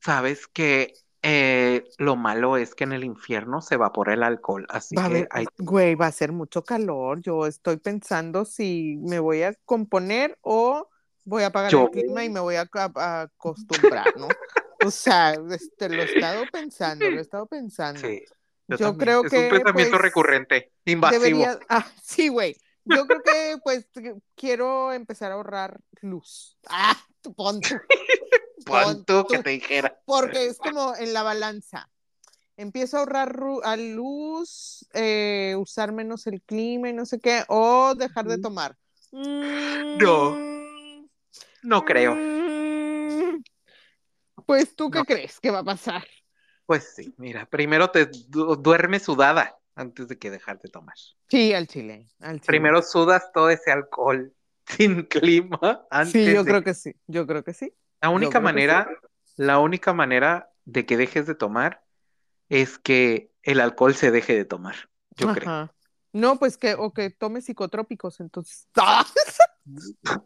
Sabes 0.00 0.46
que 0.46 0.94
eh, 1.22 1.84
lo 1.98 2.16
malo 2.16 2.56
es 2.56 2.74
que 2.74 2.84
en 2.84 2.92
el 2.92 3.04
infierno 3.04 3.60
se 3.60 3.74
evapora 3.74 4.14
el 4.14 4.22
alcohol, 4.22 4.66
así 4.70 4.96
Va 4.96 5.08
que 5.08 5.26
hay 5.30 5.46
güey, 5.58 5.94
va 5.96 6.06
a 6.06 6.12
ser 6.12 6.32
mucho 6.32 6.62
calor. 6.64 7.20
Yo 7.20 7.46
estoy 7.46 7.76
pensando 7.78 8.44
si 8.44 8.96
me 9.02 9.18
voy 9.18 9.42
a 9.42 9.54
componer 9.64 10.38
o 10.42 10.88
voy 11.24 11.42
a 11.42 11.46
apagar 11.48 11.72
Yo- 11.72 11.84
el 11.84 11.90
clima 11.90 12.24
y 12.24 12.30
me 12.30 12.40
voy 12.40 12.54
a 12.56 12.68
acostumbrar, 12.94 14.16
¿no? 14.16 14.28
O 14.80 14.90
sea, 14.90 15.34
este, 15.50 15.88
lo 15.88 16.02
he 16.02 16.04
estado 16.04 16.48
pensando, 16.48 17.10
lo 17.10 17.18
he 17.18 17.22
estado 17.22 17.46
pensando. 17.46 18.00
Sí, 18.00 18.24
Yo 18.68 18.96
creo 18.96 19.24
es 19.24 19.30
que, 19.30 19.38
un 19.38 19.48
pensamiento 19.48 19.90
pues, 19.92 20.02
recurrente, 20.02 20.72
invasivo. 20.84 21.22
Debería, 21.22 21.58
ah, 21.68 21.86
sí, 22.02 22.28
güey. 22.28 22.56
Yo 22.84 23.06
creo 23.06 23.22
que 23.22 23.56
pues 23.62 23.86
quiero 24.34 24.92
empezar 24.92 25.30
a 25.30 25.34
ahorrar 25.34 25.80
luz. 26.00 26.58
Ah, 26.68 26.96
tú 27.20 27.34
pon 27.34 27.60
tú. 27.60 27.74
Pon 28.66 28.82
pon 28.82 29.04
tú 29.04 29.26
que 29.26 29.38
te 29.38 29.50
dijera. 29.50 29.98
Porque 30.04 30.46
es 30.46 30.58
como 30.58 30.94
en 30.96 31.12
la 31.14 31.22
balanza. 31.22 31.88
Empiezo 32.56 32.96
a 32.96 33.00
ahorrar 33.00 33.40
a 33.62 33.76
luz, 33.76 34.86
eh, 34.92 35.54
usar 35.56 35.92
menos 35.92 36.26
el 36.26 36.42
clima 36.42 36.90
y 36.90 36.92
no 36.92 37.06
sé 37.06 37.20
qué, 37.20 37.44
o 37.48 37.94
dejar 37.94 38.26
de 38.26 38.38
tomar. 38.38 38.76
No. 39.12 40.30
Mm, 40.32 41.06
No 41.62 41.84
creo. 41.84 42.14
mm. 42.16 43.42
Pues 44.44 44.74
tú 44.74 44.90
qué 44.90 44.98
No. 44.98 45.04
crees 45.04 45.40
que 45.40 45.50
va 45.50 45.60
a 45.60 45.64
pasar. 45.64 46.06
Pues 46.68 46.92
sí, 46.94 47.14
mira, 47.16 47.46
primero 47.46 47.90
te 47.90 48.04
du- 48.28 48.54
duermes 48.56 49.02
sudada 49.02 49.58
antes 49.74 50.06
de 50.06 50.18
que 50.18 50.30
dejar 50.30 50.60
de 50.60 50.68
tomar. 50.68 50.94
Sí, 51.30 51.54
al 51.54 51.66
chile, 51.66 52.06
al 52.20 52.42
chile. 52.42 52.46
Primero 52.46 52.82
sudas 52.82 53.30
todo 53.32 53.48
ese 53.48 53.72
alcohol 53.72 54.34
sin 54.66 55.04
clima 55.04 55.86
antes 55.90 56.12
Sí, 56.12 56.34
yo 56.34 56.44
de- 56.44 56.50
creo 56.50 56.62
que 56.62 56.74
sí, 56.74 56.94
yo 57.06 57.26
creo 57.26 57.42
que 57.42 57.54
sí. 57.54 57.72
La 58.02 58.10
única 58.10 58.38
manera, 58.38 58.86
la 59.38 59.58
única 59.60 59.94
manera 59.94 60.50
de 60.66 60.84
que 60.84 60.98
dejes 60.98 61.26
de 61.26 61.34
tomar 61.34 61.82
es 62.50 62.78
que 62.78 63.32
el 63.42 63.60
alcohol 63.60 63.94
se 63.94 64.10
deje 64.10 64.34
de 64.36 64.44
tomar. 64.44 64.76
Yo 65.16 65.28
creo. 65.28 65.70
No, 66.12 66.38
pues 66.38 66.58
que, 66.58 66.74
o 66.74 66.92
que 66.92 67.08
tome 67.08 67.40
psicotrópicos, 67.40 68.20
entonces. 68.20 68.68
¡Ah! 68.76 69.06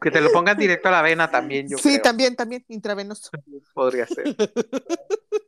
Que 0.01 0.11
te 0.11 0.21
lo 0.21 0.31
pongan 0.33 0.59
directo 0.59 0.89
a 0.89 0.93
la 0.93 1.03
vena 1.03 1.31
también, 1.31 1.69
yo 1.69 1.77
sí, 1.79 1.91
creo. 1.91 2.03
también, 2.03 2.35
también, 2.35 2.65
intravenoso. 2.69 3.31
Podría 3.75 4.07
ser. 4.07 4.37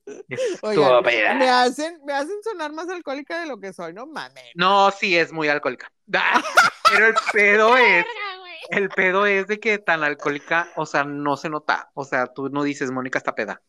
Oigan, 0.62 1.02
me 1.38 1.48
hacen, 1.48 2.00
me 2.04 2.12
hacen 2.12 2.42
sonar 2.42 2.72
más 2.72 2.88
alcohólica 2.88 3.40
de 3.40 3.46
lo 3.46 3.58
que 3.58 3.72
soy, 3.72 3.92
no 3.92 4.06
mames. 4.06 4.44
No, 4.54 4.90
sí 4.90 5.16
es 5.16 5.32
muy 5.32 5.48
alcohólica. 5.48 5.90
Pero 6.90 7.06
el 7.06 7.14
pedo 7.32 7.76
es, 7.76 8.04
el 8.70 8.88
pedo 8.88 9.26
es 9.26 9.46
de 9.46 9.58
que 9.58 9.78
tan 9.78 10.02
alcohólica, 10.02 10.68
o 10.76 10.86
sea, 10.86 11.04
no 11.04 11.36
se 11.36 11.48
nota. 11.48 11.90
O 11.94 12.04
sea, 12.04 12.26
tú 12.26 12.48
no 12.50 12.62
dices 12.62 12.90
Mónica 12.90 13.18
está 13.18 13.34
peda. 13.34 13.62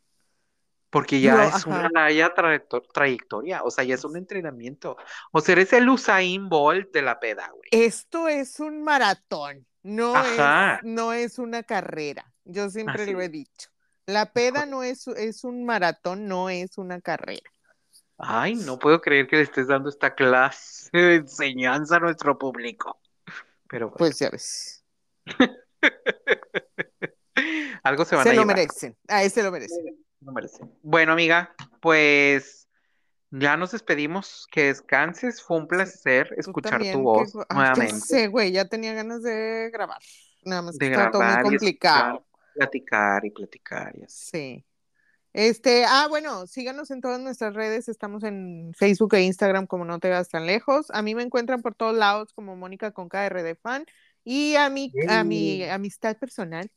Porque 0.89 1.19
ya 1.19 1.35
No, 1.35 1.43
es 1.43 1.55
ajá. 1.55 1.69
una 1.69 1.89
larga 1.89 2.33
trayectoria, 2.93 3.63
o 3.63 3.71
sea, 3.71 3.83
ya 3.83 3.95
es 3.95 4.05
un 4.05 4.15
entrenamiento. 4.15 4.95
O 5.31 5.41
sea, 5.41 5.53
eres 5.53 5.73
el 5.73 5.89
Usain 5.89 6.47
Bolt 6.47 6.93
de 6.93 7.01
la 7.01 7.19
peda, 7.19 7.49
güey. 7.49 7.67
Esto 7.71 8.29
es 8.29 8.59
un 8.61 8.81
maratón, 8.81 9.67
no 9.83 10.15
es, 10.23 10.83
no 10.83 11.11
es 11.11 11.37
una 11.37 11.63
carrera. 11.63 12.31
Yo 12.45 12.69
siempre 12.69 13.03
Así 13.03 13.11
lo 13.11 13.21
he 13.21 13.29
dicho. 13.29 13.69
La 14.07 14.31
peda 14.31 14.65
no 14.65 14.83
es, 14.83 15.07
es 15.07 15.43
un 15.43 15.65
maratón, 15.65 16.27
no 16.27 16.49
es 16.49 16.77
una 16.77 17.01
carrera. 17.01 17.49
Ay, 18.17 18.55
no 18.55 18.77
puedo 18.79 19.01
creer 19.01 19.27
que 19.27 19.37
le 19.37 19.41
estés 19.41 19.67
dando 19.67 19.89
esta 19.89 20.13
clase 20.15 20.89
de 20.97 21.15
enseñanza 21.15 21.97
a 21.97 21.99
nuestro 21.99 22.37
público. 22.37 22.99
Pero 23.67 23.87
bueno, 23.87 23.97
Pues 23.97 24.19
ya 24.19 24.29
ves. 24.29 24.83
algo 27.83 28.05
se 28.05 28.15
van 28.15 28.23
Se 28.23 28.29
a 28.29 28.33
lo 28.33 28.41
llevar. 28.41 28.55
merecen. 28.55 28.95
A 29.07 29.23
ese 29.23 29.43
lo 29.43 29.51
merecen. 29.51 29.97
No 30.21 30.31
merece. 30.31 30.63
Bueno, 30.81 31.13
amiga, 31.13 31.53
pues 31.81 32.67
ya 33.31 33.57
nos 33.57 33.71
despedimos. 33.71 34.47
Que 34.51 34.65
descanses. 34.65 35.41
Fue 35.41 35.57
un 35.57 35.67
placer 35.67 36.33
escuchar 36.37 36.77
tu 36.79 36.83
que- 36.83 36.95
voz 36.95 37.35
Ay, 37.49 37.55
nuevamente. 37.57 37.99
sé, 37.99 38.27
güey, 38.27 38.51
ya 38.51 38.65
tenía 38.65 38.93
ganas 38.93 39.21
de 39.23 39.69
grabar. 39.73 39.99
Nada 40.43 40.61
más 40.61 40.77
que 40.77 40.85
De 40.85 40.91
estaba 40.91 41.11
todo 41.11 41.21
muy 41.21 41.27
grabar 41.31 41.43
complicado. 41.43 42.25
Platicar 42.55 43.25
y 43.25 43.29
platicar 43.31 43.93
y 43.97 44.03
así. 44.03 44.25
Sí. 44.31 44.65
Este, 45.33 45.83
ah, 45.85 46.07
bueno, 46.07 46.47
síganos 46.47 46.91
en 46.91 47.01
todas 47.01 47.19
nuestras 47.19 47.53
redes, 47.53 47.89
estamos 47.89 48.23
en 48.23 48.71
Facebook 48.73 49.15
e 49.15 49.23
Instagram 49.23 49.67
como 49.67 49.83
no 49.83 49.99
te 49.99 50.09
vas 50.09 50.29
tan 50.29 50.45
lejos. 50.45 50.89
A 50.91 51.01
mí 51.01 51.13
me 51.13 51.23
encuentran 51.23 51.61
por 51.61 51.75
todos 51.75 51.93
lados 51.93 52.31
como 52.31 52.55
Mónica 52.55 52.91
con 52.91 53.09
KRD 53.09 53.55
fan 53.55 53.85
y 54.23 54.55
a 54.55 54.69
mi, 54.69 54.93
a 55.09 55.25
mi 55.25 55.63
amistad 55.65 56.17
personal 56.17 56.71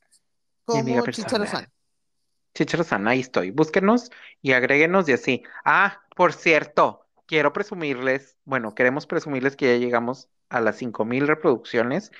como 0.64 1.06
Chicharo. 1.06 1.46
San. 1.46 1.68
Chicharosan, 2.52 3.06
ahí 3.06 3.20
estoy. 3.20 3.52
Búsquenos 3.52 4.10
y 4.42 4.52
agréguenos 4.52 5.08
y 5.08 5.12
así. 5.12 5.42
Ah, 5.64 6.02
por 6.16 6.32
cierto, 6.32 7.07
quiero 7.28 7.52
presumirles, 7.52 8.36
bueno, 8.44 8.74
queremos 8.74 9.06
presumirles 9.06 9.54
que 9.54 9.66
ya 9.78 9.84
llegamos 9.84 10.28
a 10.48 10.60
las 10.60 10.76
5000 10.78 11.28
reproducciones 11.28 12.10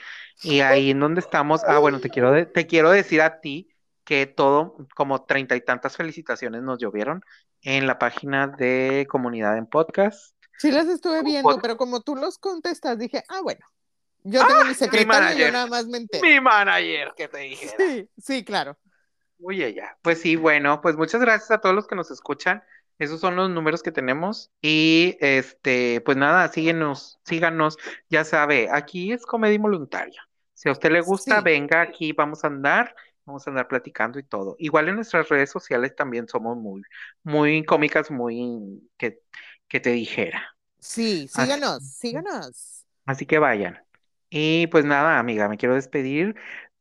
y 0.43 0.61
ahí 0.61 0.91
en 0.91 1.01
donde 1.01 1.21
estamos, 1.21 1.65
ah, 1.67 1.79
bueno, 1.79 1.99
te 1.99 2.11
quiero, 2.11 2.31
de- 2.31 2.47
te 2.47 2.67
quiero 2.67 2.91
decir 2.91 3.23
a 3.23 3.41
ti 3.41 3.71
que 4.05 4.27
todo, 4.27 4.77
como 4.95 5.25
treinta 5.25 5.57
y 5.57 5.61
tantas 5.63 5.97
felicitaciones 5.97 6.63
nos 6.63 6.79
llovieron 6.79 7.23
en 7.63 7.87
la 7.87 7.99
página 7.99 8.47
de 8.47 9.07
comunidad 9.11 9.57
en 9.59 9.67
podcast. 9.67 10.35
Sí 10.59 10.71
las 10.71 10.87
estuve 10.87 11.23
viendo, 11.23 11.49
Pod- 11.49 11.61
pero 11.63 11.77
como 11.77 12.03
tú 12.03 12.15
los 12.15 12.39
contestas, 12.39 12.99
dije, 12.99 13.25
ah, 13.29 13.41
bueno, 13.43 13.65
yo 14.25 14.47
tengo 14.47 14.65
mi 14.67 14.75
secretario 14.75 15.37
y 15.37 15.41
yo 15.41 15.53
nada 15.53 15.67
más 15.67 15.87
me 15.87 15.99
entero. 15.99 16.23
Mi 16.27 16.39
manager, 16.41 17.15
que 17.17 17.29
te 17.29 17.39
dijera. 17.39 17.73
Sí, 17.79 18.11
sí, 18.19 18.45
claro. 18.45 18.77
Oye, 19.43 19.73
ya. 19.73 19.97
Pues 20.03 20.21
sí, 20.21 20.37
bueno, 20.37 20.81
pues 20.81 20.97
muchas 20.97 21.21
gracias 21.21 21.51
a 21.51 21.59
todos 21.59 21.75
los 21.75 21.87
que 21.87 21.95
nos 21.95 22.11
escuchan. 22.11 22.63
Esos 22.99 23.21
son 23.21 23.37
los 23.37 23.49
números 23.51 23.83
que 23.83 23.93
tenemos. 23.93 24.51
Y 24.61 25.17
este, 25.21 26.01
pues 26.03 26.17
nada, 26.17 26.49
síguenos, 26.49 27.21
síganos. 27.25 27.77
Ya 28.09 28.25
sabe, 28.25 28.69
aquí 28.73 29.13
es 29.13 29.25
comedia 29.25 29.55
involuntaria. 29.55 30.21
Si 30.55 30.69
a 30.69 30.73
usted 30.73 30.91
le 30.91 31.01
gusta, 31.01 31.37
Sí. 31.39 31.43
venga 31.45 31.81
aquí, 31.81 32.13
vamos 32.13 32.43
a 32.45 32.49
andar, 32.49 32.95
vamos 33.25 33.47
a 33.47 33.51
andar 33.51 33.69
platicando 33.69 34.19
y 34.19 34.25
todo. 34.25 34.57
Igual 34.59 34.89
en 34.89 34.97
nuestras 34.97 35.29
redes 35.29 35.51
sociales 35.51 35.95
también 35.95 36.27
somos 36.29 36.57
muy, 36.57 36.83
muy 37.23 37.65
cómicas, 37.65 38.11
muy 38.11 38.83
que, 38.97 39.21
que 39.69 39.79
te 39.81 39.91
dijera. 39.91 40.57
Sí, 40.81 41.29
Así- 41.33 41.43
síganos, 41.45 41.83
síganos. 41.93 42.85
Así 43.07 43.27
que 43.27 43.39
vayan. 43.39 43.81
Y 44.31 44.67
pues 44.69 44.85
nada, 44.85 45.19
amiga, 45.19 45.49
me 45.49 45.57
quiero 45.57 45.75
despedir. 45.75 46.35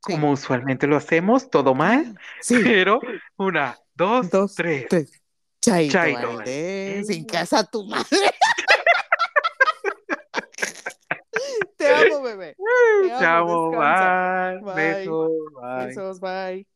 Sí. 0.06 0.14
como 0.14 0.31
usualmente 0.31 0.85
lo 0.88 0.95
hacemos, 0.95 1.49
todo 1.49 1.73
mal, 1.73 2.18
Sí. 2.39 2.56
pero 2.64 2.99
una, 3.35 3.77
dos, 3.95 4.30
Dos, 4.30 4.56
tres. 4.56 4.85
tres. 4.89 5.23
Chaito, 5.68 5.91
Chaito, 5.91 6.27
Valdés, 6.34 6.95
Valdés. 6.95 7.10
en 7.10 7.26
casa 7.26 7.64
tu 7.65 7.84
madre. 7.85 8.07
Te 11.77 11.94
amo, 11.94 12.22
bebé. 12.22 12.56
Te 13.03 13.11
amo, 13.26 13.72
descansa. 13.72 14.60
bye, 14.61 14.73
Bye. 14.73 14.98
besos, 14.98 15.31
bye. 15.61 15.85
Besos, 15.88 16.19
bye. 16.22 16.68